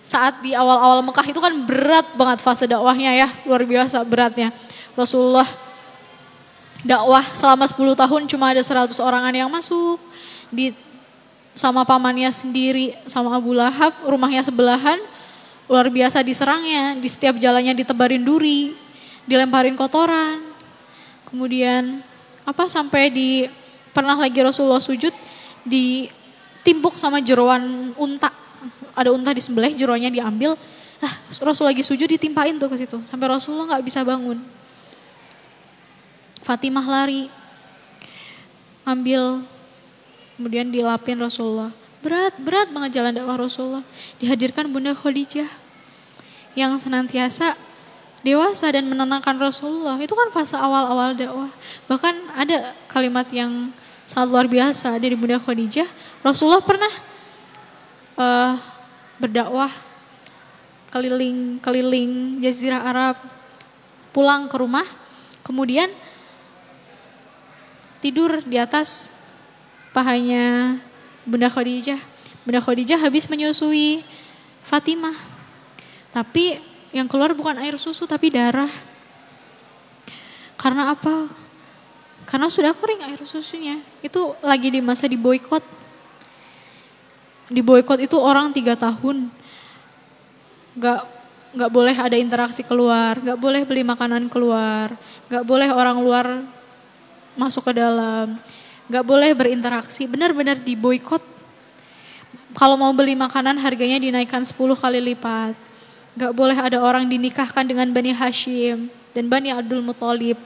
[0.00, 3.28] saat di awal-awal Mekah itu kan berat banget fase dakwahnya ya.
[3.46, 4.50] Luar biasa beratnya.
[4.98, 5.46] Rasulullah
[6.82, 10.00] dakwah selama 10 tahun cuma ada 100 orangan yang masuk.
[10.50, 10.74] Di
[11.54, 14.96] sama pamannya sendiri, sama Abu Lahab, rumahnya sebelahan,
[15.66, 18.72] luar biasa diserangnya, di setiap jalannya ditebarin duri,
[19.24, 20.40] dilemparin kotoran.
[21.28, 22.04] Kemudian
[22.44, 23.28] apa sampai di
[23.90, 25.12] pernah lagi Rasulullah sujud
[25.64, 26.08] di
[26.62, 28.32] timbuk sama jeruan unta.
[28.92, 30.58] Ada unta di sebelah, jeruannya diambil.
[31.00, 33.00] Nah, Rasul lagi sujud ditimpain tuh ke situ.
[33.08, 34.36] Sampai Rasulullah nggak bisa bangun.
[36.44, 37.32] Fatimah lari,
[38.84, 39.44] ngambil
[40.40, 41.68] Kemudian dilapin Rasulullah.
[42.00, 43.84] Berat, berat banget jalan dakwah Rasulullah.
[44.16, 45.52] Dihadirkan Bunda Khadijah
[46.56, 47.60] yang senantiasa
[48.20, 49.96] dewasa dan menenangkan Rasulullah.
[50.00, 51.50] Itu kan fase awal-awal dakwah.
[51.88, 53.72] Bahkan ada kalimat yang
[54.04, 55.88] sangat luar biasa dari Bunda Khadijah.
[56.20, 56.92] Rasulullah pernah
[58.18, 58.54] uh,
[59.16, 59.70] berdakwah
[60.90, 63.16] keliling-keliling Jazirah Arab,
[64.10, 64.84] pulang ke rumah,
[65.46, 65.86] kemudian
[68.02, 69.14] tidur di atas
[69.94, 70.76] pahanya
[71.22, 72.00] Bunda Khadijah.
[72.42, 74.02] Bunda Khadijah habis menyusui
[74.66, 75.14] Fatimah.
[76.10, 76.58] Tapi
[76.90, 78.70] yang keluar bukan air susu tapi darah.
[80.58, 81.30] Karena apa?
[82.26, 83.80] Karena sudah kering air susunya.
[84.04, 85.82] Itu lagi di masa di boykot.
[87.50, 89.26] di boykot itu orang tiga tahun
[90.78, 91.00] nggak
[91.50, 94.94] nggak boleh ada interaksi keluar, nggak boleh beli makanan keluar,
[95.26, 96.26] nggak boleh orang luar
[97.34, 98.38] masuk ke dalam,
[98.86, 101.18] nggak boleh berinteraksi, benar-benar di boykot.
[102.54, 105.54] Kalau mau beli makanan harganya dinaikkan 10 kali lipat.
[106.18, 110.38] Gak boleh ada orang dinikahkan dengan Bani Hashim dan Bani Abdul Muthalib.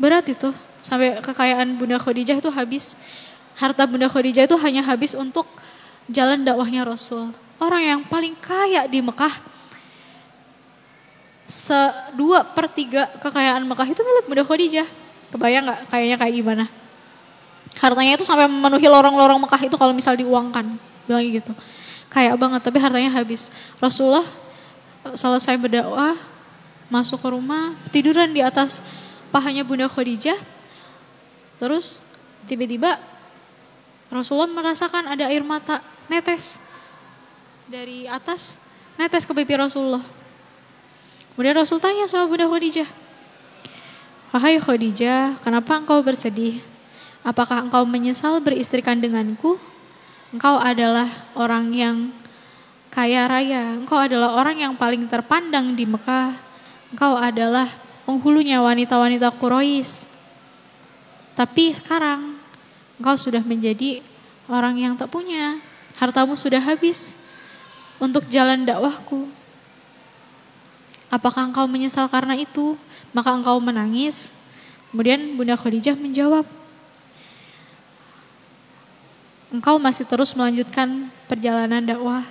[0.00, 0.50] Berat itu,
[0.80, 3.00] sampai kekayaan Bunda Khadijah itu habis.
[3.54, 5.46] Harta Bunda Khadijah itu hanya habis untuk
[6.10, 7.30] jalan dakwahnya Rasul.
[7.62, 9.30] Orang yang paling kaya di Mekah,
[12.16, 14.88] dua per tiga kekayaan Mekah itu milik Bunda Khadijah.
[15.30, 16.64] Kebayang gak kayaknya kayak gimana?
[17.74, 20.78] Hartanya itu sampai memenuhi lorong-lorong Mekah itu kalau misal diuangkan.
[21.06, 21.52] Bilang gitu.
[22.10, 23.50] Kayak banget tapi hartanya habis.
[23.82, 24.26] Rasulullah
[25.12, 26.16] selesai berdakwah,
[26.88, 28.80] masuk ke rumah, tiduran di atas
[29.28, 30.40] pahanya Bunda Khadijah.
[31.60, 32.00] Terus
[32.48, 32.96] tiba-tiba
[34.08, 36.64] Rasulullah merasakan ada air mata netes
[37.68, 40.04] dari atas netes ke pipi Rasulullah.
[41.34, 42.86] Kemudian Rasul tanya sama Bunda Khadijah,
[44.34, 46.58] Wahai Khadijah, kenapa engkau bersedih?
[47.22, 49.62] Apakah engkau menyesal beristrikan denganku?
[50.34, 51.06] Engkau adalah
[51.38, 52.10] orang yang
[52.94, 53.74] kaya raya.
[53.74, 56.30] Engkau adalah orang yang paling terpandang di Mekah.
[56.94, 57.66] Engkau adalah
[58.06, 60.06] penghulunya wanita-wanita Quraisy.
[61.34, 62.38] Tapi sekarang
[63.02, 63.98] engkau sudah menjadi
[64.46, 65.58] orang yang tak punya.
[65.98, 67.18] Hartamu sudah habis
[67.98, 69.26] untuk jalan dakwahku.
[71.10, 72.78] Apakah engkau menyesal karena itu?
[73.10, 74.30] Maka engkau menangis.
[74.94, 76.46] Kemudian Bunda Khadijah menjawab,
[79.54, 82.26] Engkau masih terus melanjutkan perjalanan dakwah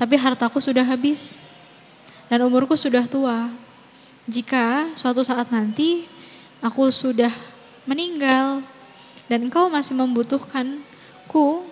[0.00, 1.44] tapi hartaku sudah habis
[2.32, 3.52] dan umurku sudah tua.
[4.24, 6.08] Jika suatu saat nanti
[6.64, 7.28] aku sudah
[7.84, 8.64] meninggal
[9.28, 11.68] dan engkau masih membutuhkanku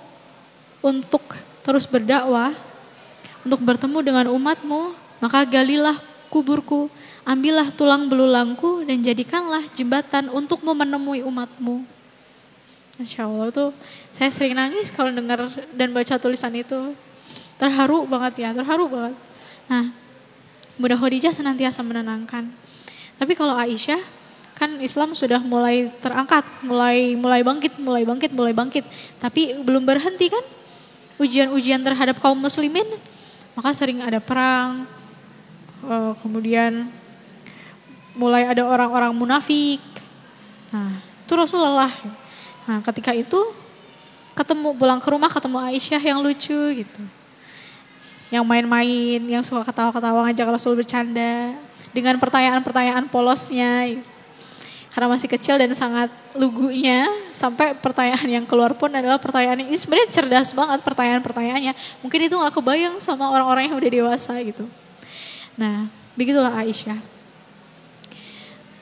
[0.85, 1.25] untuk
[1.65, 2.53] terus berdakwah,
[3.49, 4.93] untuk bertemu dengan umatmu,
[5.25, 5.97] maka galilah
[6.29, 6.93] kuburku,
[7.25, 11.81] ambillah tulang belulangku dan jadikanlah jembatan untukmu menemui umatmu.
[13.01, 13.71] Masya Allah tuh
[14.13, 16.93] saya sering nangis kalau dengar dan baca tulisan itu
[17.59, 19.15] terharu banget ya, terharu banget.
[19.69, 19.91] Nah,
[20.79, 22.47] Bunda Khadijah senantiasa menenangkan.
[23.19, 23.99] Tapi kalau Aisyah
[24.55, 28.87] kan Islam sudah mulai terangkat, mulai mulai bangkit, mulai bangkit, mulai bangkit.
[29.19, 30.43] Tapi belum berhenti kan
[31.19, 32.87] ujian-ujian terhadap kaum muslimin.
[33.59, 34.87] Maka sering ada perang,
[35.83, 36.87] eh, kemudian
[38.15, 39.83] mulai ada orang-orang munafik.
[40.71, 41.91] Nah, itu Rasulullah.
[42.71, 43.39] Nah, ketika itu
[44.39, 47.18] ketemu pulang ke rumah ketemu Aisyah yang lucu gitu
[48.29, 51.57] yang main-main, yang suka ketawa-ketawa ngajak Rasul bercanda
[51.97, 53.97] dengan pertanyaan-pertanyaan polosnya.
[54.93, 60.11] Karena masih kecil dan sangat lugunya, sampai pertanyaan yang keluar pun adalah pertanyaan ini sebenarnya
[60.11, 61.73] cerdas banget pertanyaan-pertanyaannya.
[62.03, 64.67] Mungkin itu gak kebayang sama orang-orang yang udah dewasa gitu.
[65.55, 65.87] Nah,
[66.19, 66.99] begitulah Aisyah.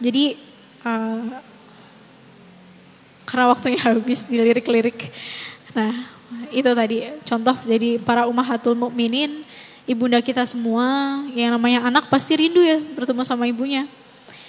[0.01, 0.41] Jadi
[0.85, 1.41] uh,
[3.29, 5.13] karena waktunya habis di lirik-lirik.
[5.77, 6.16] Nah,
[6.53, 9.47] itu tadi contoh jadi para ummahatul mukminin
[9.87, 13.87] ibunda kita semua yang namanya anak pasti rindu ya bertemu sama ibunya.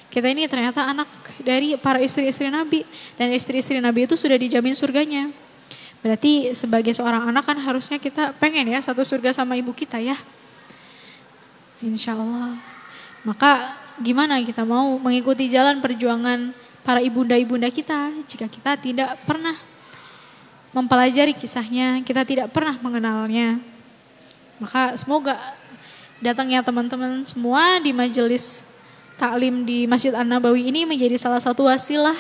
[0.08, 1.08] Kita ini ternyata anak
[1.44, 2.82] dari para istri-istri Nabi
[3.20, 5.30] dan istri-istri Nabi itu sudah dijamin surganya.
[6.02, 10.16] Berarti sebagai seorang anak kan harusnya kita pengen ya satu surga sama ibu kita ya.
[11.84, 12.58] Insya Allah.
[13.28, 16.56] Maka gimana kita mau mengikuti jalan perjuangan
[16.88, 19.54] para ibunda-ibunda kita jika kita tidak pernah
[20.72, 23.60] mempelajari kisahnya, kita tidak pernah mengenalnya.
[24.58, 25.38] Maka semoga
[26.18, 28.74] datangnya teman-teman semua di majelis
[29.18, 32.16] taklim di Masjid An-Nabawi ini menjadi salah satu wasilah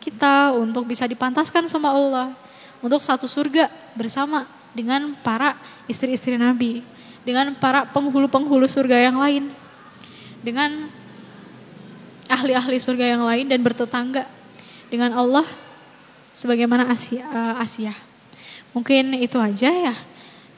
[0.00, 2.32] kita untuk bisa dipantaskan sama Allah
[2.80, 5.58] untuk satu surga bersama dengan para
[5.90, 6.80] istri-istri Nabi,
[7.26, 9.52] dengan para penghulu-penghulu surga yang lain,
[10.40, 10.88] dengan
[12.30, 14.24] ahli-ahli surga yang lain dan bertetangga
[14.88, 15.44] dengan Allah
[16.40, 17.92] sebagaimana Asia, uh, Asia.
[18.72, 19.94] Mungkin itu aja ya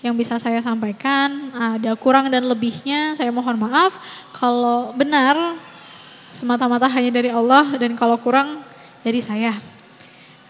[0.07, 1.51] yang bisa saya sampaikan.
[1.51, 3.99] Ada kurang dan lebihnya saya mohon maaf.
[4.31, 5.59] Kalau benar
[6.31, 8.63] semata-mata hanya dari Allah dan kalau kurang
[9.03, 9.59] dari saya.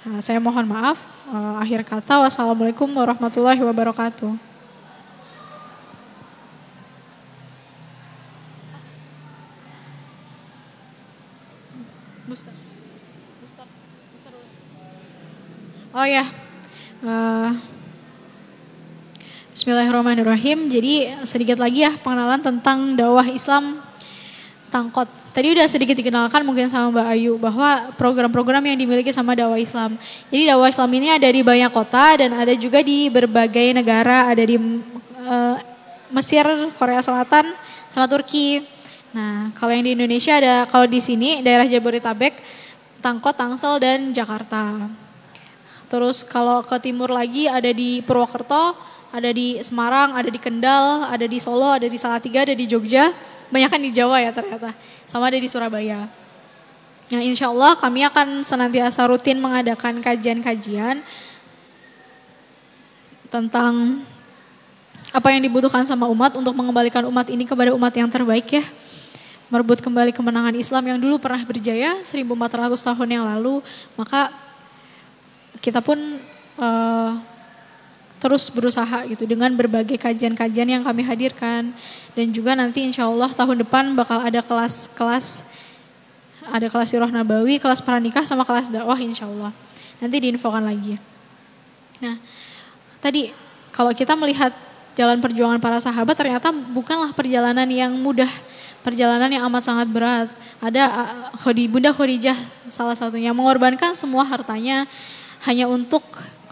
[0.04, 1.00] Nah, saya mohon maaf.
[1.32, 4.51] Uh, akhir kata wassalamualaikum warahmatullahi wabarakatuh.
[15.93, 16.24] Oh ya,
[17.05, 17.53] uh,
[19.53, 20.72] Bismillahirrahmanirrahim.
[20.72, 23.76] Jadi sedikit lagi ya pengenalan tentang dakwah Islam
[24.72, 25.05] tangkot.
[25.36, 30.01] tadi udah sedikit dikenalkan mungkin sama Mbak Ayu bahwa program-program yang dimiliki sama dakwah Islam.
[30.32, 34.40] Jadi dakwah Islam ini ada di banyak kota dan ada juga di berbagai negara, ada
[34.49, 35.57] di uh,
[36.09, 37.53] Mesir, Korea Selatan,
[37.93, 38.64] sama Turki.
[39.12, 42.40] Nah, kalau yang di Indonesia ada kalau di sini daerah Jabodetabek,
[43.05, 44.88] Tangkot, Tangsel dan Jakarta.
[45.93, 48.72] Terus kalau ke timur lagi ada di Purwokerto,
[49.12, 53.12] ada di Semarang, ada di Kendal, ada di Solo, ada di Salatiga, ada di Jogja
[53.53, 54.72] banyak kan di Jawa ya ternyata,
[55.05, 56.09] sama ada di Surabaya.
[57.12, 61.05] Nah insya Allah kami akan senantiasa rutin mengadakan kajian-kajian
[63.28, 64.01] tentang
[65.12, 68.64] apa yang dibutuhkan sama umat untuk mengembalikan umat ini kepada umat yang terbaik ya.
[69.53, 73.61] Merebut kembali kemenangan Islam yang dulu pernah berjaya 1400 tahun yang lalu,
[74.01, 74.32] maka
[75.62, 76.18] kita pun
[76.58, 77.12] uh,
[78.18, 81.74] terus berusaha gitu dengan berbagai kajian-kajian yang kami hadirkan
[82.14, 85.46] dan juga nanti insya Allah tahun depan bakal ada kelas-kelas
[86.42, 89.54] ada kelas sirah nabawi, kelas pranikah sama kelas dakwah insya Allah
[90.02, 90.98] nanti diinfokan lagi.
[92.02, 92.18] Nah
[92.98, 93.30] tadi
[93.70, 94.50] kalau kita melihat
[94.98, 98.30] jalan perjuangan para sahabat ternyata bukanlah perjalanan yang mudah,
[98.86, 100.28] perjalanan yang amat sangat berat.
[100.62, 100.82] Ada
[101.42, 102.38] uh, Bunda Khadijah
[102.70, 104.86] salah satunya mengorbankan semua hartanya
[105.49, 106.03] hanya untuk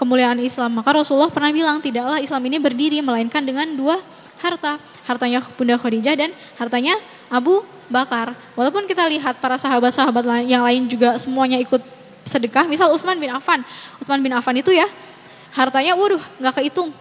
[0.00, 0.80] kemuliaan Islam.
[0.80, 4.00] Maka Rasulullah pernah bilang tidaklah Islam ini berdiri melainkan dengan dua
[4.40, 4.80] harta.
[5.04, 6.96] Hartanya Bunda Khadijah dan hartanya
[7.28, 8.32] Abu Bakar.
[8.54, 11.82] Walaupun kita lihat para sahabat-sahabat yang lain juga semuanya ikut
[12.22, 12.64] sedekah.
[12.70, 13.60] Misal Utsman bin Affan.
[13.98, 14.86] Utsman bin Affan itu ya
[15.52, 16.94] hartanya waduh nggak kehitung.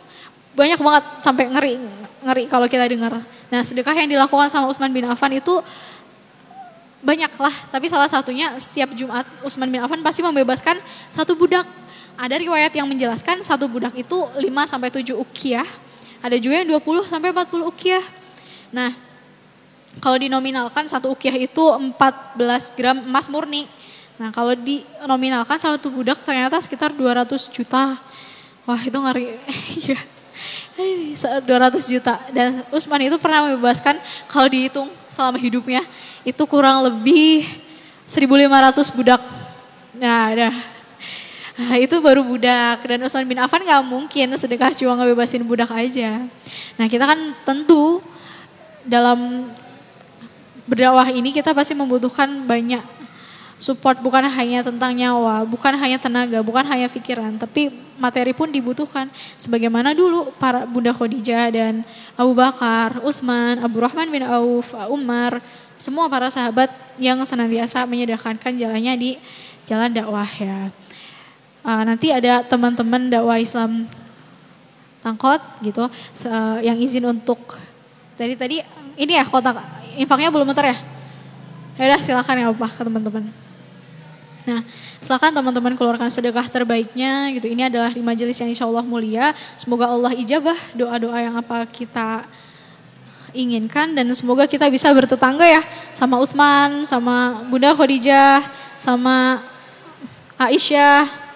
[0.58, 1.74] Banyak banget sampai ngeri
[2.26, 3.22] ngeri kalau kita dengar.
[3.50, 5.62] Nah sedekah yang dilakukan sama Utsman bin Affan itu
[7.00, 10.76] banyak lah, tapi salah satunya setiap Jumat Utsman bin Affan pasti membebaskan
[11.08, 11.64] satu budak
[12.20, 15.64] ada riwayat yang menjelaskan satu budak itu 5 sampai 7 ukiah.
[16.20, 18.04] Ada juga yang 20 sampai 40 ukiah.
[18.76, 18.92] Nah,
[20.04, 23.64] kalau dinominalkan satu ukiah itu 14 gram emas murni.
[24.20, 27.96] Nah, kalau dinominalkan satu budak ternyata sekitar 200 juta.
[28.68, 29.40] Wah, itu ngeri.
[29.80, 30.00] Iya.
[31.44, 32.20] 200 juta.
[32.36, 33.96] Dan Usman itu pernah membebaskan
[34.28, 35.84] kalau dihitung selama hidupnya
[36.30, 37.46] itu kurang lebih
[38.06, 39.22] 1500 budak.
[39.98, 40.56] Nah, dah
[41.60, 46.24] Nah, itu baru budak dan Utsman bin Affan nggak mungkin sedekah cuma ngebebasin budak aja.
[46.80, 48.00] Nah kita kan tentu
[48.88, 49.52] dalam
[50.64, 52.80] berdakwah ini kita pasti membutuhkan banyak
[53.60, 59.12] support bukan hanya tentang nyawa, bukan hanya tenaga, bukan hanya pikiran, tapi materi pun dibutuhkan.
[59.36, 61.84] Sebagaimana dulu para Bunda Khadijah dan
[62.16, 65.44] Abu Bakar, Utsman, Abu Rahman bin Auf, Umar,
[65.80, 66.70] semua para sahabat
[67.00, 69.12] yang senantiasa menyediakan jalannya di
[69.66, 70.70] jalan dakwah ya
[71.64, 73.88] uh, nanti ada teman-teman dakwah Islam
[75.00, 77.56] Tangkot gitu uh, yang izin untuk
[78.20, 78.60] tadi tadi
[79.00, 80.78] ini ya kotak infaknya belum muter ya?
[81.80, 83.24] Ya udah silakan ya Pak ke teman-teman.
[84.44, 84.62] Nah,
[85.00, 87.48] silakan teman-teman keluarkan sedekah terbaiknya gitu.
[87.48, 89.32] Ini adalah di majelis yang insya Allah mulia.
[89.56, 92.28] Semoga Allah ijabah doa-doa yang apa kita
[93.34, 93.94] inginkan.
[93.94, 95.62] Dan semoga kita bisa bertetangga ya
[95.92, 98.44] sama Utsman, sama Bunda Khadijah,
[98.78, 99.44] sama
[100.40, 101.30] Aisyah,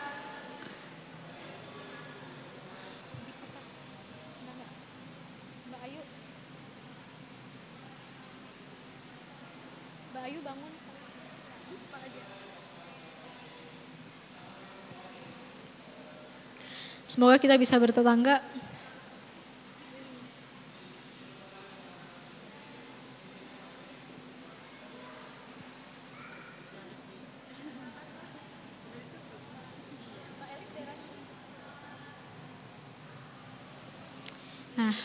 [17.13, 18.41] Semoga kita bisa bertetangga
[34.73, 34.97] Nah,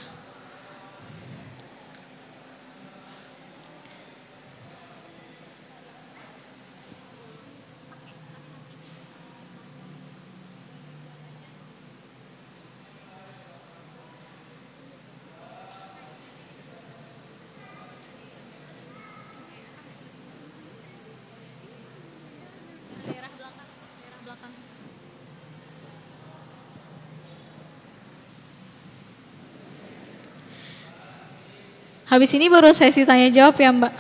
[32.09, 33.95] Habis ini baru sesi tanya jawab ya Mbak.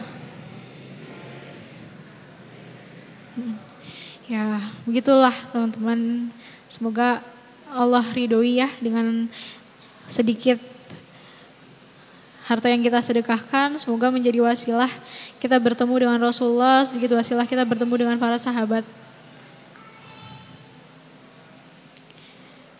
[3.37, 3.57] Hmm.
[4.25, 4.45] Ya
[4.89, 6.33] begitulah teman-teman.
[6.73, 7.21] Semoga
[7.69, 9.29] Allah ridhoi ya dengan
[10.09, 10.57] sedikit
[12.49, 13.77] harta yang kita sedekahkan.
[13.77, 14.89] Semoga menjadi wasilah
[15.37, 18.89] kita bertemu dengan Rasulullah, sedikit wasilah kita bertemu dengan para sahabat.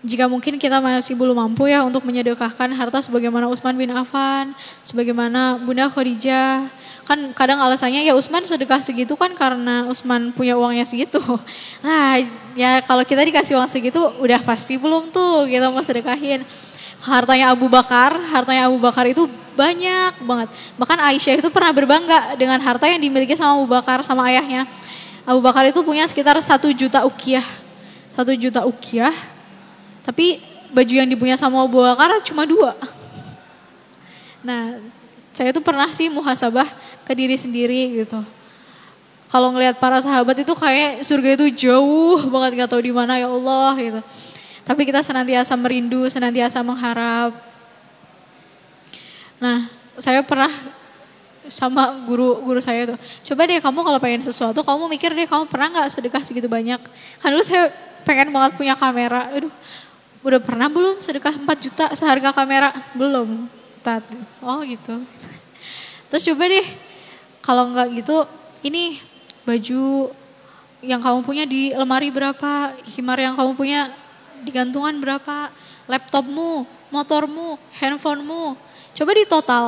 [0.09, 5.61] Jika mungkin kita masih belum mampu ya untuk menyedekahkan harta sebagaimana Utsman bin Affan, sebagaimana
[5.61, 6.73] Bunda Khadijah.
[7.05, 11.21] Kan kadang alasannya ya Utsman sedekah segitu kan karena Utsman punya uangnya segitu.
[11.85, 12.19] Nah,
[12.59, 16.43] ya kalau kita dikasih uang segitu udah pasti belum tuh kita mau sedekahin.
[16.99, 20.49] Hartanya Abu Bakar, hartanya Abu Bakar itu banyak banget.
[20.75, 24.67] Bahkan Aisyah itu pernah berbangga dengan harta yang dimiliki sama Abu Bakar sama ayahnya.
[25.23, 27.45] Abu Bakar itu punya sekitar satu juta ukiah.
[28.11, 29.15] Satu juta ukiah
[30.09, 30.41] tapi
[30.73, 32.73] baju yang dipunya sama Abu Bakar cuma dua.
[34.41, 34.81] Nah,
[35.37, 36.65] saya tuh pernah sih muhasabah
[37.05, 38.17] ke diri sendiri gitu.
[39.29, 43.29] Kalau ngelihat para sahabat itu kayak surga itu jauh banget nggak tahu di mana ya
[43.29, 44.01] Allah gitu.
[44.65, 47.37] Tapi kita senantiasa merindu, senantiasa mengharap.
[49.37, 49.69] Nah,
[50.01, 50.49] saya pernah
[51.53, 52.99] sama guru guru saya tuh.
[53.29, 56.81] Coba deh kamu kalau pengen sesuatu, kamu mikir deh kamu pernah nggak sedekah segitu banyak?
[57.21, 57.69] Kan dulu saya
[58.09, 59.29] pengen banget punya kamera.
[59.37, 59.53] Aduh,
[60.23, 62.71] udah pernah belum sedekah 4 juta seharga kamera?
[62.95, 63.47] Belum.
[63.83, 64.19] Tadi.
[64.43, 65.01] Oh gitu.
[66.09, 66.67] Terus coba deh,
[67.45, 68.17] kalau nggak gitu,
[68.65, 68.99] ini
[69.45, 70.13] baju
[70.81, 73.91] yang kamu punya di lemari berapa, himar yang kamu punya
[74.43, 75.51] di gantungan berapa,
[75.91, 78.55] laptopmu, motormu, handphonemu,
[78.95, 79.65] coba di total.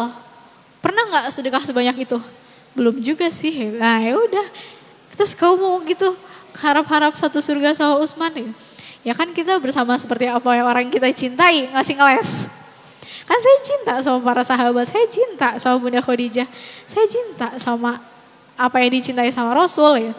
[0.81, 2.19] Pernah nggak sedekah sebanyak itu?
[2.73, 3.53] Belum juga sih.
[3.77, 4.47] Nah ya udah.
[5.13, 6.17] Terus kamu mau gitu
[6.57, 8.51] harap-harap satu surga sama Usman ya?
[9.01, 12.53] Ya kan kita bersama seperti apa yang orang kita cintai, ngasih ngeles.
[13.25, 16.45] Kan saya cinta sama para sahabat, saya cinta sama Bunda Khadijah,
[16.85, 18.03] saya cinta sama
[18.59, 20.13] apa yang dicintai sama Rasul ya.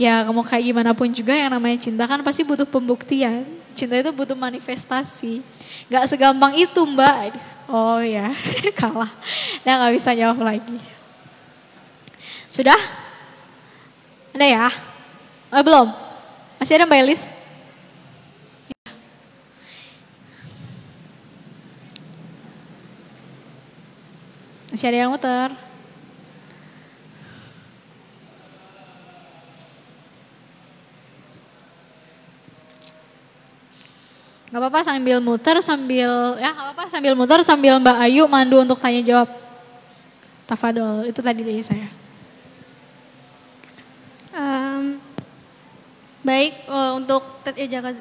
[0.00, 3.44] Ya kamu kayak gimana pun juga yang namanya cinta kan pasti butuh pembuktian.
[3.74, 5.42] Cinta itu butuh manifestasi.
[5.90, 7.36] Gak segampang itu mbak.
[7.68, 8.32] Oh ya
[8.80, 9.10] kalah.
[9.66, 10.78] Nah gak bisa jawab lagi.
[12.50, 12.78] Sudah?
[14.34, 14.66] Ada ya?
[15.50, 15.86] Oh, belum?
[16.58, 17.22] Masih ada Mbak Elis?
[24.80, 25.52] Masih ada yang muter.
[34.48, 38.80] Gak apa-apa sambil muter sambil ya gak apa-apa sambil muter sambil Mbak Ayu mandu untuk
[38.80, 39.28] tanya jawab.
[40.48, 41.84] Tafadol itu tadi dari saya.
[44.32, 44.96] Um,
[46.20, 47.24] baik uh, untuk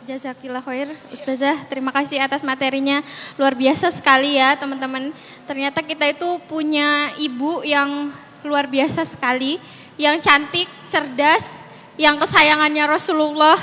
[0.03, 2.99] jazakillah khair Ustazah terima kasih atas materinya.
[3.39, 5.15] Luar biasa sekali ya teman-teman.
[5.47, 8.11] Ternyata kita itu punya ibu yang
[8.43, 9.59] luar biasa sekali
[9.99, 11.63] yang cantik cerdas
[11.99, 13.59] yang kesayangannya Rasulullah.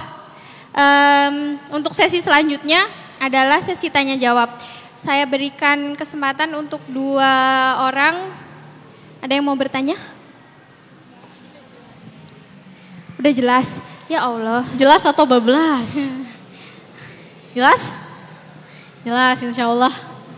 [0.76, 2.84] Um, untuk sesi selanjutnya
[3.20, 4.52] adalah sesi tanya jawab.
[4.96, 7.32] Saya berikan kesempatan untuk dua
[7.84, 8.32] orang.
[9.20, 9.96] Ada yang mau bertanya?
[13.16, 13.95] Udah jelas.
[14.06, 14.62] Ya Allah.
[14.78, 16.06] Jelas atau bablas?
[17.56, 17.98] jelas?
[19.02, 19.90] Jelas insya Allah.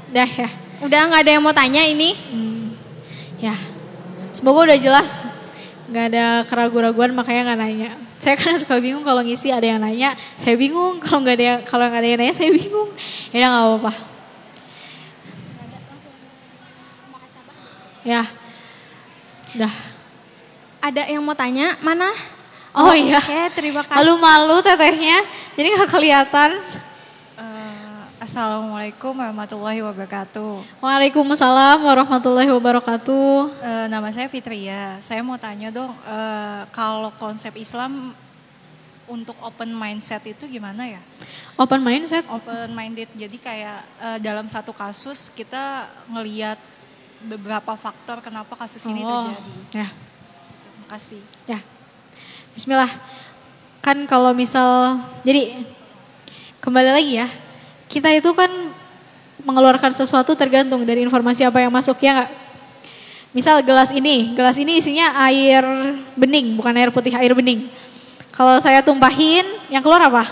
[0.08, 0.48] Udah ya.
[0.80, 2.16] Udah nggak ada yang mau tanya ini?
[2.32, 2.72] Hmm.
[3.36, 3.56] Ya.
[4.32, 5.28] Semoga udah jelas.
[5.88, 7.90] Gak ada keraguan-raguan makanya nggak nanya.
[8.20, 11.00] Saya kan suka bingung kalau ngisi ada yang nanya, saya bingung.
[11.00, 12.90] Kalau nggak ada kalau nggak ada yang nanya, saya bingung.
[13.32, 13.92] Ya nggak apa-apa.
[18.04, 18.22] Ya,
[19.52, 19.74] udah.
[20.80, 21.76] Ada yang mau tanya?
[21.84, 22.08] Mana?
[22.78, 23.18] Oh, oh iya.
[23.18, 23.98] Oke, terima kasih.
[23.98, 25.26] Malu-malu tetehnya,
[25.58, 26.62] jadi nggak kelihatan.
[27.34, 30.78] Uh, Assalamualaikum warahmatullahi wabarakatuh.
[30.78, 33.34] Waalaikumsalam warahmatullahi wabarakatuh.
[33.58, 34.94] Uh, nama saya Fitria.
[35.02, 38.14] Saya mau tanya dong, uh, kalau konsep Islam
[39.10, 41.02] untuk open mindset itu gimana ya?
[41.58, 42.22] Open mindset?
[42.30, 43.10] Open minded.
[43.18, 46.62] Jadi kayak uh, dalam satu kasus kita ngeliat
[47.26, 49.82] beberapa faktor kenapa kasus oh, ini terjadi.
[49.82, 49.88] Ya.
[50.62, 51.22] Terima kasih.
[51.50, 51.58] Ya.
[52.58, 52.90] Bismillah.
[53.78, 55.62] Kan kalau misal, jadi
[56.58, 57.30] kembali lagi ya,
[57.86, 58.50] kita itu kan
[59.46, 62.30] mengeluarkan sesuatu tergantung dari informasi apa yang masuk ya nggak.
[63.30, 65.62] Misal gelas ini, gelas ini isinya air
[66.18, 67.70] bening, bukan air putih, air bening.
[68.34, 70.26] Kalau saya tumpahin, yang keluar apa?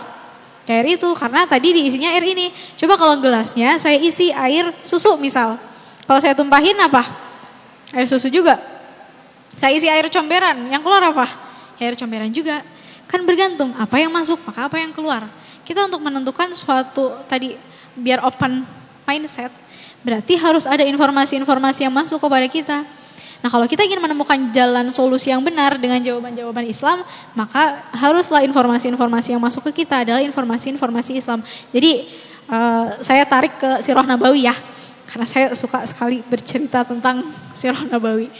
[0.67, 2.51] Air itu, karena tadi diisinya air ini.
[2.75, 5.63] Coba kalau gelasnya saya isi air susu misal.
[6.03, 7.07] Kalau saya tumpahin apa?
[7.95, 8.59] Air susu juga.
[9.55, 11.46] Saya isi air comberan, yang keluar apa?
[11.81, 12.61] Air comberan juga.
[13.07, 15.27] Kan bergantung apa yang masuk, maka apa yang keluar.
[15.63, 17.55] Kita untuk menentukan suatu tadi
[17.95, 18.63] biar open
[19.07, 19.51] mindset,
[20.03, 22.79] berarti harus ada informasi-informasi yang masuk kepada kita.
[23.43, 27.03] Nah kalau kita ingin menemukan jalan solusi yang benar dengan jawaban-jawaban Islam,
[27.35, 31.43] maka haruslah informasi-informasi yang masuk ke kita adalah informasi-informasi Islam.
[31.71, 32.11] Jadi
[32.51, 34.55] uh, saya tarik ke Sirah Nabawi ya,
[35.07, 37.23] karena saya suka sekali bercerita tentang
[37.55, 38.31] Sirah Nabawi.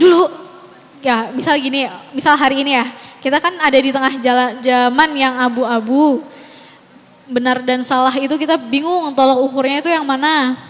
[0.00, 0.43] Dulu
[1.04, 1.84] ya misal gini,
[2.16, 2.88] misal hari ini ya,
[3.20, 6.24] kita kan ada di tengah jalan zaman yang abu-abu.
[7.24, 10.60] benar dan salah itu kita bingung tolak ukurnya itu yang mana.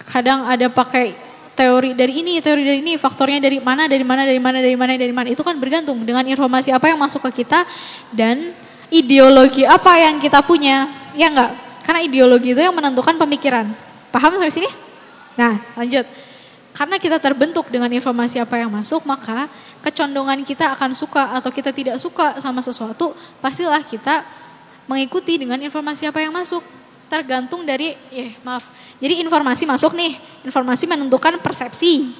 [0.00, 1.12] Kadang ada pakai
[1.52, 4.92] teori dari ini, teori dari ini, faktornya dari mana, dari mana, dari mana, dari mana,
[4.96, 5.28] dari mana.
[5.28, 7.68] Itu kan bergantung dengan informasi apa yang masuk ke kita
[8.16, 8.56] dan
[8.88, 10.88] ideologi apa yang kita punya.
[11.12, 11.52] Ya enggak?
[11.84, 13.68] Karena ideologi itu yang menentukan pemikiran.
[14.08, 14.70] Paham sampai sini?
[15.36, 16.08] Nah, lanjut.
[16.72, 19.44] Karena kita terbentuk dengan informasi apa yang masuk, maka
[19.84, 23.12] kecondongan kita akan suka atau kita tidak suka sama sesuatu,
[23.44, 24.24] pastilah kita
[24.88, 26.64] mengikuti dengan informasi apa yang masuk.
[27.12, 30.16] Tergantung dari, ya maaf, jadi informasi masuk nih,
[30.48, 32.16] informasi menentukan persepsi.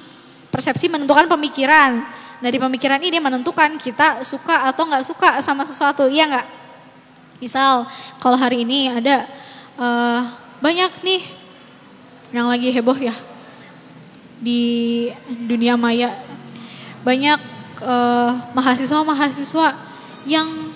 [0.53, 2.05] Persepsi menentukan pemikiran.
[2.37, 6.47] Dari pemikiran ini menentukan kita suka atau nggak suka sama sesuatu, iya nggak?
[7.41, 7.89] Misal,
[8.21, 9.25] kalau hari ini ada
[9.81, 10.21] uh,
[10.61, 11.21] banyak nih
[12.29, 13.32] yang lagi heboh ya
[14.43, 15.07] di
[15.47, 16.11] dunia maya
[17.07, 17.39] banyak
[17.79, 19.75] uh, mahasiswa-mahasiswa
[20.27, 20.75] yang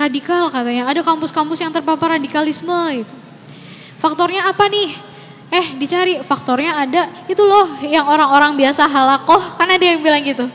[0.00, 0.88] radikal katanya.
[0.88, 3.14] Ada kampus-kampus yang terpapar radikalisme itu.
[4.00, 4.90] Faktornya apa nih?
[5.52, 10.48] Eh dicari faktornya ada itu loh yang orang-orang biasa halakoh kan ada yang bilang gitu.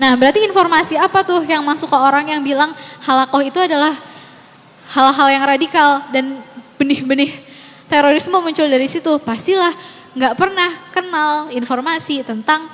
[0.00, 2.72] Nah berarti informasi apa tuh yang masuk ke orang yang bilang
[3.04, 3.92] halakoh itu adalah
[4.96, 6.40] hal-hal yang radikal dan
[6.80, 7.30] benih-benih
[7.84, 9.12] terorisme muncul dari situ.
[9.20, 9.76] Pastilah
[10.14, 12.66] nggak pernah kenal informasi tentang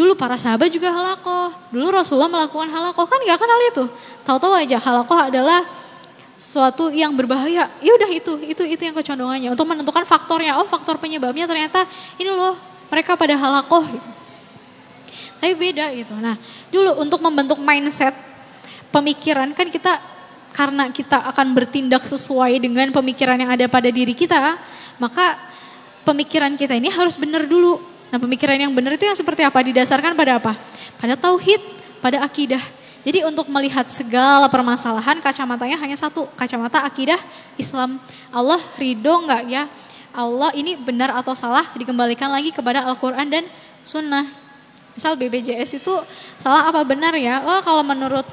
[0.00, 1.52] Dulu para sahabat juga halakoh.
[1.68, 3.84] Dulu Rasulullah melakukan halakoh kan nggak kenal itu.
[4.24, 5.60] Tahu-tahu aja halakoh adalah
[6.40, 7.68] suatu yang berbahaya.
[7.84, 10.56] Ya udah itu, itu itu yang kecondongannya untuk menentukan faktornya.
[10.56, 11.84] Oh, faktor penyebabnya ternyata
[12.16, 12.56] ini loh
[12.88, 14.10] mereka pada halakoh gitu.
[15.36, 16.16] Tapi beda gitu.
[16.16, 16.40] Nah,
[16.72, 18.16] dulu untuk membentuk mindset
[18.88, 20.00] pemikiran kan kita
[20.56, 24.56] karena kita akan bertindak sesuai dengan pemikiran yang ada pada diri kita,
[24.96, 25.49] maka
[26.04, 27.80] pemikiran kita ini harus benar dulu.
[28.10, 29.62] Nah pemikiran yang benar itu yang seperti apa?
[29.62, 30.52] Didasarkan pada apa?
[30.98, 31.62] Pada tauhid,
[32.02, 32.62] pada akidah.
[33.00, 37.16] Jadi untuk melihat segala permasalahan kacamatanya hanya satu, kacamata akidah
[37.56, 37.96] Islam.
[38.28, 39.64] Allah ridho enggak ya?
[40.10, 43.44] Allah ini benar atau salah dikembalikan lagi kepada Al-Quran dan
[43.86, 44.26] Sunnah.
[44.92, 45.94] Misal BPJS itu
[46.36, 47.40] salah apa benar ya?
[47.46, 48.26] Oh kalau menurut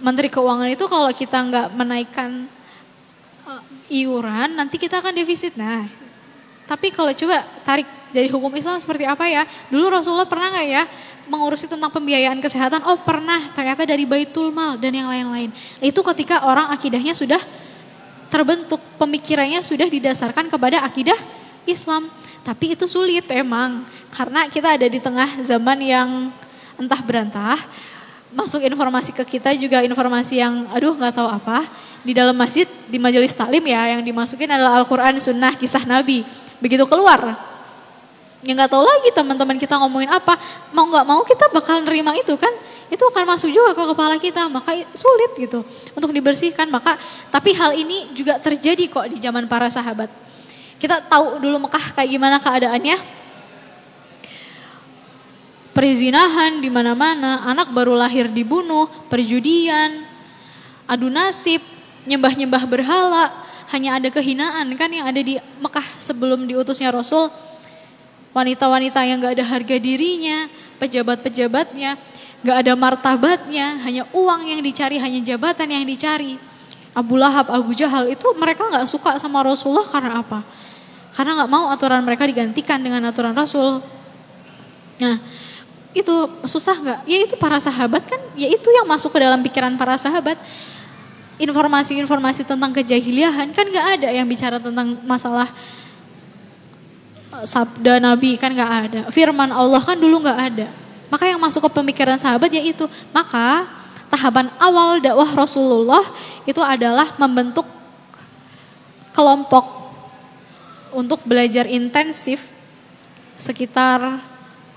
[0.00, 2.48] Menteri Keuangan itu kalau kita nggak menaikkan
[3.44, 3.62] uh,
[3.92, 5.54] iuran nanti kita akan defisit.
[5.54, 5.84] Nah,
[6.68, 9.48] tapi kalau coba tarik dari hukum Islam seperti apa ya?
[9.72, 10.84] Dulu Rasulullah pernah nggak ya
[11.28, 12.84] mengurusi tentang pembiayaan kesehatan?
[12.88, 15.52] Oh pernah, ternyata dari Baitul Mal dan yang lain-lain.
[15.80, 17.40] Itu ketika orang akidahnya sudah
[18.28, 21.16] terbentuk, pemikirannya sudah didasarkan kepada akidah
[21.68, 22.08] Islam.
[22.44, 26.08] Tapi itu sulit emang, karena kita ada di tengah zaman yang
[26.80, 27.60] entah berantah,
[28.32, 31.64] masuk informasi ke kita juga informasi yang aduh nggak tahu apa.
[32.00, 36.24] Di dalam masjid, di majelis taklim ya, yang dimasukin adalah Al-Quran, Sunnah, Kisah Nabi.
[36.58, 37.38] Begitu keluar,
[38.38, 40.38] Ya nggak tahu lagi teman-teman kita ngomongin apa.
[40.70, 42.50] Mau nggak mau kita bakal nerima itu kan.
[42.86, 44.46] Itu akan masuk juga ke kepala kita.
[44.46, 45.66] Maka sulit gitu
[45.98, 46.70] untuk dibersihkan.
[46.70, 46.94] Maka
[47.34, 50.06] tapi hal ini juga terjadi kok di zaman para sahabat.
[50.78, 53.18] Kita tahu dulu Mekah kayak gimana keadaannya.
[55.74, 60.02] Perizinahan di mana-mana, anak baru lahir dibunuh, perjudian,
[60.90, 61.62] adu nasib,
[62.02, 63.30] nyembah-nyembah berhala,
[63.74, 67.28] hanya ada kehinaan kan yang ada di Mekah sebelum diutusnya Rasul
[68.38, 70.46] wanita-wanita yang gak ada harga dirinya,
[70.78, 71.96] pejabat-pejabatnya,
[72.44, 76.38] gak ada martabatnya, hanya uang yang dicari, hanya jabatan yang dicari.
[76.94, 80.42] Abu Lahab, Abu Jahal itu mereka gak suka sama Rasulullah karena apa?
[81.14, 83.82] Karena gak mau aturan mereka digantikan dengan aturan Rasul.
[84.98, 85.16] Nah,
[85.94, 86.14] itu
[86.46, 87.00] susah gak?
[87.10, 90.38] Ya itu para sahabat kan, ya itu yang masuk ke dalam pikiran para sahabat.
[91.38, 95.46] Informasi-informasi tentang kejahiliahan kan gak ada yang bicara tentang masalah
[97.44, 99.00] sabda Nabi kan nggak ada.
[99.12, 100.66] Firman Allah kan dulu nggak ada.
[101.08, 102.84] Maka yang masuk ke pemikiran sahabat yaitu
[103.14, 103.68] maka
[104.08, 106.04] tahapan awal dakwah Rasulullah
[106.48, 107.64] itu adalah membentuk
[109.12, 109.92] kelompok
[110.92, 112.52] untuk belajar intensif
[113.36, 114.20] sekitar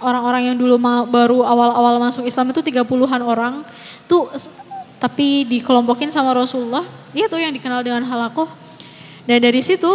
[0.02, 0.76] orang-orang yang dulu
[1.08, 3.54] baru awal-awal masuk Islam itu 30-an orang
[4.10, 4.28] tuh
[5.02, 8.46] tapi dikelompokin sama Rasulullah dia tuh yang dikenal dengan halakoh
[9.26, 9.90] dan dari situ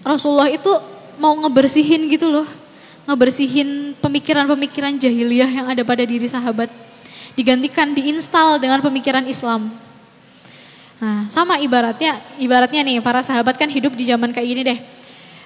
[0.00, 0.72] Rasulullah itu
[1.20, 2.48] mau ngebersihin gitu loh.
[3.04, 6.72] Ngebersihin pemikiran-pemikiran jahiliyah yang ada pada diri sahabat.
[7.36, 9.70] Digantikan, diinstal dengan pemikiran Islam.
[11.00, 14.80] Nah sama ibaratnya, ibaratnya nih para sahabat kan hidup di zaman kayak gini deh.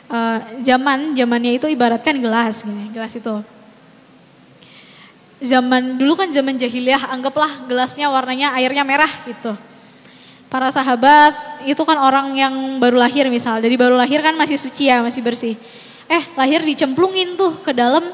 [0.04, 3.34] Uh, zaman, zamannya itu ibaratkan gelas, gini, gelas itu.
[5.44, 9.52] Zaman dulu kan zaman jahiliyah, anggaplah gelasnya warnanya airnya merah gitu
[10.54, 13.58] para sahabat itu kan orang yang baru lahir misal.
[13.58, 15.58] Jadi baru lahir kan masih suci ya, masih bersih.
[16.06, 18.06] Eh lahir dicemplungin tuh ke dalam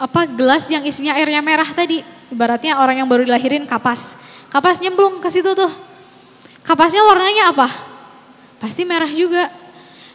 [0.00, 2.00] apa gelas yang isinya airnya merah tadi.
[2.32, 4.16] Ibaratnya orang yang baru dilahirin kapas.
[4.48, 5.68] kapas nyemplung ke situ tuh.
[6.64, 7.68] Kapasnya warnanya apa?
[8.56, 9.44] Pasti merah juga.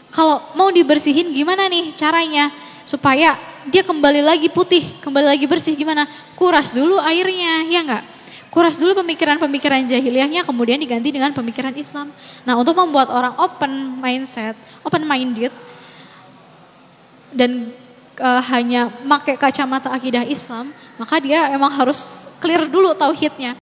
[0.10, 2.50] Kalau mau dibersihin gimana nih caranya
[2.82, 3.38] supaya
[3.70, 6.10] dia kembali lagi putih, kembali lagi bersih gimana?
[6.34, 8.04] Kuras dulu airnya, ya enggak?
[8.50, 12.08] Kuras dulu pemikiran-pemikiran jahiliyahnya kemudian diganti dengan pemikiran Islam.
[12.48, 15.52] Nah, untuk membuat orang open mindset, open minded
[17.36, 17.68] dan
[18.18, 23.54] uh, hanya pakai kacamata akidah Islam, maka dia emang harus clear dulu tauhidnya.